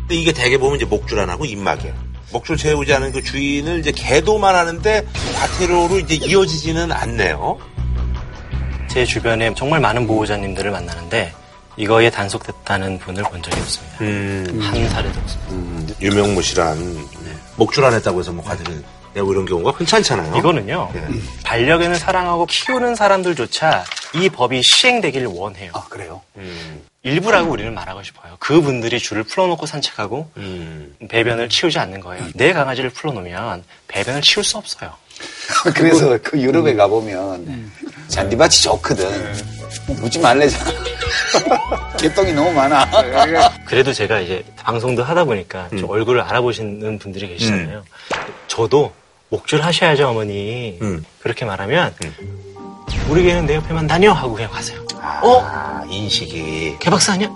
근데 0.00 0.14
이게 0.14 0.32
대개 0.32 0.58
보면 0.58 0.76
이제 0.76 0.84
목줄 0.84 1.18
안 1.18 1.30
하고 1.30 1.44
입막이에요. 1.44 1.94
목줄 2.32 2.56
채우지 2.56 2.92
않은 2.94 3.12
그 3.12 3.22
주인을 3.22 3.78
이제 3.78 3.92
개도만 3.92 4.54
하는데 4.54 5.06
과태료로 5.38 5.98
이제 6.00 6.16
이어지지는 6.16 6.92
않네요. 6.92 7.58
제 8.88 9.04
주변에 9.04 9.52
정말 9.54 9.80
많은 9.80 10.06
보호자님들을 10.06 10.70
만나는데 10.70 11.32
이거에 11.76 12.10
단속됐다는 12.10 12.98
분을 12.98 13.22
본 13.24 13.42
적이 13.42 13.60
없습니다. 13.60 13.96
음. 14.00 14.58
한 14.62 14.88
사례도 14.88 15.20
없습니다. 15.20 15.52
음, 15.52 15.88
유명무실한 16.00 17.06
목줄 17.56 17.84
안 17.84 17.92
했다고 17.94 18.20
해서 18.20 18.32
뭐 18.32 18.44
과태료 18.44 18.72
내고 19.14 19.32
이런 19.32 19.46
경우가 19.46 19.70
흔찮잖아요. 19.70 20.36
이거는요, 20.36 20.92
예. 20.94 21.08
반려견을 21.42 21.96
사랑하고 21.96 22.44
키우는 22.46 22.94
사람들조차 22.94 23.84
이 24.14 24.28
법이 24.28 24.62
시행되기를 24.62 25.28
원해요. 25.28 25.72
아, 25.74 25.84
그래요? 25.88 26.20
음, 26.36 26.82
일부라고 27.02 27.50
우리는 27.50 27.72
말하고 27.72 28.02
싶어요. 28.02 28.36
그분들이 28.38 28.98
줄을 28.98 29.22
풀어놓고 29.22 29.64
산책하고 29.64 30.30
음. 30.36 30.96
배변을 31.08 31.48
치우지 31.48 31.78
않는 31.78 32.00
거예요. 32.00 32.26
내 32.34 32.52
강아지를 32.52 32.90
풀어놓으면 32.90 33.64
배변을 33.88 34.20
치울 34.20 34.44
수 34.44 34.58
없어요. 34.58 34.92
그래서 35.74 36.18
그 36.22 36.38
유럽에 36.38 36.74
가보면 36.74 37.72
잔디밭이 38.08 38.50
좋거든. 38.62 39.34
묻지 40.00 40.18
말래잖아. 40.18 40.70
개똥이 41.98 42.32
너무 42.32 42.52
많아. 42.52 42.88
그래도 43.64 43.92
제가 43.92 44.20
이제 44.20 44.44
방송도 44.56 45.02
하다 45.02 45.24
보니까 45.24 45.68
좀 45.70 45.88
얼굴을 45.88 46.20
알아보시는 46.22 46.98
분들이 46.98 47.28
계시잖아요. 47.28 47.84
저도 48.48 48.92
목줄 49.28 49.62
하셔야죠, 49.62 50.08
어머니. 50.08 50.78
음. 50.82 51.04
그렇게 51.20 51.44
말하면 51.44 51.94
우리 53.08 53.24
개는 53.24 53.46
내 53.46 53.56
옆에만 53.56 53.86
다녀 53.86 54.12
하고 54.12 54.34
그냥 54.34 54.50
가세요. 54.50 54.84
어? 55.22 55.40
아, 55.42 55.82
인식이. 55.88 56.76
개박사 56.80 57.14
아니야? 57.14 57.28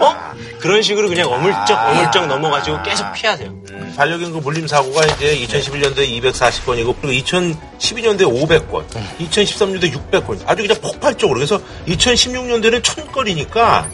어? 0.00 0.14
그런 0.60 0.82
식으로 0.82 1.08
그냥 1.08 1.30
어물쩍 1.30 1.70
어물쩍 1.70 2.26
넘어가지고 2.26 2.82
계속 2.82 3.12
피하세요. 3.12 3.52
반려견 3.96 4.32
그 4.32 4.38
물림 4.38 4.66
사고가 4.66 5.04
이제 5.06 5.38
2011년도에 5.46 6.20
240건이고 6.22 6.94
그리고 7.00 7.08
2012년도에 7.08 8.22
500건, 8.22 8.84
2013년도에 9.20 9.92
600건. 9.92 10.38
아주 10.46 10.62
그냥 10.62 10.80
폭발적으로. 10.80 11.38
그래서 11.38 11.60
2016년도에는 11.86 12.82
1000건이니까 12.82 13.84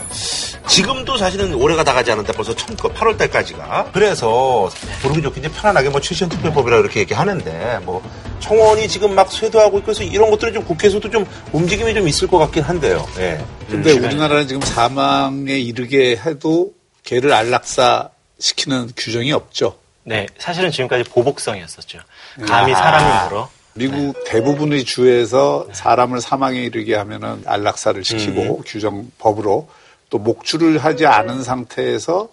지금도 0.69 1.17
사실은 1.19 1.53
올해가 1.55 1.83
다 1.83 1.93
가지 1.93 2.13
않는다 2.13 2.33
벌써 2.33 2.55
1000건 2.55 2.95
8월 2.95 3.19
달까지가. 3.19 3.91
그래서 3.93 4.71
부르기 5.03 5.21
좋게 5.23 5.41
이제 5.41 5.49
편안하게 5.51 5.89
뭐 5.91 6.01
최신 6.01 6.29
특별법이라 6.29 6.79
이렇게 6.79 7.01
얘기하는데 7.01 7.81
뭐 7.83 8.01
청원이 8.41 8.89
지금 8.89 9.15
막 9.15 9.31
쇄도하고 9.31 9.79
있고 9.79 9.87
그래서 9.87 10.03
이런 10.03 10.31
것들은 10.31 10.53
좀 10.53 10.65
국회에서도 10.65 11.11
좀 11.11 11.27
움직임이 11.53 11.95
좀 11.95 12.09
있을 12.09 12.27
것 12.27 12.39
같긴 12.39 12.63
한데요. 12.63 13.07
예. 13.19 13.43
근데 13.69 13.93
우리나라는 13.93 14.49
지금 14.49 14.63
사망에 14.63 15.59
이르게 15.59 16.17
해도 16.17 16.73
개를 17.05 17.33
안락사 17.33 18.11
시키는 18.39 18.91
규정이 18.97 19.33
없죠. 19.33 19.77
네, 20.03 20.27
사실은 20.39 20.71
지금까지 20.71 21.05
보복성이었었죠. 21.11 21.99
감히 22.47 22.73
사람을 22.73 23.29
물어. 23.29 23.49
미국 23.75 24.25
대부분의 24.27 24.85
주에서 24.85 25.69
사람을 25.73 26.21
사망에 26.21 26.59
이르게 26.61 26.97
하면은 26.97 27.43
안락사를 27.47 28.03
시키고 28.03 28.63
규정 28.67 29.11
법으로 29.19 29.69
또 30.09 30.19
목줄을 30.19 30.79
하지 30.79 31.07
않은 31.07 31.45
상태에서 31.45 32.29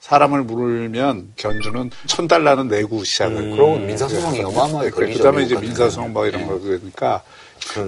사람을 0.00 0.42
물으면 0.44 1.32
견주는 1.36 1.90
천 2.06 2.26
달러는 2.26 2.68
내고 2.68 3.04
시작을. 3.04 3.50
그러고 3.50 3.78
민사소송이 3.78 4.42
어마어마하게 4.42 4.90
걸리죠. 4.90 5.18
그다음에 5.18 5.44
이제 5.44 5.56
민사소송 5.56 6.12
뭐 6.12 6.26
이런 6.26 6.46
거 6.46 6.58
그러니까 6.58 7.22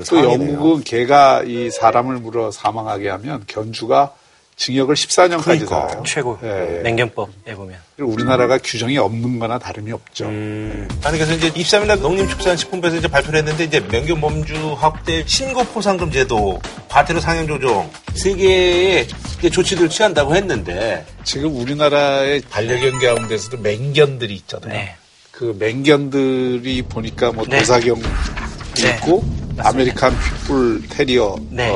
또. 0.09 0.19
영국은 0.23 0.83
개가 0.85 1.43
이 1.45 1.71
사람을 1.71 2.17
물어 2.19 2.51
사망하게 2.51 3.09
하면 3.09 3.45
견주가 3.47 4.13
징역을 4.57 4.95
14년까지 4.95 5.43
그러니까. 5.45 5.89
살아요. 5.89 6.03
최고 6.07 6.39
예, 6.43 6.79
예. 6.79 6.83
냉견법에 6.83 7.55
보면. 7.55 7.79
그리고 7.97 8.13
우리나라가 8.13 8.59
규정이 8.59 8.99
없는 8.99 9.39
거나 9.39 9.59
다름이 9.59 9.91
없죠. 9.93 10.27
아니 10.27 10.89
그래서 11.03 11.33
이제 11.35 11.51
23일날 11.51 12.01
농림축산식품부에서 12.01 12.97
이제 12.99 13.09
발표를 13.09 13.39
했는데 13.41 13.65
이제 13.65 13.81
맹견 13.81 14.21
범주 14.21 14.75
확대 14.79 15.25
신고 15.27 15.65
포상금 15.65 16.13
제도 16.13 16.61
과태료 16.89 17.21
상향 17.21 17.47
조정 17.47 17.91
세 18.15 18.35
개의 18.35 19.09
조치들을 19.51 19.89
취한다고 19.89 20.37
했는데 20.37 21.05
지금 21.25 21.57
우리나라의 21.57 22.43
반려견 22.51 23.01
가운데서도 23.01 23.59
맹견들이 23.59 24.35
있잖아요. 24.35 24.73
네. 24.73 24.95
그 25.31 25.57
맹견들이 25.59 26.83
보니까 26.83 27.33
뭐 27.33 27.45
네. 27.49 27.59
도사견 27.59 28.01
네. 28.89 28.95
있고 28.97 29.25
아메리칸 29.59 30.13
핏불 30.19 30.83
테리어와 30.89 31.37
네. 31.51 31.71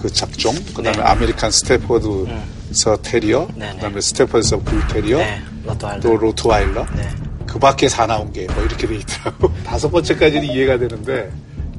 그 0.00 0.12
잡종, 0.12 0.54
그 0.74 0.82
다음에 0.82 0.96
네. 0.98 1.02
아메리칸 1.02 1.50
스태퍼드 1.50 2.26
셔 2.72 2.96
테리어, 3.02 3.48
네, 3.54 3.66
네. 3.66 3.74
그다음에 3.76 4.00
스태퍼드셔 4.00 4.58
불 4.60 4.86
테리어, 4.88 5.18
네. 5.18 5.40
또 6.02 6.16
로트와일러. 6.16 6.86
네. 6.96 7.08
그 7.46 7.58
밖에 7.58 7.88
사나운 7.88 8.32
게 8.32 8.42
뭐 8.42 8.62
이렇게 8.64 8.86
돼 8.86 8.94
있더라고. 8.96 9.52
다섯 9.66 9.90
번째까지는 9.90 10.44
이해가 10.44 10.78
되는데 10.78 11.30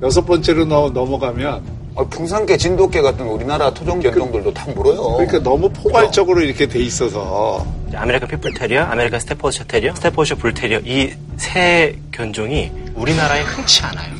여섯 0.01 0.25
번째로 0.25 0.65
넘- 0.65 0.93
넘어가면 0.93 1.81
아, 1.95 2.03
풍산개, 2.05 2.55
진돗개 2.57 3.01
같은 3.01 3.25
거 3.25 3.33
우리나라 3.33 3.73
토종 3.73 3.99
견종들도 3.99 4.53
다 4.53 4.65
물어요. 4.75 5.01
그러니까 5.17 5.39
너무 5.43 5.69
포괄적으로 5.69 6.41
이렇게 6.41 6.65
돼 6.67 6.79
있어서 6.79 7.65
아메리칸 7.93 8.27
핏불 8.29 8.53
테리어, 8.53 8.83
아메리칸 8.83 9.19
스태퍼드셔 9.21 9.63
테리어, 9.65 9.93
스태퍼드셔 9.95 10.35
불 10.35 10.53
테리어 10.53 10.79
이 10.85 11.13
세 11.37 11.97
견종이 12.11 12.71
우리나라에 12.93 13.41
흔치 13.41 13.81
않아요. 13.83 14.13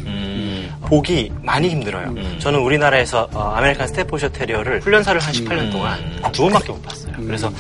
보기 0.82 1.32
많이 1.44 1.70
힘들어요. 1.70 2.14
저는 2.40 2.60
우리나라에서 2.60 3.30
어, 3.34 3.54
아메리칸 3.56 3.88
스태퍼드셔 3.88 4.30
테리어를 4.30 4.82
훈련사를 4.82 5.20
한 5.22 5.34
18년 5.34 5.72
동안 5.72 6.00
두 6.32 6.44
번밖에 6.44 6.72
못 6.72 6.82
봤어요. 6.84 7.14
그래서 7.26 7.52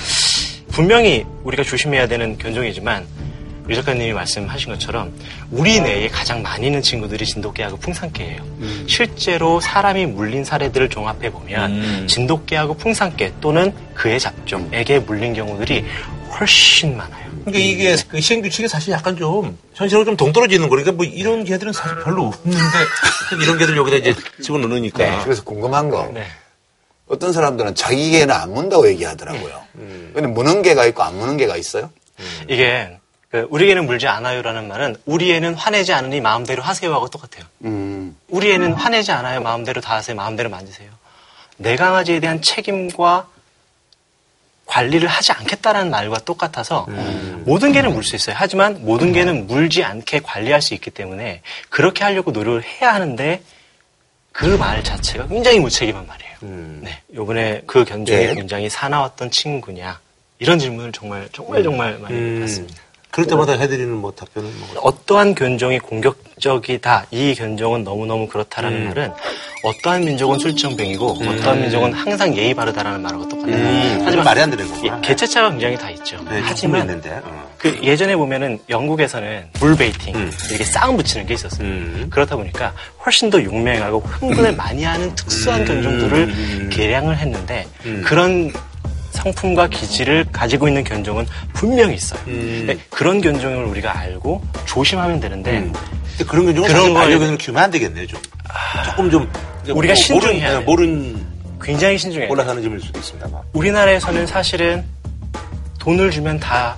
분명히 0.72 1.26
우리가 1.43 1.63
조심해야 1.63 2.07
되는 2.07 2.38
견종이지만 2.38 3.05
유 3.72 3.76
작가님이 3.76 4.11
말씀하신 4.11 4.74
것처럼 4.74 5.13
우리 5.49 5.80
내에 5.80 6.09
가장 6.09 6.41
많이 6.41 6.67
있는 6.67 6.82
친구들이 6.82 7.26
진돗개하고 7.26 7.78
풍산개예요. 7.78 8.43
실제로 8.86 9.61
사람이 9.61 10.07
물린 10.07 10.43
사례들을 10.43 10.89
종합해 10.89 11.32
보면 11.32 12.07
진돗개하고 12.07 12.74
풍산개 12.76 13.32
또는 13.39 13.74
그의 13.93 14.19
잡종에게 14.19 14.99
물린 14.99 15.34
경우들이 15.34 15.86
훨씬 16.38 16.97
많아요. 16.97 17.32
그러니까 17.45 17.59
이게 17.59 17.95
그 18.09 18.19
시행 18.19 18.41
규칙이 18.41 18.67
사실 18.67 18.91
약간 18.91 19.15
좀 19.15 19.57
현실하고 19.74 20.05
좀 20.05 20.17
동떨어지는 20.17 20.67
거니까 20.67 20.91
뭐 20.91 21.05
이런 21.05 21.43
개들은 21.45 21.72
사실 21.72 21.97
별로 22.03 22.26
없는데 22.26 22.59
이런 23.41 23.57
개들 23.57 23.78
여기다 23.78 23.97
이제 23.97 24.15
집어넣으니까 24.43 24.97
네, 24.99 25.19
그래서 25.24 25.43
궁금한 25.43 25.89
거. 25.89 26.09
네. 26.13 26.26
어떤 27.07 27.34
사람들은 27.34 27.76
자기 27.76 28.11
개는 28.11 28.34
안 28.34 28.53
문다고 28.53 28.88
얘기하더라고요. 28.89 29.61
근데 30.13 30.28
무는 30.28 30.61
개가 30.61 30.86
있고 30.88 31.03
안 31.03 31.17
무는 31.17 31.38
개가 31.38 31.57
있어요? 31.57 31.89
이게 32.47 32.97
그 33.32 33.48
우리 33.50 33.72
애는 33.72 33.86
물지 33.86 34.08
않아요라는 34.08 34.68
말은 34.68 34.98
우리 35.06 35.32
애는 35.34 35.54
화내지 35.56 35.94
않으니 35.94 36.20
마음대로 36.20 36.62
하세요하고 36.62 37.08
똑같아요. 37.10 37.46
음. 37.64 38.18
우리 38.28 38.52
애는 38.52 38.74
화내지 38.74 39.12
않아요. 39.14 39.42
마음대로 39.42 39.80
다 39.80 39.96
하세요. 39.96 40.16
마음대로 40.16 40.50
만드세요. 40.50 40.90
내 41.58 41.76
강아지에 41.78 42.20
대한 42.20 42.42
책임과 42.42 43.28
관리를 44.66 45.08
하지 45.08 45.32
않겠다라는 45.34 45.90
말과 45.92 46.20
똑같아서 46.20 46.86
모든 47.46 47.72
개는 47.72 47.94
물 47.94 48.04
수 48.04 48.16
있어요. 48.16 48.36
하지만 48.38 48.84
모든 48.86 49.12
개는 49.14 49.48
물지 49.48 49.84
않게 49.84 50.20
관리할 50.20 50.62
수 50.62 50.74
있기 50.74 50.92
때문에 50.92 51.42
그렇게 51.70 52.04
하려고 52.04 52.32
노력을 52.32 52.62
해야 52.64 52.94
하는데 52.94 53.42
그 54.34 54.58
말 54.58 54.82
자체가 54.84 55.28
굉장히 55.28 55.60
무책임한 55.60 56.08
말이에요. 56.08 56.82
네. 56.84 57.02
요번에 57.14 57.64
그 57.68 57.84
견종이 57.84 58.28
네. 58.28 58.36
굉장히 58.36 58.70
사나웠던 58.70 59.30
친구냐 59.32 60.00
이런 60.40 60.58
질문을 60.58 60.92
정말 60.94 61.28
정말 61.34 61.64
정말 61.64 61.98
많이 62.00 62.40
받습니다. 62.40 62.82
그럴 63.12 63.28
때마다 63.28 63.53
해드리는 63.53 63.91
뭐 63.93 64.12
답변은 64.12 64.49
뭐 64.57 64.82
어떠한 64.84 65.36
견종이 65.36 65.80
공격적이다. 65.80 67.07
이 67.12 67.36
견종은 67.36 67.84
너무너무 67.84 68.28
그렇다라는 68.28 68.88
말은 68.88 69.12
어떠한 69.64 70.05
민족은 70.05 70.39
술정병이고 70.39 71.07
어떠한 71.07 71.62
민족은 71.62 71.93
항상 71.93 72.36
예의 72.38 72.53
바르다라는 72.53 73.01
말하고 73.01 73.28
똑같아요. 73.28 73.53
음, 73.53 74.01
하지만 74.05 74.26
말이 74.26 74.41
안 74.41 74.49
되는 74.49 74.66
예, 74.66 74.70
거구나. 74.70 75.01
개체차가 75.01 75.49
굉장히 75.51 75.78
다 75.78 75.89
있죠. 75.91 76.18
네, 76.18 76.41
하지만 76.41 76.45
하지만 76.45 76.82
있는데. 76.82 77.22
어. 77.24 77.51
그 77.57 77.80
예전에 77.84 78.16
보면은 78.16 78.59
영국에서는 78.70 79.49
불베이팅 79.53 80.16
음. 80.16 80.32
이렇게 80.49 80.64
쌍 80.64 80.97
붙이는 80.97 81.28
게 81.28 81.36
있었어요. 81.36 81.68
음. 81.68 82.07
그렇다 82.09 82.36
보니까 82.36 82.74
훨씬 83.05 83.30
더 83.30 83.43
용맹하고 83.43 83.99
흥분을 83.99 84.55
많이 84.55 84.84
하는 84.84 85.14
특수한 85.14 85.64
견종들을 85.64 86.70
개량을 86.72 87.18
했는데 87.18 87.68
음. 87.86 88.01
그런 88.03 88.51
성품과 89.12 89.68
기질을 89.68 90.26
가지고 90.32 90.68
있는 90.68 90.84
견종은 90.84 91.26
분명히 91.53 91.95
있어요. 91.95 92.20
음. 92.28 92.66
근데 92.66 92.84
그런 92.89 93.22
견종을 93.22 93.66
우리가 93.66 93.97
알고 93.97 94.41
조심하면 94.66 95.20
되는데 95.20 95.59
음. 95.59 95.74
그런 96.28 96.45
견종은 96.45 96.68
그런 96.70 96.93
반려견을 96.93 97.38
키우면 97.38 97.64
안 97.64 97.72
되겠네요, 97.72 98.07
좀. 98.07 98.20
조금 98.86 99.09
좀. 99.09 99.32
우리가 99.70 99.93
뭐 99.93 99.95
신중해야 99.95 100.59
모른, 100.59 100.59
돼요. 100.59 100.62
모른 100.66 101.26
굉장히 101.62 101.97
신중해요. 101.97 102.30
올라가는 102.32 102.62
점일 102.62 102.80
수도 102.82 102.99
있습니다만. 102.99 103.41
우리나라에서는 103.53 104.28
사실은 104.28 104.84
돈을 105.80 106.12
주면 106.12 106.39
다 106.39 106.78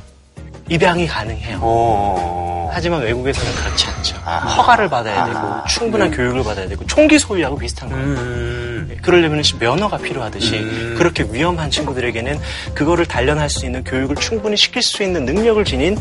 입양이 0.70 1.08
가능해요. 1.08 1.60
어. 1.62 2.70
하지만 2.74 3.02
외국에서는 3.02 3.54
그렇지 3.56 3.88
않죠. 3.88 4.16
허가를 4.18 4.90
받아야 4.90 5.26
되고 5.26 5.68
충분한 5.68 6.12
교육을 6.12 6.44
받아야 6.44 6.68
되고 6.68 6.86
총기 6.88 7.20
소유하고 7.20 7.58
비슷한 7.58 7.90
거예요. 7.90 8.04
음. 8.04 8.98
그러려면 9.02 9.44
면허가 9.60 9.98
필요하듯이 9.98 10.62
그렇게 10.98 11.24
위험한 11.30 11.70
친구들에게는 11.70 12.40
그거를 12.74 13.06
단련할 13.06 13.50
수 13.50 13.66
있는 13.66 13.84
교육을 13.84 14.16
충분히 14.16 14.58
시킬 14.58 14.82
수 14.82 15.04
있는 15.04 15.26
능력을 15.26 15.64
지닌 15.66 15.98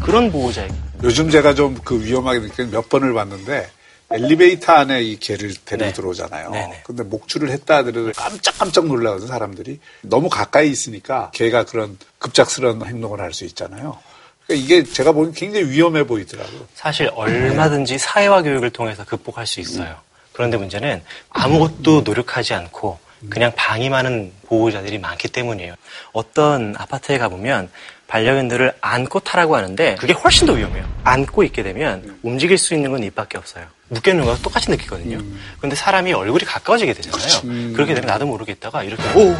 그런 0.00 0.32
보호자예요. 0.32 0.70
요즘 1.02 1.30
제가 1.30 1.54
좀 1.54 1.76
그 1.84 2.02
위험하게 2.02 2.40
느끼는 2.40 2.70
몇 2.70 2.88
번을 2.88 3.12
봤는데 3.12 3.68
엘리베이터 4.10 4.72
안에 4.72 5.02
이 5.02 5.16
개를 5.18 5.54
데리고 5.64 5.86
네. 5.86 5.92
들어오잖아요. 5.92 6.50
네네. 6.50 6.82
근데 6.84 7.02
목줄을 7.02 7.50
했다 7.50 7.78
하더라도 7.78 8.12
깜짝깜짝 8.16 8.86
놀라거든 8.86 9.26
사람들이. 9.26 9.80
너무 10.02 10.28
가까이 10.28 10.70
있으니까 10.70 11.30
개가 11.34 11.64
그런 11.64 11.98
급작스러운 12.18 12.84
행동을 12.86 13.20
할 13.20 13.32
수 13.32 13.44
있잖아요. 13.44 13.98
그러니까 14.46 14.64
이게 14.64 14.84
제가 14.84 15.12
보기엔 15.12 15.34
굉장히 15.34 15.68
위험해 15.70 16.04
보이더라고요. 16.06 16.68
사실 16.74 17.10
얼마든지 17.14 17.98
사회화 17.98 18.42
교육을 18.42 18.70
통해서 18.70 19.04
극복할 19.04 19.46
수 19.46 19.58
있어요. 19.60 19.96
그런데 20.32 20.56
문제는 20.56 21.02
아무것도 21.30 22.02
노력하지 22.02 22.54
않고 22.54 22.98
그냥 23.28 23.52
방임하는 23.56 24.32
보호자들이 24.46 24.98
많기 24.98 25.26
때문이에요. 25.28 25.74
어떤 26.12 26.74
아파트에 26.78 27.18
가보면 27.18 27.70
반려견들을 28.06 28.74
안고 28.80 29.20
타라고 29.20 29.56
하는데 29.56 29.96
그게 29.96 30.12
훨씬 30.12 30.46
더 30.46 30.52
위험해요. 30.52 30.86
안고 31.02 31.42
있게 31.42 31.64
되면 31.64 32.18
움직일 32.22 32.56
수 32.56 32.74
있는 32.74 32.92
건 32.92 33.02
입밖에 33.02 33.36
없어요. 33.38 33.66
묶여있는 33.88 34.24
거랑 34.24 34.42
똑같이 34.42 34.70
느끼거든요. 34.70 35.20
근데 35.60 35.76
사람이 35.76 36.12
얼굴이 36.12 36.44
가까워지게 36.44 36.92
되잖아요. 36.94 37.72
그렇게 37.72 37.94
되면 37.94 38.06
나도 38.08 38.26
모르겠다가 38.26 38.82
이렇게 38.82 39.02
오 39.14 39.34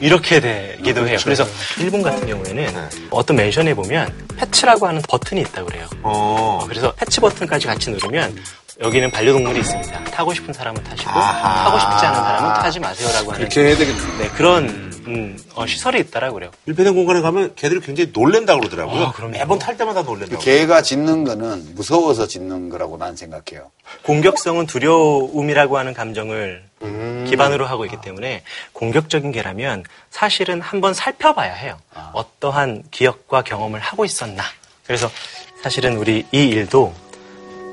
이렇게 0.00 0.40
되기도 0.40 1.06
해요. 1.06 1.18
그래서 1.22 1.46
일본 1.78 2.02
같은 2.02 2.26
경우에는 2.26 2.88
어떤 3.10 3.36
맨션에 3.36 3.74
보면 3.74 4.12
패치라고 4.36 4.86
하는 4.86 5.02
버튼이 5.08 5.40
있다고 5.42 5.66
그래요. 5.66 5.86
어. 6.02 6.64
그래서 6.68 6.92
패치 6.92 7.20
버튼까지 7.20 7.66
같이 7.66 7.90
누르면 7.90 8.36
여기는 8.80 9.10
반려동물이 9.10 9.58
있습니다. 9.60 10.04
타고 10.04 10.32
싶은 10.32 10.52
사람은 10.54 10.82
타시고 10.84 11.10
아하. 11.10 11.64
타고 11.64 11.78
싶지 11.80 12.06
않은 12.06 12.20
사람은 12.20 12.54
타지 12.62 12.80
마세요라고 12.80 13.32
하는 13.32 13.48
그렇게 13.48 13.60
해야 13.68 13.76
되겠네. 13.76 14.18
네, 14.18 14.28
그런 14.28 14.68
음, 15.08 15.36
어, 15.54 15.66
시설이 15.66 15.98
있다라고 16.00 16.34
그래요. 16.34 16.50
밀폐된 16.64 16.94
공간에 16.94 17.20
가면 17.20 17.54
개들이 17.56 17.80
굉장히 17.80 18.10
놀랜다고 18.12 18.60
그러더라고요. 18.60 19.06
아, 19.06 19.12
그럼요. 19.12 19.32
매번 19.32 19.58
탈 19.58 19.76
때마다 19.76 20.02
놀랜다고. 20.02 20.40
개가 20.40 20.82
짖는 20.82 21.24
거는 21.24 21.74
무서워서 21.74 22.28
짖는 22.28 22.68
거라고 22.68 22.98
난 22.98 23.16
생각해요. 23.16 23.70
공격성은 24.02 24.66
두려움이라고 24.66 25.76
하는 25.78 25.92
감정을 25.94 26.62
기반으로 27.26 27.66
하고 27.66 27.84
있기 27.84 27.96
때문에 28.00 28.42
공격적인 28.74 29.32
개라면 29.32 29.82
사실은 30.10 30.60
한번 30.60 30.94
살펴봐야 30.94 31.52
해요. 31.52 31.78
어떠한 32.12 32.84
기억과 32.92 33.42
경험을 33.42 33.80
하고 33.80 34.04
있었나. 34.04 34.44
그래서 34.86 35.10
사실은 35.62 35.96
우리 35.96 36.24
이 36.32 36.44
일도 36.46 36.94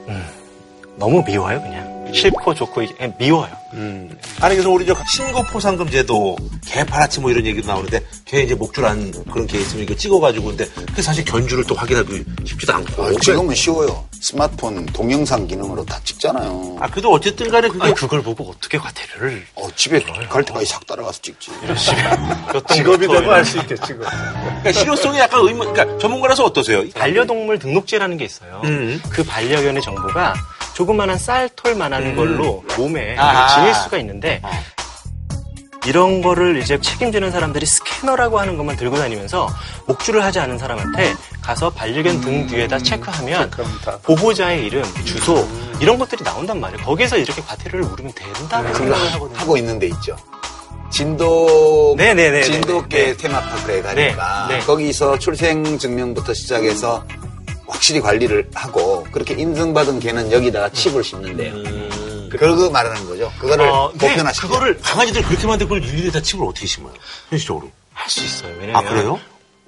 음, 0.07 0.25
너무 0.97 1.23
미워요, 1.25 1.61
그냥. 1.61 1.95
싫고 2.13 2.53
좋고 2.53 2.85
그냥 2.95 3.13
미워요. 3.19 3.49
음. 3.73 4.17
아니 4.39 4.55
그래서 4.55 4.69
우리 4.69 4.85
저 4.85 4.95
신고 5.13 5.43
포상금 5.43 5.89
제도 5.89 6.37
개 6.65 6.85
팔아치 6.85 7.19
뭐 7.19 7.29
이런 7.29 7.45
얘기도 7.45 7.67
나오는데 7.67 7.99
개 8.23 8.41
이제 8.41 8.55
목줄 8.55 8.85
안 8.85 9.11
그런 9.29 9.45
개 9.47 9.57
있으면 9.59 9.83
이거 9.83 9.93
찍어가지고 9.95 10.47
근데 10.49 10.65
그게 10.65 11.01
사실 11.01 11.25
견주를 11.25 11.65
또 11.65 11.75
확인하기 11.75 12.23
쉽지도 12.45 12.73
않고. 12.73 13.03
아, 13.03 13.11
지금은 13.21 13.53
쉬워요. 13.53 14.05
스마트폰 14.21 14.85
동영상 14.87 15.45
기능으로 15.45 15.83
다 15.83 15.99
찍잖아요. 16.05 16.77
아 16.79 16.87
그래도 16.89 17.11
어쨌든 17.11 17.49
간에 17.49 17.67
그게 17.67 17.83
아니, 17.83 17.93
그걸 17.93 18.21
보고 18.21 18.49
어떻게 18.49 18.77
과태료를 18.77 19.45
어, 19.55 19.67
집에 19.75 19.99
갈 19.99 20.45
때까지 20.45 20.65
싹 20.65 20.85
따라가서 20.85 21.21
찍지. 21.21 21.51
직업이 22.73 23.07
되고 23.07 23.29
알 23.31 23.43
수 23.43 23.57
있겠지. 23.57 23.93
그거. 23.93 24.05
그러니까 24.09 24.71
실효성이 24.71 25.19
약간 25.19 25.41
의문. 25.45 25.73
그러니까 25.73 25.97
전문가라서 25.97 26.45
어떠세요? 26.45 26.87
반려동물 26.91 27.59
등록제라는 27.59 28.15
게 28.17 28.23
있어요. 28.23 28.61
음. 28.63 29.01
그 29.09 29.23
반려견의 29.23 29.81
정보가 29.81 30.33
조그마한 30.75 31.17
쌀톨만한 31.17 32.15
걸로 32.15 32.63
몸에. 32.77 33.15
지닐 33.55 33.73
수가 33.73 33.97
있는데 33.99 34.41
이런 35.87 36.21
거를 36.21 36.57
이제 36.57 36.79
책임지는 36.81 37.31
사람들이 37.31 37.65
스캐너라고 37.65 38.39
하는 38.39 38.57
것만 38.57 38.75
들고 38.75 38.97
다니면서 38.97 39.47
목줄을 39.85 40.23
하지 40.23 40.39
않은 40.39 40.57
사람한테 40.57 41.13
가서 41.41 41.69
반려견 41.69 42.21
등 42.21 42.47
뒤에다 42.47 42.79
체크하면. 42.79 43.51
보호자의 44.03 44.65
이름, 44.65 44.83
주소 45.05 45.47
이런 45.79 45.97
것들이 45.99 46.23
나온단 46.23 46.59
말이에요. 46.59 46.83
거기에서 46.85 47.17
이렇게 47.17 47.41
과태료를 47.41 47.85
물으면 47.87 48.11
된다는 48.13 48.71
그거 48.73 48.79
생각을 48.85 49.07
하- 49.07 49.13
하거든요. 49.13 49.39
하고 49.39 49.57
있는 49.57 49.77
데 49.79 49.87
있죠. 49.87 50.15
진도 50.91 51.93
네네네. 51.97 52.41
진도계 52.43 52.97
네. 53.05 53.17
테마파크에 53.17 53.81
가니까 53.81 54.47
네, 54.49 54.57
네. 54.59 54.65
거기서 54.65 55.19
출생 55.19 55.77
증명부터 55.77 56.33
시작해서 56.33 57.05
확실히 57.67 58.01
관리를 58.01 58.49
하고 58.53 59.03
그렇게 59.11 59.33
인증받은 59.33 59.99
개는 59.99 60.31
여기다가 60.31 60.69
칩을 60.69 61.03
심는데요. 61.03 61.53
그거 62.29 62.69
말하는 62.69 63.07
거죠. 63.07 63.31
그거를 63.39 63.67
어, 63.67 63.91
네, 63.97 64.09
보편화시켜. 64.09 64.47
그거를 64.47 64.79
강아지들 64.81 65.21
그렇게 65.23 65.47
만든 65.47 65.69
걸 65.69 65.83
일일이 65.83 66.11
다 66.11 66.19
칩을 66.21 66.45
어떻게 66.45 66.65
심어요? 66.67 66.93
현실적으로. 67.29 67.71
할 67.93 68.09
수 68.09 68.23
있어요. 68.25 68.53
왜냐면 68.59 68.75
아 68.75 68.81
그래요? 68.89 69.19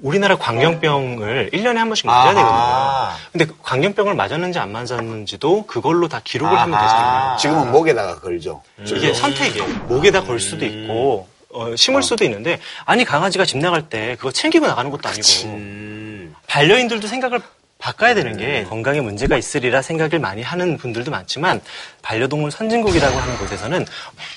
우리나라 0.01 0.37
광견병을 0.37 1.51
1년에 1.53 1.75
한 1.75 1.87
번씩 1.89 2.05
아. 2.07 2.11
맞아야 2.11 2.33
되거든요. 2.35 3.31
근데 3.31 3.45
그 3.45 3.55
광견병을 3.63 4.13
맞았는지 4.15 4.59
안 4.59 4.71
맞았는지도 4.71 5.65
그걸로 5.65 6.07
다 6.09 6.21
기록을 6.23 6.59
하면 6.59 6.79
되잖아요. 6.79 7.37
지금은 7.39 7.71
목에다가 7.71 8.19
걸죠. 8.19 8.61
이게 8.85 9.13
선택이에요. 9.13 9.65
목에다 9.87 10.23
걸 10.23 10.39
수도 10.39 10.65
있고 10.65 11.27
어, 11.53 11.73
심을 11.75 12.03
수도 12.03 12.25
있는데 12.25 12.59
아니 12.85 13.05
강아지가 13.05 13.45
집 13.45 13.57
나갈 13.59 13.87
때 13.89 14.15
그거 14.17 14.31
챙기고 14.31 14.67
나가는 14.67 14.91
것도 14.91 15.07
아니고 15.07 15.27
음. 15.45 16.35
반려인들도 16.47 17.07
생각을 17.07 17.39
바꿔야 17.77 18.15
되는 18.15 18.37
게 18.37 18.63
건강에 18.63 19.01
문제가 19.01 19.37
있으리라 19.37 19.81
생각을 19.81 20.19
많이 20.19 20.41
하는 20.41 20.77
분들도 20.77 21.11
많지만 21.11 21.61
반려동물 22.01 22.51
선진국이라고 22.51 23.17
하는 23.17 23.37
곳에서는 23.37 23.85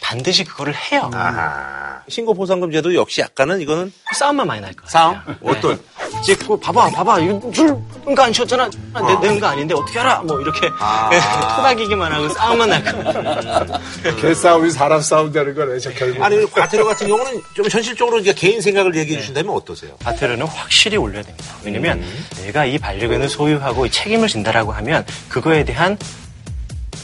반드시 0.03 0.45
그거를 0.45 0.74
해요. 0.74 1.11
아하. 1.14 2.03
신고 2.09 2.34
포상금 2.34 2.70
제도 2.70 2.95
역시 2.95 3.20
약간은 3.20 3.61
이거는 3.61 3.93
싸움만 4.14 4.47
많이 4.47 4.61
날 4.61 4.72
거예요. 4.72 4.88
싸움? 4.88 5.20
네. 5.26 5.34
어떤? 5.43 5.80
찍고 6.24 6.61
봐봐 6.61 6.90
봐봐 6.90 7.20
이거 7.20 7.50
줄은거 7.52 8.22
안 8.22 8.32
쳤잖아 8.32 8.68
내, 8.94 9.28
내은 9.28 9.40
거 9.40 9.46
아닌데 9.46 9.74
어떻게 9.74 9.98
알아 9.98 10.20
뭐 10.22 10.40
이렇게 10.40 10.68
아. 10.78 11.11
토닥이기만 11.56 12.12
하고 12.12 12.28
싸움만 12.28 12.68
날 12.68 12.84
거예요. 12.84 13.66
개 14.20 14.34
싸움이 14.34 14.70
사람 14.70 15.00
싸움 15.00 15.32
되는 15.32 15.54
거네, 15.54 15.78
저 15.78 15.90
결국. 15.92 16.22
아니 16.22 16.50
과태료 16.50 16.84
같은 16.84 17.06
경우는 17.06 17.40
좀 17.54 17.66
현실적으로 17.70 18.18
이제 18.18 18.32
개인 18.32 18.61
생각을 18.61 18.94
얘기해 18.96 19.20
주신다면 19.20 19.54
어떠세요? 19.54 19.92
과태료는 20.04 20.46
확실히 20.46 20.96
올려야 20.96 21.22
됩니다. 21.22 21.54
왜냐면 21.62 22.02
내가 22.42 22.64
이 22.64 22.78
반려견을 22.78 23.28
소유하고 23.28 23.86
이 23.86 23.90
책임을 23.90 24.28
진다라고 24.28 24.72
하면 24.72 25.04
그거에 25.28 25.64
대한 25.64 25.96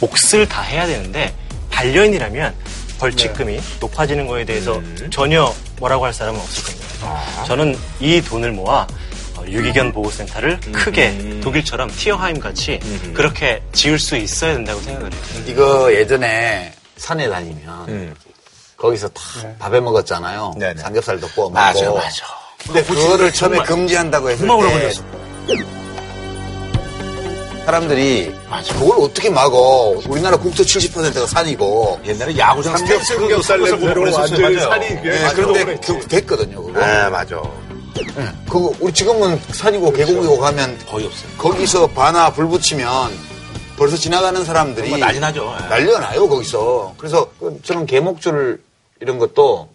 몫을 0.01 0.49
다 0.49 0.63
해야 0.63 0.87
되는데 0.87 1.35
반려인이라면 1.71 2.55
벌칙금이 2.99 3.61
높아지는 3.81 4.27
거에 4.27 4.45
대해서 4.45 4.81
전혀 5.11 5.53
뭐라고 5.79 6.05
할 6.05 6.13
사람은 6.13 6.41
없을 6.41 6.65
겁니다. 6.65 6.86
저는 7.47 7.79
이 8.01 8.21
돈을 8.21 8.53
모아 8.53 8.87
어, 9.37 9.45
유기견 9.47 9.93
보호센터를 9.93 10.61
크게 10.73 11.41
독일처럼 11.43 11.91
티어하임 11.91 12.41
같이 12.41 12.81
그렇게 13.15 13.63
지을 13.73 13.99
수 13.99 14.17
있어야 14.17 14.55
된다고 14.55 14.81
생각을 14.81 15.13
해요. 15.13 15.21
이거 15.47 15.93
예전에 15.93 16.73
산에 16.97 17.29
다니면 17.29 18.15
거기서 18.77 19.09
다 19.09 19.23
밥에 19.59 19.81
먹었잖아요. 19.81 20.53
음. 20.57 20.59
네네. 20.59 20.81
삼겹살도 20.81 21.29
구워 21.29 21.49
먹고. 21.49 21.61
맞아, 21.61 21.91
맞아. 21.91 22.25
근데 22.59 22.83
그거를 22.83 23.33
처음에 23.33 23.59
금지한다고 23.63 24.31
했을 24.31 24.47
때. 24.47 24.47
사람들이 27.67 28.33
그걸 28.79 29.01
어떻게 29.01 29.29
막어? 29.29 30.01
우리나라 30.07 30.37
국토 30.37 30.63
70%가 30.63 31.27
산이고. 31.27 32.01
옛날에 32.07 32.39
야구장 32.39 32.77
삼겹, 32.77 33.03
삼겹살 33.03 33.59
그거 33.59 33.77
냄새로. 33.77 34.15
완전히. 34.15 34.61
살이 34.61 34.89
네, 35.03 35.33
그런데. 35.35 35.77
그 35.85 35.99
됐거든요. 36.07 36.63
그거. 36.63 36.79
네, 36.79 37.09
맞아. 37.09 37.43
그거 38.49 38.73
우리 38.79 38.93
지금은 38.93 39.41
산이고 39.51 39.91
계곡이고 39.91 40.39
가면 40.39 40.79
거의 40.89 41.07
없어요. 41.07 41.29
거기서 41.39 41.89
바나 41.89 42.33
불 42.33 42.47
붙이면 42.47 42.87
벌써 43.77 43.97
지나가는 43.97 44.45
사람들이 44.45 44.99
난리 45.01 45.19
나죠. 45.19 45.53
예. 45.65 45.69
난리가 45.69 45.99
나요 45.99 46.29
거기서. 46.29 46.95
그래서 46.97 47.29
그 47.41 47.59
저는 47.65 47.87
개목줄 47.87 48.63
이런 49.01 49.19
것도 49.19 49.69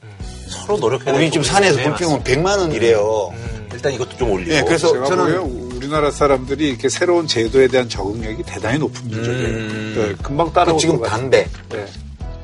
서로 0.47 0.77
노력해야 0.77 1.13
우리 1.13 1.29
지금 1.29 1.43
산에서 1.43 1.73
있어요. 1.81 1.93
불 1.93 1.95
피우면 1.97 2.23
100만 2.23 2.57
원이래요. 2.57 3.33
일단 3.73 3.91
이것도 3.91 4.17
좀 4.17 4.31
올리고. 4.31 4.55
예, 4.55 4.61
그래서 4.61 5.03
저는 5.03 5.70
우리나라 5.81 6.11
사람들이 6.11 6.69
이렇게 6.69 6.89
새로운 6.89 7.25
제도에 7.25 7.67
대한 7.67 7.89
적응력이 7.89 8.43
대단히 8.43 8.77
높은 8.77 9.07
민족이에요. 9.07 9.47
음. 9.47 9.93
네, 9.97 10.23
금방 10.23 10.53
따라올 10.53 10.75
그 10.77 10.79
지금. 10.79 11.01
담배, 11.01 11.47
네. 11.69 11.85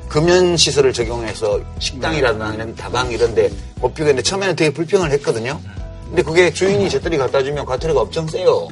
금연 0.08 0.56
시설을 0.56 0.92
적용해서 0.92 1.60
식당이라든가 1.78 2.46
아니면 2.46 2.74
다방 2.74 3.12
이런데 3.12 3.48
못 3.76 3.94
피우겠는데 3.94 4.22
처음에는 4.28 4.56
되게 4.56 4.72
불평을 4.72 5.12
했거든요. 5.12 5.60
근데 6.08 6.22
그게 6.22 6.52
주인이 6.52 6.90
제떨이 6.90 7.16
갖다 7.16 7.40
주면 7.44 7.64
과태료가 7.64 8.00
엄청 8.00 8.26
세요. 8.26 8.66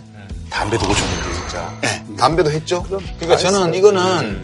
담배도 0.50 0.84
고쳤는데 0.84 1.32
진짜. 1.32 1.78
네, 1.82 2.16
담배도 2.16 2.50
했죠. 2.50 2.82
그러니까 2.88 3.36
저는 3.36 3.72
이거는 3.72 4.42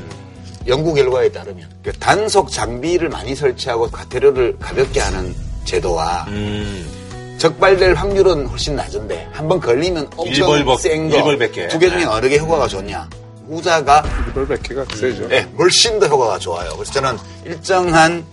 연구 0.68 0.94
결과에 0.94 1.32
따르면 1.32 1.68
그 1.82 1.90
단속 1.94 2.52
장비를 2.52 3.08
많이 3.08 3.34
설치하고 3.34 3.90
과태료를 3.90 4.58
가볍게 4.60 5.00
하는 5.00 5.34
제도와 5.64 6.26
음. 6.28 7.01
적발될 7.38 7.94
확률은 7.94 8.46
훨씬 8.46 8.76
낮은데 8.76 9.28
한 9.32 9.48
번 9.48 9.58
걸리면 9.60 10.08
엄청 10.16 10.50
일벌 10.50 10.78
센 10.78 11.10
거. 11.10 11.16
일벌백계. 11.16 11.68
두개 11.68 11.90
중에 11.90 12.04
어느 12.04 12.28
게 12.28 12.38
효과가 12.38 12.68
좋냐? 12.68 13.08
후자가 13.48 14.04
이걸 14.30 14.46
몇 14.46 14.62
개가 14.62 14.84
세죠. 14.94 15.28
네, 15.28 15.46
훨씬 15.58 15.98
더 15.98 16.06
효과가 16.06 16.38
좋아요. 16.38 16.70
그래서 16.76 16.92
저는 16.92 17.16
일정한 17.44 18.24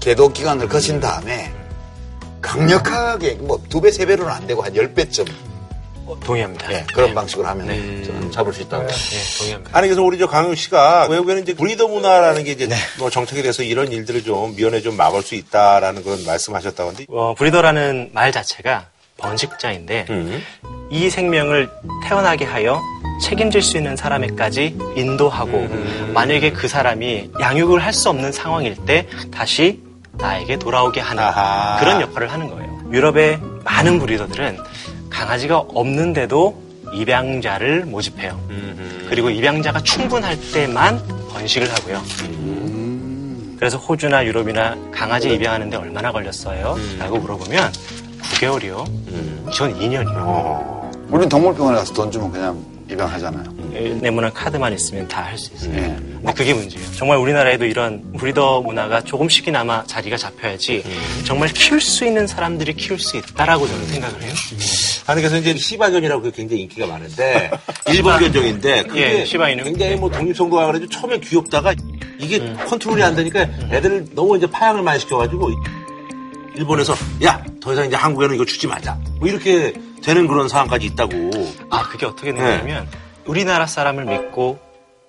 계도 0.00 0.28
기간을 0.32 0.68
거친 0.68 1.00
다음에 1.00 1.50
강력하게 2.40 3.34
뭐 3.40 3.60
두 3.68 3.80
배, 3.80 3.90
세 3.90 4.04
배로는 4.04 4.30
안 4.32 4.46
되고 4.46 4.62
한 4.62 4.74
열 4.74 4.92
배쯤 4.92 5.24
어, 5.24 5.51
동의합니다. 6.24 6.72
예, 6.72 6.84
그런 6.92 7.14
방식으로 7.14 7.46
하면 7.48 7.66
저는 8.04 8.30
잡을 8.30 8.52
수 8.52 8.62
있다고. 8.62 8.86
네, 8.86 8.94
동의합니다. 9.38 9.78
아니 9.78 9.88
그래서 9.88 10.02
우리 10.02 10.18
저 10.18 10.26
강윤 10.26 10.54
씨가 10.54 11.08
외국에는 11.10 11.42
이제 11.42 11.54
브리더 11.54 11.88
문화라는 11.88 12.44
게 12.44 12.52
이제 12.52 12.68
뭐 12.98 13.10
정착이 13.10 13.42
돼서 13.42 13.62
이런 13.62 13.90
일들을 13.92 14.22
좀 14.24 14.54
미연에 14.56 14.80
좀 14.80 14.96
막을 14.96 15.22
수 15.22 15.34
있다라는 15.34 16.02
그런 16.04 16.24
말씀하셨다던데. 16.24 17.06
어, 17.08 17.34
브리더라는 17.36 18.10
말 18.12 18.32
자체가 18.32 18.86
번식자인데 19.18 20.06
음. 20.10 20.42
이 20.90 21.08
생명을 21.08 21.70
태어나게 22.04 22.44
하여 22.44 22.80
책임질 23.22 23.62
수 23.62 23.76
있는 23.76 23.96
사람에까지 23.96 24.76
인도하고 24.96 25.58
음. 25.58 26.10
만약에 26.14 26.50
그 26.52 26.66
사람이 26.68 27.30
양육을 27.40 27.84
할 27.84 27.92
수 27.92 28.08
없는 28.08 28.32
상황일 28.32 28.76
때 28.86 29.06
다시 29.32 29.80
나에게 30.14 30.58
돌아오게 30.58 31.00
하는 31.00 31.22
아하. 31.22 31.78
그런 31.78 32.00
역할을 32.00 32.32
하는 32.32 32.48
거예요. 32.50 32.82
유럽의 32.92 33.38
많은 33.64 33.98
브리더들은 34.00 34.58
강아지가 35.22 35.58
없는데도 35.68 36.60
입양자를 36.92 37.84
모집해요. 37.86 38.40
음. 38.50 39.06
그리고 39.08 39.30
입양자가 39.30 39.80
충분할 39.82 40.36
때만 40.52 41.00
번식을 41.30 41.70
하고요. 41.72 42.02
그래서 43.56 43.78
호주나 43.78 44.24
유럽이나 44.26 44.76
강아지 44.90 45.32
입양하는데 45.32 45.76
얼마나 45.76 46.10
걸렸어요? 46.10 46.76
라고 46.98 47.18
물어보면 47.18 47.72
9개월이요. 48.20 49.52
전 49.52 49.72
2년이요. 49.78 50.90
우리는 51.08 51.28
동물병원에 51.28 51.78
가서 51.78 51.94
돈 51.94 52.10
주면 52.10 52.32
그냥 52.32 52.58
입양하잖아요. 52.90 53.44
네모난 53.72 54.32
카드만 54.32 54.72
있으면 54.74 55.08
다 55.08 55.22
할 55.22 55.38
수 55.38 55.52
있어요. 55.54 55.72
네. 55.72 55.96
근데 55.98 56.32
그게 56.34 56.52
문제예요. 56.54 56.92
정말 56.92 57.18
우리나라에도 57.18 57.64
이런 57.64 58.12
브리더 58.18 58.60
문화가 58.60 59.00
조금씩이나마 59.02 59.84
자리가 59.86 60.16
잡혀야지 60.16 60.84
정말 61.24 61.48
키울 61.48 61.80
수 61.80 62.04
있는 62.04 62.26
사람들이 62.26 62.74
키울 62.74 62.98
수 62.98 63.16
있다라고 63.16 63.66
저는 63.66 63.86
생각을 63.86 64.22
해요. 64.22 64.32
아니 65.06 65.20
그래서 65.22 65.38
이제 65.38 65.56
시바견이라고 65.56 66.30
굉장히 66.32 66.62
인기가 66.62 66.86
많은데 66.86 67.50
일본 67.88 68.18
견종인데 68.18 68.82
그게 68.84 69.20
예, 69.20 69.24
시바이누. 69.24 69.64
굉장히 69.64 69.96
뭐 69.96 70.10
독립성도가 70.10 70.66
그래도 70.66 70.88
처음에 70.88 71.18
귀엽다가 71.20 71.74
이게 72.18 72.38
컨트롤이 72.68 73.02
안 73.02 73.16
되니까 73.16 73.40
애들을 73.72 74.08
너무 74.14 74.36
이제 74.36 74.46
파양을 74.48 74.82
많이 74.82 75.00
시켜가지고 75.00 75.50
일본에서 76.56 76.94
야 77.24 77.42
더 77.62 77.72
이상 77.72 77.86
이제 77.86 77.94
한국에는 77.96 78.34
이거 78.34 78.44
주지 78.44 78.66
말자 78.66 78.98
뭐 79.20 79.28
이렇게 79.28 79.72
되는 80.02 80.26
그런 80.26 80.48
상황까지 80.48 80.86
있다고. 80.86 81.30
아, 81.70 81.84
그게 81.84 82.06
어떻게 82.06 82.32
되냐면 82.34 82.88
우리나라 83.26 83.66
사람을 83.66 84.04
믿고 84.04 84.58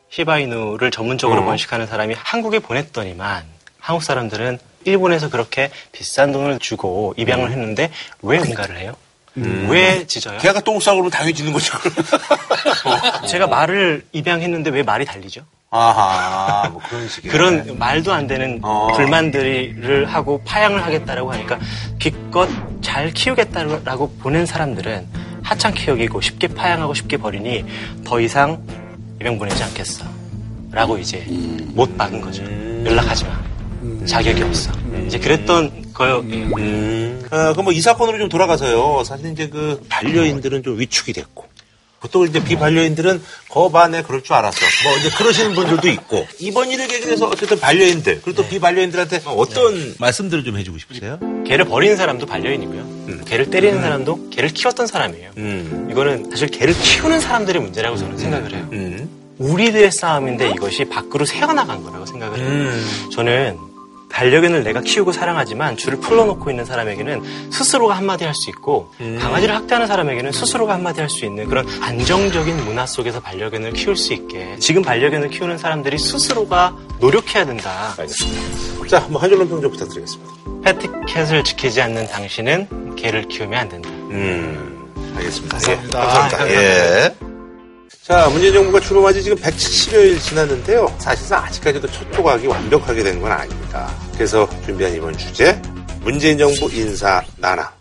시바이누를 0.10 0.92
전문적으로 0.92 1.42
어. 1.42 1.46
번식하는 1.46 1.88
사람이 1.88 2.16
한국에 2.18 2.60
보냈더니만 2.60 3.44
한국 3.80 4.04
사람들은 4.04 4.60
일본에서 4.86 5.30
그렇게 5.30 5.72
비싼 5.92 6.32
돈을 6.32 6.60
주고 6.60 7.14
입양을 7.18 7.52
했는데 7.52 7.90
왜 8.22 8.40
응가를 8.40 8.78
해요? 8.78 8.96
왜 9.36 10.06
짖어요? 10.06 10.38
걔가 10.40 10.60
똥 10.62 10.80
싸고 10.80 10.98
그러면 10.98 11.10
당연히 11.12 11.34
짖는 11.34 11.54
거죠. 11.54 11.76
제가 13.28 13.48
말을 13.48 14.06
입양했는데 14.12 14.70
왜 14.70 14.84
말이 14.84 15.06
달리죠? 15.06 15.44
아하 15.72 16.70
뭐 16.70 16.80
그런 16.88 17.10
식의 17.10 17.32
그런 17.32 17.80
말도 17.80 18.14
안 18.14 18.28
되는 18.28 18.60
어. 18.62 18.90
불만들을 18.96 20.06
하고 20.06 20.40
파양을 20.46 20.86
하겠다라고 20.86 21.34
하니까 21.34 21.60
기껏 21.98 22.48
잘 22.82 23.12
키우겠다라고 23.12 24.12
보낸 24.20 24.46
사람들은 24.46 25.08
하찮게 25.54 25.92
여기고 25.92 26.20
쉽게 26.22 26.48
파양하고 26.48 26.94
쉽게 26.94 27.18
버리니 27.18 27.64
더 28.04 28.20
이상 28.20 28.62
입양 29.22 29.38
보내지 29.38 29.64
않겠어. 29.64 30.06
라고 30.72 30.98
이제 30.98 31.24
못 31.74 31.96
박은 31.98 32.20
거죠. 32.22 32.44
연락하지 32.44 33.26
마. 33.26 33.44
자격이 34.06 34.42
없어. 34.44 34.72
이제 35.06 35.20
그랬던 35.20 35.92
거예요. 35.94 36.20
음. 36.20 37.22
어, 37.32 37.52
그럼 37.54 37.64
뭐 37.66 37.74
이 37.74 37.80
사건으로 37.82 38.18
좀 38.18 38.30
돌아가서요. 38.30 39.04
사실 39.04 39.32
이제 39.32 39.48
그 39.48 39.84
반려인들은 39.90 40.64
좀 40.64 40.80
위축이 40.80 41.14
됐고. 41.14 41.46
보통 42.04 42.28
이제 42.28 42.44
비반려인들은 42.44 43.24
거반에 43.48 44.04
그럴 44.04 44.22
줄 44.22 44.34
알았어. 44.34 44.60
뭐 44.84 44.98
이제 44.98 45.10
그러시는 45.18 45.56
분들도 45.56 45.88
있고. 45.88 46.28
이번 46.40 46.70
일을 46.70 46.90
계기로 46.90 47.14
해서 47.14 47.28
어쨌든 47.30 47.62
반려인들, 47.62 48.20
그리고 48.22 48.42
또 48.42 48.50
비반려인들한테 48.50 49.22
어떤 49.26 49.96
말씀들을 50.00 50.44
좀 50.44 50.58
해주고 50.58 50.78
싶으세요? 50.80 51.18
개를 51.48 51.64
버리는 51.64 51.96
사람도 51.96 52.26
반려인이고요. 52.26 53.24
개를 53.24 53.50
때리는 53.50 53.82
사람도 53.82 54.32
개를 54.32 54.50
키웠던 54.50 54.86
사람이에요. 54.86 55.32
음. 55.38 55.88
이거는 55.90 56.30
사실 56.30 56.50
개를 56.50 56.74
키우는 56.74 57.22
사람들의 57.22 57.62
문제라고 57.62 57.96
저는 57.96 58.18
생각을 58.18 58.54
해요. 58.54 58.68
음. 58.74 59.10
우리들의 59.38 59.90
싸움인데 59.90 60.50
이것이 60.50 60.84
밖으로 60.86 61.24
새어나간 61.24 61.84
거라고 61.84 62.06
생각을 62.06 62.38
해요. 62.38 62.48
음. 62.48 63.10
저는 63.14 63.58
반려견을 64.14 64.64
내가 64.64 64.82
키우고 64.82 65.12
사랑하지만 65.12 65.76
줄을 65.76 66.00
풀러놓고 66.00 66.50
있는 66.50 66.66
사람에게는 66.66 67.50
스스로가 67.52 67.96
한마디 67.98 68.24
할 68.26 68.34
수 68.36 68.50
있고 68.52 68.92
음. 69.02 69.18
강아지를 69.20 69.56
학대하는 69.56 69.88
사람에게는 69.88 70.32
스스로가 70.32 70.74
한마디 70.74 71.02
할 71.02 71.10
수 71.10 71.26
있는 71.26 71.48
그런 71.48 71.68
안정적인 71.82 72.66
문화 72.66 72.86
속에서 72.86 73.20
반려견을 73.20 73.74
키울 73.74 73.96
수 73.96 74.14
있게 74.14 74.56
지금 74.60 74.82
반려견을 74.82 75.30
키우는 75.30 75.58
사람들이 75.58 75.98
스스로가 75.98 76.76
노력해야 77.00 77.46
된다. 77.46 77.94
알겠습니다. 77.98 78.88
자, 78.88 79.00
한번 79.04 79.22
한 79.22 79.30
줄로 79.30 79.48
평좀 79.48 79.72
부탁드리겠습니다. 79.72 80.34
패티켓을 80.64 81.44
지키지 81.44 81.82
않는 81.82 82.08
당신은 82.08 82.96
개를 82.96 83.28
키우면 83.28 83.60
안 83.60 83.70
된다. 83.70 83.90
음. 83.90 85.14
알겠습니다. 85.16 85.58
감사합니다. 85.58 86.00
예, 86.00 86.06
감사합니다. 86.06 86.52
예. 86.52 87.33
자, 88.04 88.28
문재인 88.30 88.54
정부가 88.54 88.82
출범한 88.82 89.14
지 89.14 89.24
지금 89.24 89.38
170여일 89.38 90.22
지났는데요. 90.22 90.94
사실상 91.00 91.42
아직까지도 91.44 91.88
첫 91.90 92.12
조각이 92.12 92.48
완벽하게 92.48 93.02
된 93.02 93.22
건 93.22 93.32
아닙니다. 93.32 93.90
그래서 94.14 94.48
준비한 94.66 94.94
이번 94.94 95.18
주제, 95.18 95.54
문재인 96.02 96.38
정부 96.38 96.70
인사 96.74 97.24
나나. 97.38 97.72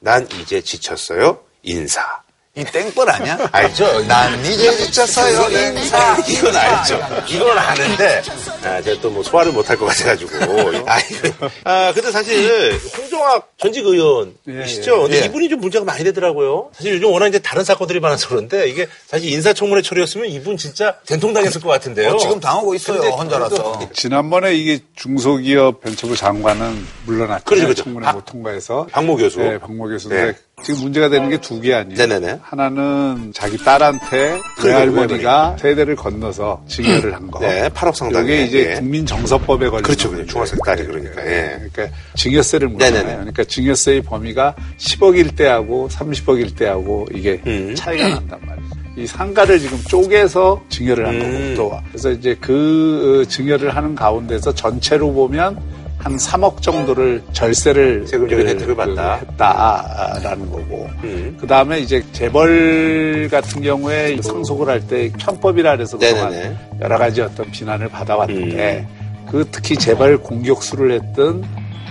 난 0.00 0.26
이제 0.40 0.62
지쳤어요. 0.62 1.40
인사. 1.62 2.22
이 2.56 2.64
땡벌 2.64 3.08
아니야? 3.08 3.38
알죠? 3.52 4.02
난 4.08 4.44
이제 4.44 4.74
지쳤어요. 4.76 5.48
인사. 5.76 6.16
이건 6.26 6.56
알죠. 6.56 7.00
이건 7.28 7.56
아는데, 7.56 8.20
아, 8.64 8.82
제가 8.82 9.00
또 9.00 9.10
뭐 9.10 9.22
소화를 9.22 9.52
못할 9.52 9.76
것 9.76 9.86
같아가지고. 9.86 10.30
아, 10.88 10.98
이거. 10.98 11.50
아, 11.62 11.92
근데 11.94 12.10
사실, 12.10 12.72
홍종학 12.96 13.52
전직 13.58 13.86
의원이시죠? 13.86 15.02
근데 15.02 15.20
예. 15.22 15.24
이분이 15.26 15.48
좀 15.50 15.60
문제가 15.60 15.84
많이 15.84 16.02
되더라고요. 16.04 16.70
사실 16.74 16.94
요즘 16.94 17.12
워낙 17.12 17.28
이제 17.28 17.38
다른 17.38 17.62
사건들이 17.62 18.00
많아서 18.00 18.28
그런데 18.28 18.68
이게 18.68 18.88
사실 19.06 19.30
인사청문회 19.30 19.82
처리였으면 19.82 20.26
이분 20.28 20.56
진짜 20.56 20.96
된통당했을 21.06 21.60
것 21.60 21.68
같은데요. 21.68 22.10
어, 22.10 22.16
지금 22.18 22.40
당하고 22.40 22.74
있어요, 22.74 23.00
근데 23.00 23.14
혼자라서. 23.14 23.88
지난번에 23.94 24.54
이게 24.54 24.80
중소기업 24.96 25.80
벤처부 25.80 26.16
장관은 26.16 26.84
물러났죠. 27.06 27.44
그렇죠, 27.44 27.64
그렇죠. 27.66 27.84
청문회 27.84 28.04
박- 28.06 28.14
못 28.16 28.24
통과해서. 28.24 28.88
박모 28.90 29.16
교수. 29.16 29.38
네, 29.38 29.58
박모 29.58 29.84
교수인데 29.88 30.24
네. 30.26 30.32
지금 30.62 30.80
문제가 30.82 31.08
되는 31.08 31.30
게 31.30 31.38
두 31.38 31.60
개 31.60 31.72
아니에요. 31.72 31.96
네네네. 31.96 32.40
하나는 32.42 33.32
자기 33.34 33.56
딸한테 33.58 34.40
그리고 34.56 34.68
외할머니가 34.68 35.56
세대를 35.58 35.96
건너서 35.96 36.62
증여를 36.68 37.14
한 37.14 37.30
거. 37.30 37.38
네, 37.40 37.68
8억 37.70 37.94
상당의. 37.94 38.24
이게 38.34 38.44
이제 38.44 38.70
예. 38.70 38.74
국민정서법에 38.74 39.68
걸린 39.68 39.82
그렇죠. 39.82 40.10
그렇죠. 40.10 40.26
중학생 40.26 40.58
딸이 40.64 40.84
그러니까, 40.86 41.24
예. 41.26 41.58
그러니까 41.72 41.96
증여세를. 42.16 42.68
네네네. 42.76 43.12
그러니까 43.14 43.44
증여세의 43.44 44.02
범위가 44.02 44.54
10억일 44.78 45.36
때하고 45.36 45.88
30억일 45.90 46.56
때하고 46.56 47.06
이게 47.14 47.40
음. 47.46 47.74
차이가 47.74 48.08
난단 48.08 48.38
말이에요. 48.46 48.68
이 48.96 49.06
상가를 49.06 49.60
지금 49.60 49.78
쪼개서 49.88 50.60
증여를 50.68 51.06
한 51.06 51.14
음. 51.14 51.54
거고 51.56 51.70
또 51.70 51.80
그래서 51.88 52.10
이제 52.10 52.36
그 52.40 53.22
어, 53.22 53.28
증여를 53.28 53.74
하는 53.74 53.94
가운데서 53.94 54.52
전체로 54.54 55.12
보면 55.12 55.56
한 56.08 56.16
3억 56.16 56.62
정도를 56.62 57.22
절세를 57.32 58.06
세금적인 58.06 58.44
그, 58.46 58.50
혜택을 58.50 58.74
받다. 58.76 59.18
그 59.20 59.26
했다라는 59.26 60.50
거고 60.50 60.88
음. 61.04 61.36
그 61.38 61.46
다음에 61.46 61.80
이제 61.80 62.02
재벌 62.12 63.28
같은 63.30 63.60
경우에 63.62 64.16
상속을 64.22 64.68
할 64.68 64.78
때 64.88 65.10
편법이라 65.18 65.76
그래서 65.76 65.98
그동안 65.98 66.30
네네네. 66.30 66.56
여러 66.80 66.96
가지 66.96 67.20
어떤 67.20 67.50
비난을 67.50 67.88
받아왔는데 67.88 68.86
음. 68.88 69.26
그 69.28 69.44
특히 69.50 69.76
재벌 69.76 70.16
공격수를 70.16 70.92
했던 70.92 71.44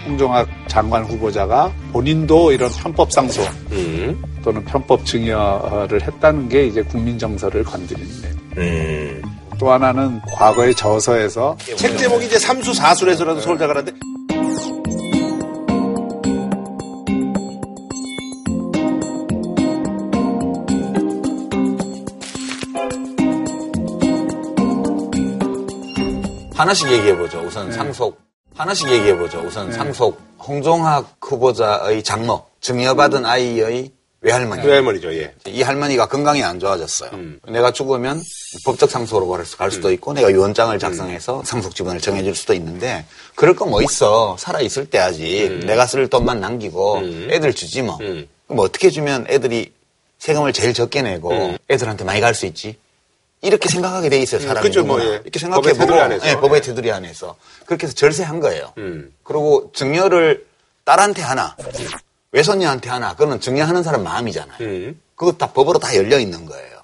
홍종학 0.08 0.48
장관 0.68 1.04
후보자가 1.04 1.72
본인도 1.92 2.54
이런 2.54 2.72
편법 2.72 3.12
상속 3.12 3.46
음. 3.72 4.20
또는 4.44 4.64
편법 4.64 5.06
증여를 5.06 6.02
했다는 6.02 6.50
게 6.50 6.66
이제 6.66 6.82
국민 6.82 7.20
정서를 7.20 7.64
건드리는데 7.66 8.30
음. 8.58 9.17
또 9.60 9.72
하나는 9.72 10.22
과거의 10.34 10.76
저서에서 10.76 11.58
책 11.78 11.98
제목이 11.98 12.26
이제 12.26 12.38
삼수 12.38 12.74
사수에서라도 12.74 13.42
서울 13.42 13.58
자가라는데 13.58 13.98
하나씩 26.54 26.92
얘기해보죠. 26.92 27.40
우선 27.42 27.72
상속. 27.72 28.20
하나씩 28.56 28.90
얘기해보죠. 28.90 29.40
우선 29.42 29.72
상속. 29.72 30.20
홍종학 30.40 31.18
후보자의 31.22 32.04
장모, 32.04 32.44
증여받은 32.62 33.26
아이의 33.26 33.92
외할머니. 34.28 34.66
외할머니죠, 34.68 35.14
예. 35.16 35.34
이 35.48 35.62
할머니가 35.62 36.08
건강이 36.08 36.44
안 36.44 36.60
좋아졌어요. 36.60 37.12
내가 37.48 37.72
죽으면 37.72 38.22
법적 38.66 38.92
상속으로 38.92 39.28
갈 39.58 39.72
수도 39.72 39.92
있고 39.92 40.14
내가 40.14 40.30
유언장을 40.32 40.78
작성해서 40.80 41.44
상속 41.46 41.74
지분을 41.76 42.02
정해줄 42.02 42.36
수도 42.36 42.54
있는데 42.54 43.06
그럴 43.36 43.56
거뭐 43.56 43.82
있어. 43.84 44.36
살아있을 44.38 44.90
때 44.90 44.98
하지. 44.98 45.62
내가 45.66 45.86
쓸 45.86 46.08
돈만 46.08 46.40
남기고 46.40 47.02
애들 47.30 47.54
주지 47.54 47.82
뭐. 47.82 47.98
그럼 47.98 48.28
어떻게 48.60 48.90
주면 48.90 49.26
애들이 49.30 49.72
세금을 50.20 50.52
제일 50.54 50.74
적게 50.74 51.02
내고 51.02 51.56
애들한테 51.70 52.04
많이 52.04 52.20
갈 52.22 52.34
수 52.34 52.46
있지? 52.46 52.78
이렇게 53.42 53.70
생각하게 53.70 54.10
돼 54.10 54.20
있어요, 54.20 54.42
사람이. 54.42 54.68
그죠, 54.68 54.84
뭐. 54.84 55.00
예. 55.00 55.22
이렇게 55.24 55.40
법의 55.40 55.40
생각해보고, 55.40 55.80
테두리 55.80 56.00
안에서. 56.00 56.28
예, 56.28 56.36
법의 56.38 56.62
테두리 56.64 56.92
안에서. 56.92 57.36
그렇게 57.68 57.86
해서 57.86 57.94
절세한 57.94 58.40
거예요. 58.40 58.74
음. 58.80 59.14
그리고 59.24 59.72
증여를 59.76 60.44
딸한테 60.84 61.22
하나, 61.22 61.56
외손녀한테 62.32 62.90
하나, 62.90 63.14
그거는 63.14 63.40
증여하는 63.40 63.84
사람 63.84 64.04
마음이잖아요. 64.04 64.58
음. 64.62 65.02
그거 65.16 65.32
다 65.32 65.52
법으로 65.52 65.80
다 65.80 65.96
열려 65.96 66.20
있는 66.20 66.46
거예요. 66.46 66.78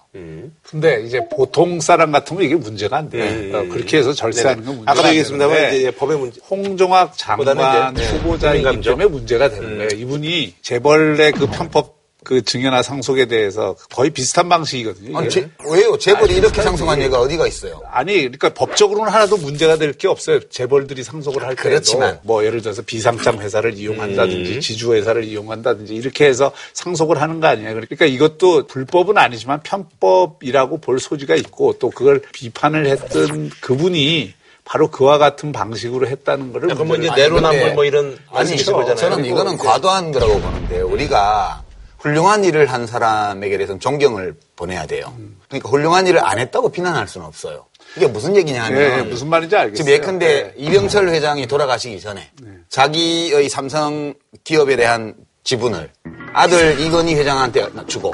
근데 0.62 1.02
이제 1.02 1.20
보통 1.28 1.80
사람 1.80 2.12
같으면 2.12 2.44
이게 2.44 2.56
문제가 2.56 2.98
안 2.98 3.10
돼요. 3.10 3.24
음. 3.24 3.52
어, 3.54 3.74
그렇게 3.74 3.98
해서 3.98 4.14
절세하는 4.14 4.64
건 4.64 4.76
문제가 4.76 4.92
아까도 4.92 5.08
안 5.08 5.10
얘기했습니다만 5.14 5.74
이제 5.74 5.92
법의 5.92 6.18
문제. 6.18 6.42
홍종학 6.50 7.18
장관 7.18 7.94
이제, 7.96 8.04
네, 8.04 8.18
후보자이기. 8.18 8.82
때문에 8.82 9.06
문제가 9.08 9.50
되는 9.50 9.64
음. 9.72 9.78
거예요. 9.78 9.90
이분이 9.90 10.56
재벌의 10.62 11.32
그 11.34 11.48
편법 11.48 12.03
그 12.24 12.42
증여나 12.44 12.82
상속에 12.84 13.26
대해서 13.26 13.76
거의 13.94 14.10
비슷한 14.10 14.50
방식이거든요. 14.50 15.18
아니. 15.18 15.30
제- 15.30 15.50
왜요? 15.70 15.98
재벌이 15.98 16.32
아니, 16.34 16.38
이렇게. 16.38 16.62
상속한 16.62 17.00
예가 17.02 17.20
어디가 17.20 17.48
있어요? 17.48 17.82
아니, 17.92 18.14
그러니까 18.18 18.50
법적으로는 18.54 19.12
하나도 19.12 19.38
문제가 19.38 19.78
될 19.78 19.94
게 19.94 20.08
없어요. 20.08 20.40
재벌들이 20.50 21.04
상속을 21.04 21.44
할 21.44 21.56
때도 21.56 21.70
그렇지만. 21.70 22.20
뭐 22.24 22.44
예를 22.46 22.62
들어서 22.62 22.82
비상장 22.82 23.40
회사를 23.40 23.74
이용한다든지 23.76 24.60
지주 24.62 24.94
회사를 24.94 25.24
이용한다든지 25.24 25.94
이렇게 25.94 26.26
해서 26.26 26.52
상속을 26.74 27.22
하는 27.22 27.40
거 27.40 27.48
아니에요. 27.48 27.70
그러니까 27.74 28.06
이것도 28.06 28.68
불법은 28.68 29.18
아니지만 29.18 29.62
편법이라고 29.64 30.78
볼 30.80 31.00
소지가 31.00 31.36
있고 31.36 31.74
또 31.80 31.90
그걸 31.90 32.22
비판을 32.32 32.88
했던 32.88 33.50
그분이 33.62 34.34
바로 34.66 34.90
그와 34.90 35.18
같은 35.18 35.52
방식으로 35.52 36.08
했다는 36.08 36.54
거를 36.54 36.74
뭐 36.76 36.96
이제 36.96 37.10
내로남불 37.16 37.74
뭐 37.74 37.84
이런 37.86 38.18
아니. 38.32 38.58
저는 38.58 39.26
이거는 39.26 39.58
과도한 39.58 40.12
거라고 40.14 40.40
보는데 40.40 40.80
우리가 40.82 41.64
훌륭한 42.04 42.44
일을 42.44 42.66
한 42.66 42.86
사람에게 42.86 43.58
대해서는 43.58 43.80
존경을 43.80 44.36
보내야 44.58 44.86
돼요. 44.86 45.14
그러니까 45.48 45.70
훌륭한 45.70 46.06
일을 46.06 46.20
안 46.24 46.38
했다고 46.38 46.70
비난할 46.70 47.08
수는 47.08 47.26
없어요. 47.26 47.66
이게 47.96 48.08
무슨 48.08 48.36
얘기냐 48.36 48.66
하면 48.66 48.82
예, 48.82 48.98
예, 48.98 49.02
무슨 49.04 49.30
말인지 49.30 49.56
알겠어요. 49.56 49.76
지금 49.76 49.92
예컨대 49.92 50.26
예. 50.28 50.54
이병철 50.58 51.10
회장이 51.10 51.48
돌아가시기 51.48 52.02
전에 52.02 52.30
자기의 52.68 53.48
삼성 53.48 54.14
기업에 54.44 54.76
대한 54.76 55.16
지분을 55.46 55.92
아들 56.34 56.78
이건희 56.82 57.16
회장한테 57.16 57.70
주고 57.88 58.14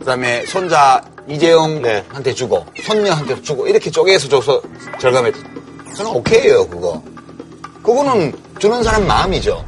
그다음에 0.00 0.44
손자 0.44 1.02
이재용한테 1.26 2.34
주고 2.34 2.66
손녀한테 2.82 3.40
주고 3.40 3.66
이렇게 3.66 3.90
쪼개서 3.90 4.28
줘서 4.28 4.60
절감했 5.00 5.34
저는 5.96 6.10
오케이예요 6.10 6.68
그거 6.68 7.02
그거는 7.82 8.32
주는 8.58 8.82
사람 8.82 9.06
마음이죠 9.06 9.64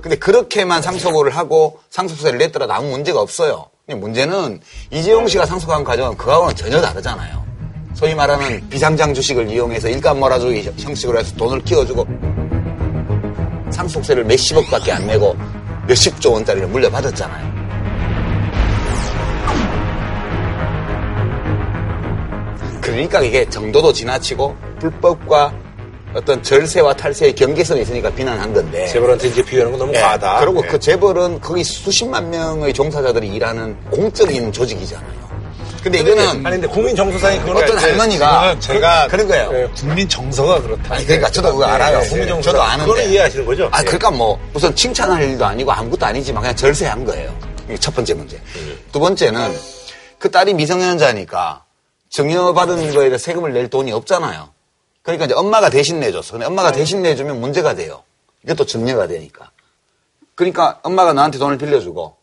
근데 0.00 0.16
그렇게만 0.16 0.82
상속을 0.82 1.30
하고 1.30 1.80
상속세를 1.96 2.38
냈더라도 2.38 2.74
아무 2.74 2.90
문제가 2.90 3.22
없어요. 3.22 3.70
문제는 3.88 4.60
이재용 4.90 5.26
씨가 5.26 5.46
상속한 5.46 5.82
과정은 5.82 6.18
그거하고는 6.18 6.54
전혀 6.54 6.78
다르잖아요. 6.78 7.42
소위 7.94 8.14
말하는 8.14 8.68
비상장 8.68 9.14
주식을 9.14 9.48
이용해서 9.48 9.88
일감 9.88 10.20
몰아주기 10.20 10.70
형식으로 10.76 11.18
해서 11.18 11.34
돈을 11.36 11.64
키워주고 11.64 12.06
상속세를 13.70 14.24
몇십억밖에 14.24 14.92
안 14.92 15.06
내고 15.06 15.34
몇십조 15.88 16.32
원짜리를 16.32 16.68
물려받았잖아요. 16.68 17.56
그러니까 22.82 23.20
이게 23.22 23.48
정도도 23.48 23.94
지나치고 23.94 24.54
불법과 24.80 25.54
어떤 26.14 26.42
절세와 26.42 26.94
탈세의 26.94 27.34
경계선이 27.34 27.82
있으니까 27.82 28.10
비난한 28.10 28.52
건데. 28.52 28.86
재벌한테 28.86 29.28
이제 29.28 29.44
비유하는 29.44 29.72
건 29.72 29.80
너무 29.80 29.94
예, 29.94 30.00
과하다. 30.00 30.40
그리고 30.40 30.62
예. 30.64 30.68
그 30.68 30.78
재벌은 30.78 31.40
거기 31.40 31.62
수십만 31.62 32.30
명의 32.30 32.72
종사자들이 32.72 33.28
일하는 33.28 33.76
공적인 33.90 34.52
조직이잖아요. 34.52 35.26
근데 35.82 36.00
이거는 36.00 36.44
아니 36.44 36.56
근데 36.56 36.66
국민 36.66 36.96
정서상에 36.96 37.38
그걸 37.38 37.58
어떤 37.58 37.76
이제 37.76 37.86
할머니가 37.86 38.58
제가 38.58 39.06
그, 39.08 39.16
런 39.16 39.28
거예요. 39.28 39.50
예, 39.52 39.68
국민 39.76 40.08
정서가 40.08 40.60
그렇다. 40.62 40.94
아니 40.94 41.04
그러니까 41.04 41.30
저도 41.30 41.52
그거 41.52 41.64
알아요. 41.64 42.00
국민 42.08 42.26
정서 42.26 42.50
저도 42.50 42.62
아는데. 42.62 42.90
그거는 42.90 43.10
이해하시는 43.10 43.46
거죠? 43.46 43.68
아 43.70 43.80
예. 43.80 43.84
그러니까 43.84 44.10
뭐 44.10 44.36
우선 44.52 44.74
칭찬할 44.74 45.22
일도 45.22 45.44
아니고 45.44 45.70
아무것도 45.70 46.06
아니지만 46.06 46.42
그냥 46.42 46.56
절세한 46.56 47.04
거예요. 47.04 47.32
이게 47.66 47.76
첫 47.78 47.94
번째 47.94 48.14
문제. 48.14 48.36
음. 48.56 48.78
두 48.90 48.98
번째는 48.98 49.56
그 50.18 50.28
딸이 50.30 50.54
미성년자니까 50.54 51.62
증여받은 52.10 52.92
거에 52.94 53.08
대해 53.08 53.18
세금을 53.18 53.52
낼 53.52 53.68
돈이 53.68 53.92
없잖아요. 53.92 54.48
그러니까 55.06 55.26
이제 55.26 55.34
엄마가 55.34 55.70
대신 55.70 56.00
내줬어. 56.00 56.32
근데 56.32 56.46
엄마가 56.46 56.72
대신 56.72 57.00
내주면 57.00 57.40
문제가 57.40 57.76
돼요. 57.76 58.02
이것도 58.42 58.66
증여가 58.66 59.06
되니까. 59.06 59.52
그러니까 60.34 60.80
엄마가 60.82 61.12
나한테 61.12 61.38
돈을 61.38 61.58
빌려주고 61.58 62.16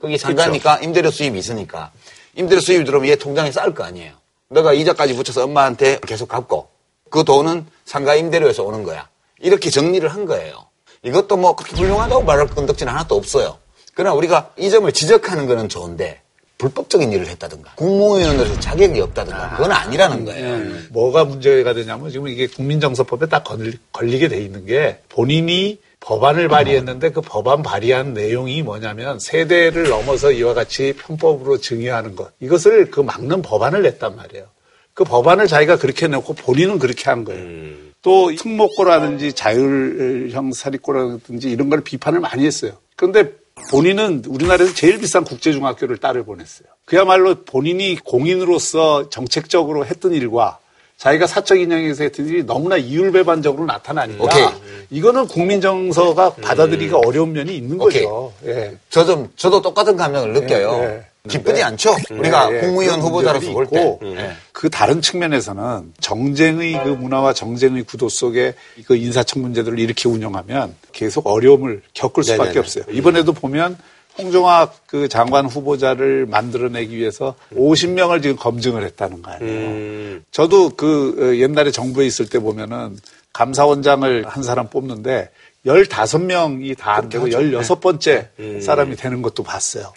거기 0.00 0.16
산다니까 0.16 0.78
임대료 0.78 1.10
수입이 1.10 1.36
있으니까 1.36 1.90
임대료 2.36 2.60
수입이 2.60 2.84
들어오면 2.84 3.10
얘 3.10 3.16
통장에 3.16 3.50
쌓을 3.50 3.74
거 3.74 3.82
아니에요. 3.82 4.12
너가 4.50 4.72
이자까지 4.72 5.16
붙여서 5.16 5.44
엄마한테 5.44 5.98
계속 6.06 6.28
갚고 6.28 6.68
그 7.10 7.24
돈은 7.24 7.66
상가 7.84 8.14
임대료에서 8.14 8.62
오는 8.62 8.84
거야. 8.84 9.08
이렇게 9.40 9.68
정리를 9.68 10.08
한 10.08 10.24
거예요. 10.24 10.66
이것도 11.02 11.36
뭐 11.38 11.56
그렇게 11.56 11.74
훌륭하다고 11.74 12.22
말할 12.22 12.46
건덕지는 12.46 12.92
하나도 12.92 13.16
없어요. 13.16 13.58
그러나 13.94 14.14
우리가 14.14 14.52
이 14.56 14.70
점을 14.70 14.90
지적하는 14.92 15.48
거는 15.48 15.68
좋은데 15.68 16.22
불법적인 16.58 17.12
일을 17.12 17.28
했다든가 17.28 17.74
국무위원으로서 17.76 18.58
자격이 18.58 19.00
없다든가 19.00 19.50
그건 19.56 19.70
아니라는 19.72 20.24
거예요. 20.24 20.72
뭐가 20.90 21.24
문제가 21.24 21.72
되냐면 21.72 22.10
지금 22.10 22.26
이게 22.28 22.48
국민정서법에 22.48 23.26
딱 23.26 23.44
걸리, 23.44 23.72
걸리 23.92 24.18
게 24.18 24.28
돼 24.28 24.40
있는 24.40 24.66
게 24.66 24.98
본인이 25.08 25.78
법안을 26.00 26.48
발의했는데 26.48 27.10
그 27.10 27.20
법안 27.20 27.62
발의한 27.62 28.12
내용이 28.12 28.62
뭐냐면 28.62 29.18
세대를 29.18 29.88
넘어서 29.88 30.32
이와 30.32 30.54
같이 30.54 30.94
편법으로 30.98 31.58
증여하는 31.58 32.16
것 32.16 32.32
이것을 32.40 32.90
그 32.90 33.00
막는 33.00 33.42
법안을 33.42 33.82
냈단 33.82 34.16
말이에요. 34.16 34.46
그 34.94 35.04
법안을 35.04 35.46
자기가 35.46 35.76
그렇게 35.78 36.08
내고 36.08 36.34
본인은 36.34 36.80
그렇게 36.80 37.04
한 37.08 37.24
거예요. 37.24 37.76
또 38.02 38.34
특목고라든지 38.34 39.32
자율형 39.32 40.52
사립고라든지 40.52 41.50
이런 41.50 41.68
걸 41.68 41.82
비판을 41.82 42.18
많이 42.20 42.44
했어요. 42.44 42.72
그런데 42.96 43.32
본인은 43.70 44.24
우리나라에서 44.26 44.74
제일 44.74 44.98
비싼 44.98 45.24
국제중학교를 45.24 45.98
딸을 45.98 46.24
보냈어요. 46.24 46.68
그야말로 46.84 47.44
본인이 47.44 47.96
공인으로서 47.96 49.10
정책적으로 49.10 49.84
했던 49.84 50.12
일과 50.12 50.58
자기가 50.98 51.28
사적 51.28 51.60
인형에서 51.60 52.02
했던 52.02 52.26
일이 52.26 52.42
너무나 52.44 52.76
이율배반적으로 52.76 53.64
나타나니까 53.66 54.24
오케이. 54.24 54.44
이거는 54.90 55.28
국민 55.28 55.60
정서가 55.60 56.34
받아들이기가 56.34 56.98
어려운 57.06 57.32
면이 57.32 57.56
있는 57.56 57.80
오케이. 57.80 58.02
거죠. 58.02 58.32
예. 58.46 58.76
저 58.90 59.04
좀, 59.04 59.30
저도 59.36 59.62
똑같은 59.62 59.96
감정을 59.96 60.32
느껴요. 60.32 60.80
예, 60.82 60.84
예. 60.84 61.04
기쁘지 61.28 61.60
네. 61.60 61.62
않죠? 61.62 61.94
우리가 62.10 62.50
예, 62.50 62.56
예. 62.56 62.60
국무위원 62.60 62.96
그런 62.96 63.00
후보자로서 63.12 63.52
볼 63.52 63.66
때. 63.66 63.78
있고 63.80 64.00
예. 64.06 64.32
그 64.50 64.68
다른 64.70 65.00
측면에서는 65.00 65.92
정쟁의 66.00 66.82
그 66.82 66.88
문화와 66.88 67.32
정쟁의 67.32 67.84
구도 67.84 68.08
속에 68.08 68.54
그 68.86 68.96
인사청 68.96 69.42
문제들을 69.42 69.78
이렇게 69.78 70.08
운영하면 70.08 70.74
계속 70.90 71.28
어려움을 71.28 71.82
겪을 71.94 72.24
수밖에 72.24 72.42
네네네. 72.44 72.58
없어요. 72.58 72.84
이번에도 72.90 73.32
보면 73.32 73.78
홍종학 74.18 74.74
그 74.86 75.08
장관 75.08 75.46
후보자를 75.46 76.26
만들어내기 76.26 76.96
위해서 76.96 77.34
50명을 77.54 78.22
지금 78.22 78.36
검증을 78.36 78.82
했다는 78.84 79.22
거 79.22 79.30
아니에요. 79.30 79.68
음. 79.68 80.24
저도 80.32 80.70
그 80.70 81.16
어, 81.18 81.36
옛날에 81.36 81.70
정부에 81.70 82.06
있을 82.06 82.28
때 82.28 82.38
보면은 82.38 82.98
감사원장을 83.32 84.26
한 84.26 84.42
사람 84.42 84.68
뽑는데 84.68 85.30
15명이 85.66 86.76
다 86.76 86.92
안 86.96 87.08
되고 87.08 87.26
16번째 87.28 88.60
사람이 88.62 88.96
되는 88.96 89.22
것도 89.22 89.42
봤어요. 89.42 89.92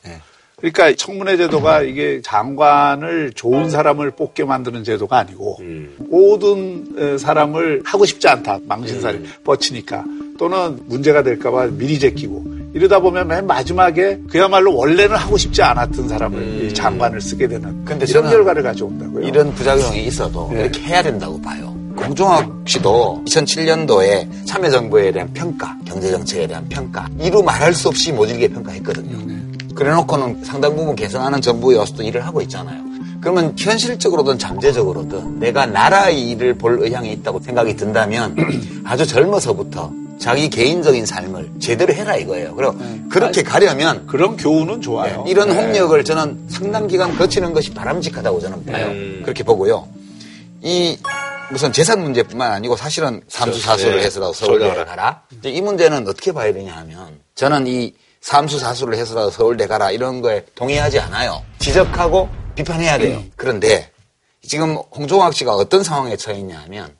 그러니까 0.57 0.93
청문회 0.95 1.37
제도가 1.37 1.81
이게 1.81 2.21
장관을 2.21 3.31
좋은 3.33 3.69
사람을 3.71 4.11
뽑게 4.11 4.43
만드는 4.45 4.83
제도가 4.83 5.17
아니고 5.17 5.57
모든 5.97 6.85
에, 6.97 7.17
사람을 7.17 7.81
하고 7.83 8.05
싶지 8.05 8.27
않다. 8.27 8.59
망신살이 8.67 9.23
뻗치니까 9.43 10.03
또는 10.37 10.79
문제가 10.87 11.23
될까봐 11.23 11.67
미리 11.71 11.97
제끼고 11.97 12.60
이러다 12.73 12.99
보면 12.99 13.27
맨 13.27 13.45
마지막에 13.47 14.19
그야말로 14.29 14.75
원래는 14.75 15.15
하고 15.15 15.37
싶지 15.37 15.61
않았던 15.61 16.07
사람을 16.07 16.63
이 16.63 16.73
장관을 16.73 17.19
쓰게 17.19 17.47
되는 17.47 17.83
근데 17.83 18.05
이런 18.07 18.29
결과를 18.29 18.63
가져온다고요. 18.63 19.27
이런 19.27 19.53
부작용이 19.53 20.05
있어도 20.05 20.49
네. 20.53 20.61
이렇게 20.61 20.81
해야 20.81 21.03
된다고 21.03 21.39
봐요. 21.41 21.75
공종학 21.95 22.49
씨도 22.65 23.23
2007년도에 23.27 24.45
참여정부에 24.45 25.11
대한 25.11 25.31
평가, 25.33 25.77
경제정책에 25.85 26.47
대한 26.47 26.67
평가, 26.69 27.07
이루 27.19 27.43
말할 27.43 27.73
수 27.73 27.89
없이 27.89 28.11
모질게 28.11 28.47
평가했거든요. 28.47 29.17
네. 29.25 29.41
그래놓고는 29.75 30.43
상당 30.43 30.75
부분 30.75 30.95
개선하는 30.95 31.41
정부에 31.41 31.77
와서도 31.77 32.03
일을 32.03 32.25
하고 32.25 32.41
있잖아요. 32.41 32.81
그러면 33.19 33.53
현실적으로든 33.57 34.39
잠재적으로든 34.39 35.39
내가 35.39 35.65
나라의 35.67 36.31
일을 36.31 36.55
볼 36.55 36.79
의향이 36.81 37.11
있다고 37.13 37.39
생각이 37.39 37.75
든다면 37.75 38.35
아주 38.83 39.05
젊어서부터 39.05 39.91
자기 40.21 40.49
개인적인 40.49 41.07
삶을 41.07 41.53
제대로 41.59 41.91
해라 41.93 42.15
이거예요. 42.15 42.55
그리고 42.55 42.77
그렇게 43.09 43.41
가려면 43.41 44.05
그런 44.05 44.37
교훈은 44.37 44.79
좋아요. 44.79 45.23
네, 45.23 45.31
이런 45.31 45.49
네. 45.49 45.55
홍역을 45.55 46.03
저는 46.03 46.45
상당 46.47 46.85
기간 46.85 47.17
거치는 47.17 47.53
것이 47.53 47.71
바람직하다고 47.71 48.39
저는 48.39 48.65
봐요. 48.65 48.85
음. 48.89 49.21
그렇게 49.23 49.43
보고요. 49.43 49.87
이 50.61 50.95
무슨 51.49 51.73
재산 51.73 52.03
문제뿐만 52.03 52.51
아니고 52.51 52.77
사실은 52.77 53.21
삼수사수를 53.27 53.97
네. 53.97 54.05
해서라도 54.05 54.33
서울대 54.33 54.71
가라. 54.85 55.23
이 55.43 55.59
문제는 55.59 56.07
어떻게 56.07 56.31
봐야 56.31 56.53
되냐 56.53 56.71
하면 56.77 57.19
저는 57.33 57.65
이 57.65 57.95
삼수사수를 58.21 58.95
해서라도 58.97 59.31
서울대 59.31 59.65
가라 59.65 59.89
이런 59.89 60.21
거에 60.21 60.45
동의하지 60.53 60.99
않아요. 60.99 61.41
지적하고 61.57 62.29
비판해야 62.53 62.99
돼요. 62.99 63.23
그런데 63.35 63.89
지금 64.47 64.75
홍종학 64.95 65.33
씨가 65.33 65.55
어떤 65.55 65.83
상황에 65.83 66.15
처해 66.15 66.37
있냐 66.37 66.59
하면 66.59 66.95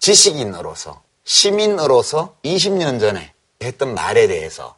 지식인으로서 0.00 1.03
시민으로서 1.24 2.36
20년 2.44 3.00
전에 3.00 3.32
했던 3.62 3.94
말에 3.94 4.26
대해서 4.26 4.76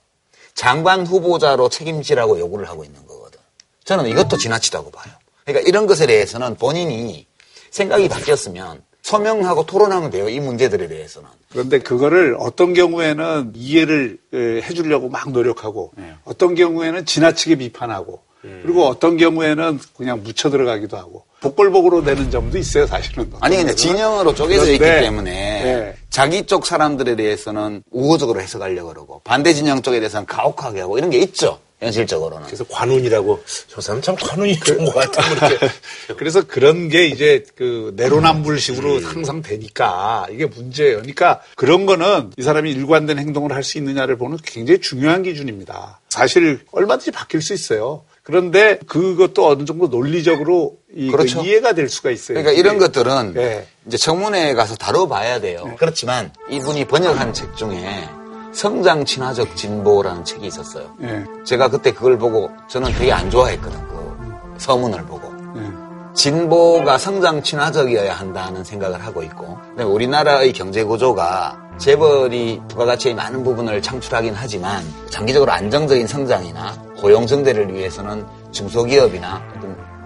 장관 0.55 1.07
후보자로 1.07 1.69
책임지라고 1.69 2.39
요구를 2.39 2.69
하고 2.69 2.85
있는 2.85 3.07
거거든. 3.07 3.39
저는 3.85 4.07
이것도 4.07 4.37
지나치다고 4.39 4.91
봐요. 4.91 5.13
그러니까 5.45 5.69
이런 5.69 5.87
것에 5.87 6.07
대해서는 6.07 6.57
본인이 6.57 7.27
생각이 7.71 8.09
바뀌었으면 8.09 8.83
소명하고 9.03 9.67
토론하면 9.67 10.11
돼요. 10.11 10.29
이 10.29 10.41
문제들에 10.41 10.89
대해서는. 10.89 11.29
그런데 11.51 11.79
그거를 11.79 12.37
어떤 12.41 12.75
경우에는 12.75 13.53
이해를 13.55 14.19
에, 14.33 14.39
해주려고 14.63 15.09
막 15.09 15.31
노력하고 15.31 15.93
어떤 16.25 16.55
경우에는 16.55 17.07
지나치게 17.07 17.57
비판하고 17.57 18.21
그리고 18.63 18.87
어떤 18.87 19.17
경우에는 19.17 19.79
그냥 19.97 20.23
묻혀 20.23 20.51
들어가기도 20.51 20.97
하고 20.97 21.25
복골복으로 21.41 22.03
되는 22.05 22.31
점도 22.31 22.59
있어요 22.59 22.87
사실은. 22.87 23.31
아니 23.41 23.57
근데 23.57 23.75
진영으로 23.75 24.35
쪼개져 24.35 24.67
있기 24.67 24.79
그런데, 24.79 25.01
때문에 25.03 25.33
네. 25.33 25.95
자기 26.11 26.47
쪽 26.47 26.67
사람들에 26.67 27.17
대해서는 27.17 27.83
우호적으로 27.91 28.41
해석하려고 28.41 28.89
그러고 28.89 29.21
반대 29.25 29.53
진영 29.55 29.83
쪽에 29.83 30.01
대해서는 30.01 30.27
가혹하게 30.27 30.81
하고 30.81 30.99
이런 30.99 31.11
게 31.11 31.19
있죠. 31.19 31.59
현실적으로는. 31.79 32.47
그래서 32.47 32.65
관운이라고 32.65 33.43
저 33.69 33.81
사람 33.83 34.01
참 34.01 34.17
관운이 34.17 34.59
좋은 34.61 34.87
것 34.87 34.95
같아. 34.95 35.23
그렇게. 35.29 35.69
그래서 36.17 36.43
그런 36.47 36.89
게 36.89 37.07
이제 37.07 37.45
그 37.55 37.93
내로남불식으로 37.97 39.01
항상 39.03 39.43
되니까 39.43 40.27
이게 40.31 40.47
문제예요. 40.47 40.97
그러니까 40.97 41.43
그런 41.55 41.85
거는 41.85 42.33
이 42.39 42.43
사람이 42.43 42.71
일관된 42.73 43.19
행동을 43.19 43.53
할 43.53 43.63
수 43.63 43.77
있느냐를 43.79 44.17
보는 44.17 44.39
굉장히 44.45 44.81
중요한 44.81 45.23
기준입니다. 45.25 46.01
사실 46.09 46.61
얼마든지 46.71 47.11
바뀔 47.11 47.43
수 47.43 47.53
있어요. 47.53 48.05
그런데 48.27 48.81
그것도 48.89 49.47
어느 49.47 49.65
정도 49.65 49.87
논리적으로 49.87 50.79
이- 50.93 51.07
그 51.07 51.17
그렇죠. 51.17 51.43
이해가 51.45 51.75
될 51.75 51.89
수가 51.89 52.11
있어요. 52.11 52.35
그러니까 52.37 52.51
이런 52.61 52.77
것들은 52.79 53.35
네. 53.35 53.69
이제 53.87 53.97
청문회에 53.97 54.55
가서 54.55 54.75
다뤄봐야 54.75 55.41
돼요. 55.41 55.63
그렇지만 55.79 56.33
이분이 56.51 56.87
번역한 56.87 57.33
책 57.33 57.55
중에 57.57 58.09
성장 58.53 59.05
친화적 59.05 59.55
진보라는 59.55 60.25
책이 60.25 60.45
있었어요. 60.45 60.93
예. 61.03 61.25
제가 61.45 61.69
그때 61.69 61.93
그걸 61.93 62.19
보고 62.19 62.51
저는 62.69 62.93
되게 62.99 63.13
안 63.13 63.31
좋아했거든. 63.31 63.79
그 63.87 64.55
서문을 64.59 65.05
보고. 65.05 65.33
예. 65.61 65.63
진보가 66.15 66.99
성장 66.99 67.45
친화적이어야 67.45 68.13
한다는 68.13 68.65
생각을 68.65 69.05
하고 69.07 69.23
있고 69.23 69.57
우리나라의 69.79 70.53
경제 70.53 70.83
구조가 70.83 71.66
재벌이 71.79 72.61
부가가치의 72.69 73.15
많은 73.15 73.45
부분을 73.45 73.83
창출하긴 73.83 74.35
하지만 74.35 74.83
장기적으로 75.11 75.53
안정적인 75.53 76.07
성장이나 76.07 76.73
고용 76.99 77.27
증대를 77.27 77.73
위해서는 77.75 78.27
중소기업이나 78.51 79.43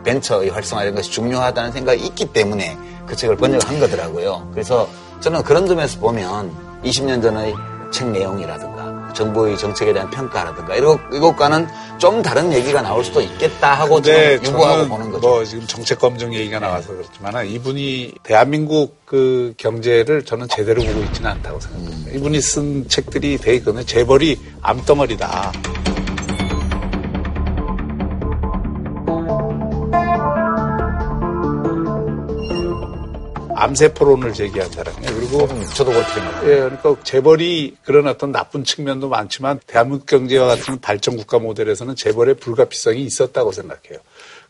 벤처의 0.05 0.51
활성화 0.51 0.83
이런 0.83 0.95
것이 0.95 1.11
중요하다는 1.11 1.73
생각이 1.73 2.05
있기 2.07 2.33
때문에 2.33 2.77
그 3.07 3.15
책을 3.15 3.37
번역한 3.37 3.81
거더라고요. 3.81 4.49
그래서 4.53 4.89
저는 5.21 5.43
그런 5.43 5.67
점에서 5.67 6.01
보면 6.01 6.51
20년 6.85 7.23
전의 7.23 7.55
책 7.93 8.09
내용이라든가 8.09 8.80
정부의 9.15 9.59
정책에 9.59 9.93
대한 9.93 10.11
평가라든가 10.11 10.75
이런 10.77 10.99
이것과는 11.13 11.69
좀 11.99 12.23
다른 12.23 12.53
얘기가 12.53 12.83
나올 12.83 13.05
수도 13.05 13.21
있겠다 13.21 13.75
하고 13.75 14.01
저는 14.01 14.45
유보하고 14.45 14.89
보는 14.89 15.11
거죠. 15.11 15.29
뭐 15.29 15.45
지금 15.45 15.67
정책 15.67 15.99
검증 15.99 16.33
얘기가 16.35 16.59
나와서 16.59 16.89
그렇지만 16.93 17.47
이분이 17.47 18.15
대한민국 18.23 19.01
그 19.05 19.55
경제를 19.57 20.25
저는 20.25 20.49
제대로 20.49 20.83
보고 20.83 21.01
있지는 21.01 21.31
않다고 21.31 21.61
생각합니다. 21.61 22.13
이분이 22.13 22.41
쓴 22.41 22.89
책들이 22.89 23.39
되게 23.39 23.61
그는 23.61 23.85
재벌이 23.85 24.39
암덩어리다. 24.63 25.53
암세포론을 33.61 34.33
제기한 34.33 34.71
사람이에요. 34.71 35.15
그리고 35.15 35.47
저도 35.75 35.93
그렇게 35.93 36.13
생각해요. 36.15 36.51
예, 36.51 36.57
그러니까 36.61 36.97
재벌이 37.05 37.77
그런 37.85 38.07
어떤 38.07 38.33
나쁜 38.33 38.65
측면도 38.65 39.09
많지만 39.09 39.61
대한민국 39.67 40.07
경제와 40.07 40.49
같은 40.49 40.81
발전 40.81 41.17
국가 41.17 41.39
모델에서는 41.39 41.95
재벌의 41.95 42.37
불가피성이 42.37 43.03
있었다고 43.03 43.53
생각해요. 43.53 44.01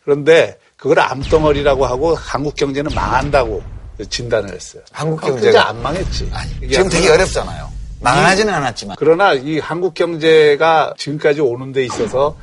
그런데 0.03 0.57
그걸 0.77 0.99
암덩어리라고 0.99 1.85
하고 1.85 2.15
한국 2.15 2.55
경제는 2.55 2.91
망한다고 2.95 3.61
진단을 4.09 4.53
했어요. 4.53 4.81
한국 4.91 5.19
경제가 5.19 5.41
경제가 5.41 5.69
안 5.69 5.81
망했지. 5.81 6.31
이게 6.61 6.75
지금 6.75 6.89
되게 6.89 7.09
어렵잖아요. 7.09 7.69
망하지는 7.99 8.51
않았지만 8.53 8.95
그러나 8.97 9.33
이 9.33 9.59
한국 9.59 9.93
경제가 9.93 10.95
지금까지 10.97 11.41
오는 11.41 11.71
데 11.71 11.83
있어서 11.85 12.35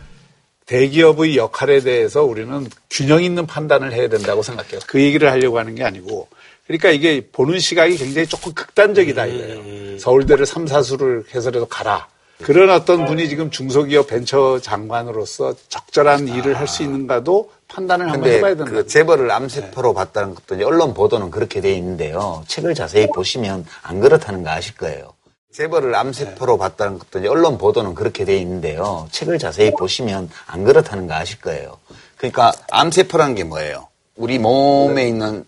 대기업의 0.66 1.36
역할에 1.36 1.80
대해서 1.80 2.22
우리는 2.22 2.68
균형 2.90 3.22
있는 3.22 3.46
판단을 3.46 3.92
해야 3.92 4.08
된다고 4.08 4.42
생각해요. 4.42 4.80
그 4.86 5.00
얘기를 5.00 5.30
하려고 5.30 5.58
하는 5.58 5.74
게 5.74 5.82
아니고 5.82 6.28
그러니까 6.68 6.90
이게 6.90 7.26
보는 7.32 7.58
시각이 7.58 7.96
굉장히 7.96 8.28
조금 8.28 8.52
극단적이다 8.52 9.26
이거예요. 9.26 9.98
서울대를 9.98 10.44
삼사수를 10.46 11.24
해서라도 11.34 11.66
가라. 11.66 12.06
그런 12.42 12.70
어떤 12.70 13.04
분이 13.06 13.28
지금 13.28 13.50
중소기업 13.50 14.06
벤처 14.06 14.60
장관으로서 14.60 15.54
적절한 15.68 16.28
일을 16.28 16.56
할 16.56 16.68
수 16.68 16.84
있는가도 16.84 17.50
판단을 17.66 18.12
한번 18.12 18.30
해봐야 18.30 18.54
된다. 18.54 18.70
그 18.70 18.86
재벌을 18.86 19.30
암세포로 19.32 19.94
봤다는 19.94 20.34
것도 20.36 20.64
언론 20.64 20.94
보도는 20.94 21.30
그렇게 21.30 21.60
돼 21.60 21.72
있는데요. 21.72 22.44
책을 22.46 22.74
자세히 22.74 23.08
보시면 23.08 23.66
안 23.82 24.00
그렇다는 24.00 24.44
거 24.44 24.50
아실 24.50 24.76
거예요. 24.76 25.14
재벌을 25.52 25.94
암세포로 25.96 26.58
봤다는 26.58 26.98
것도 26.98 27.28
언론 27.28 27.58
보도는 27.58 27.94
그렇게 27.94 28.24
돼 28.24 28.36
있는데요. 28.38 29.08
책을 29.10 29.38
자세히 29.38 29.72
보시면 29.72 30.30
안 30.46 30.64
그렇다는 30.64 31.08
거 31.08 31.14
아실 31.14 31.40
거예요. 31.40 31.78
그러니까 32.18 32.52
암세포라는 32.70 33.34
게 33.34 33.44
뭐예요? 33.44 33.88
우리 34.14 34.38
몸에 34.38 35.08
있는 35.08 35.44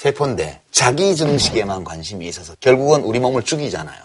세포인데 0.00 0.62
자기 0.70 1.14
증식에만 1.14 1.84
관심이 1.84 2.26
있어서 2.26 2.54
결국은 2.58 3.02
우리 3.02 3.18
몸을 3.18 3.42
죽이잖아요. 3.42 4.02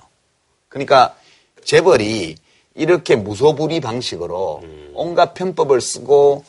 그러니까 0.68 1.16
재벌이 1.64 2.36
이렇게 2.74 3.16
무소불위 3.16 3.80
방식으로 3.80 4.62
온갖 4.94 5.34
편법을 5.34 5.80
쓰고 5.80 6.44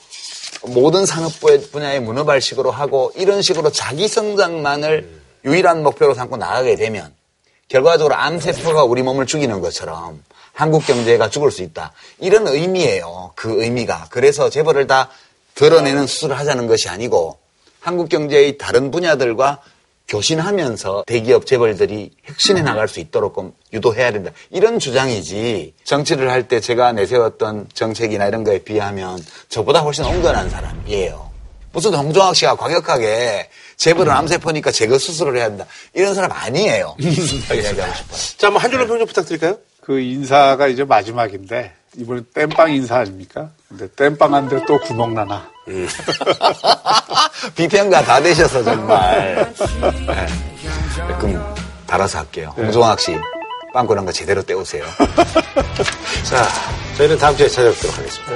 모든 0.65 1.07
산업 1.07 1.31
분야의 1.71 2.01
문어발식으로 2.01 2.73
하고 2.73 3.13
이런 3.15 3.41
식으로 3.41 3.71
자기 3.71 4.09
성장만을 4.09 5.09
유일한 5.45 5.85
목표로 5.85 6.15
삼고 6.15 6.39
나가게 6.39 6.75
되면 6.75 7.15
결과적으로 7.69 8.17
암세포가 8.17 8.83
우리 8.83 9.03
몸을 9.03 9.27
죽이는 9.27 9.61
것처럼 9.61 10.25
한국 10.55 10.85
경제가 10.85 11.31
죽을 11.31 11.53
수 11.53 11.63
있다. 11.63 11.93
이런 12.19 12.49
의미예요. 12.49 13.31
그 13.37 13.63
의미가. 13.63 14.09
그래서 14.11 14.51
재벌을 14.51 14.89
다 14.89 15.09
드러내는 15.55 16.09
수술을 16.09 16.37
하자는 16.37 16.67
것이 16.67 16.89
아니고 16.89 17.36
한국 17.87 18.09
경제의 18.09 18.59
다른 18.59 18.91
분야들과 18.91 19.61
교신하면서 20.09 21.05
대기업 21.07 21.47
재벌들이 21.47 22.11
혁신해 22.25 22.63
나갈 22.63 22.89
수 22.89 22.99
있도록 22.99 23.37
좀 23.37 23.53
유도해야 23.73 24.11
된다. 24.11 24.33
이런 24.51 24.81
주장이지. 24.81 25.75
정치를 25.85 26.29
할 26.33 26.49
때 26.49 26.59
제가 26.59 26.91
내세웠던 26.93 27.69
정책이나 27.75 28.27
이런 28.27 28.43
거에 28.43 28.59
비하면 28.59 29.25
저보다 29.49 29.83
훨씬 29.83 30.05
온건한 30.05 30.51
사람이에요. 30.51 31.31
무슨 31.71 31.95
홍종학 31.95 32.35
씨가 32.35 32.57
과격하게 32.57 33.51
재벌은 33.77 34.11
암세포니까 34.13 34.73
제거 34.73 34.99
수술을 34.99 35.37
해야 35.37 35.45
한다. 35.45 35.65
이런 35.95 36.13
사람 36.13 36.33
아니에요. 36.33 36.97
이야기하고 36.99 37.95
싶어요. 37.95 38.37
자, 38.37 38.47
한번 38.49 38.63
한 38.65 38.71
줄로 38.73 38.87
평좀 38.89 39.07
부탁드릴까요? 39.07 39.59
그 39.81 40.01
인사가 40.01 40.67
이제 40.67 40.83
마지막인데 40.83 41.73
이번에 41.97 42.21
땜빵 42.35 42.73
인사 42.73 42.99
아닙니까? 42.99 43.51
근데 43.69 43.89
땜빵 43.89 44.35
한데 44.35 44.61
또 44.67 44.79
구멍 44.81 45.15
나나. 45.15 45.51
비평가 47.57 48.03
다 48.03 48.21
되셔서 48.21 48.63
정말. 48.63 49.53
네. 50.07 50.27
그럼 51.19 51.55
달아서 51.87 52.19
할게요. 52.19 52.53
홍종학 52.57 53.01
씨, 53.01 53.17
빵꾸난 53.73 54.05
거 54.05 54.13
제대로 54.13 54.43
떼오세요. 54.43 54.85
자, 56.29 56.47
저희는 56.97 57.19
다음 57.19 57.37
주에 57.37 57.49
찾아뵙도록 57.49 57.99
하겠습니다. 57.99 58.33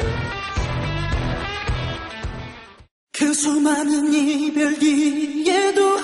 그 3.13 3.35
수많은 3.35 4.13
이별 4.15 4.79
뒤에도 4.79 5.99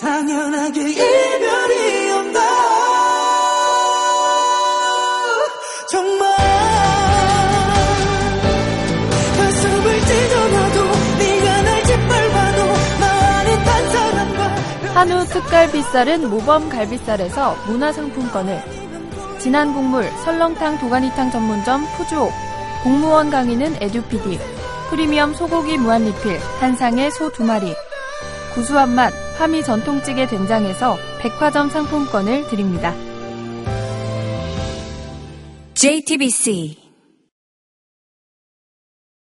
당연하게 0.00 0.80
이별이 0.90 2.10
온다 2.12 2.40
정말 5.90 6.29
흑갈비살은 15.08 16.28
모범 16.28 16.68
갈비살에서 16.68 17.56
문화상품권을. 17.66 18.62
진한 19.38 19.72
국물 19.72 20.04
설렁탕 20.24 20.78
도가니탕 20.78 21.30
전문점 21.30 21.86
푸주옥. 21.96 22.30
공무원 22.82 23.30
강의는 23.30 23.76
에듀피디. 23.80 24.38
프리미엄 24.90 25.32
소고기 25.32 25.78
무한리필 25.78 26.38
한상의 26.60 27.10
소 27.12 27.30
두 27.30 27.44
마리. 27.44 27.74
구수한 28.54 28.94
맛 28.94 29.12
하미 29.38 29.62
전통찌개 29.62 30.26
된장에서 30.26 30.96
백화점 31.20 31.70
상품권을 31.70 32.48
드립니다. 32.48 32.92
JTBC 35.74 36.89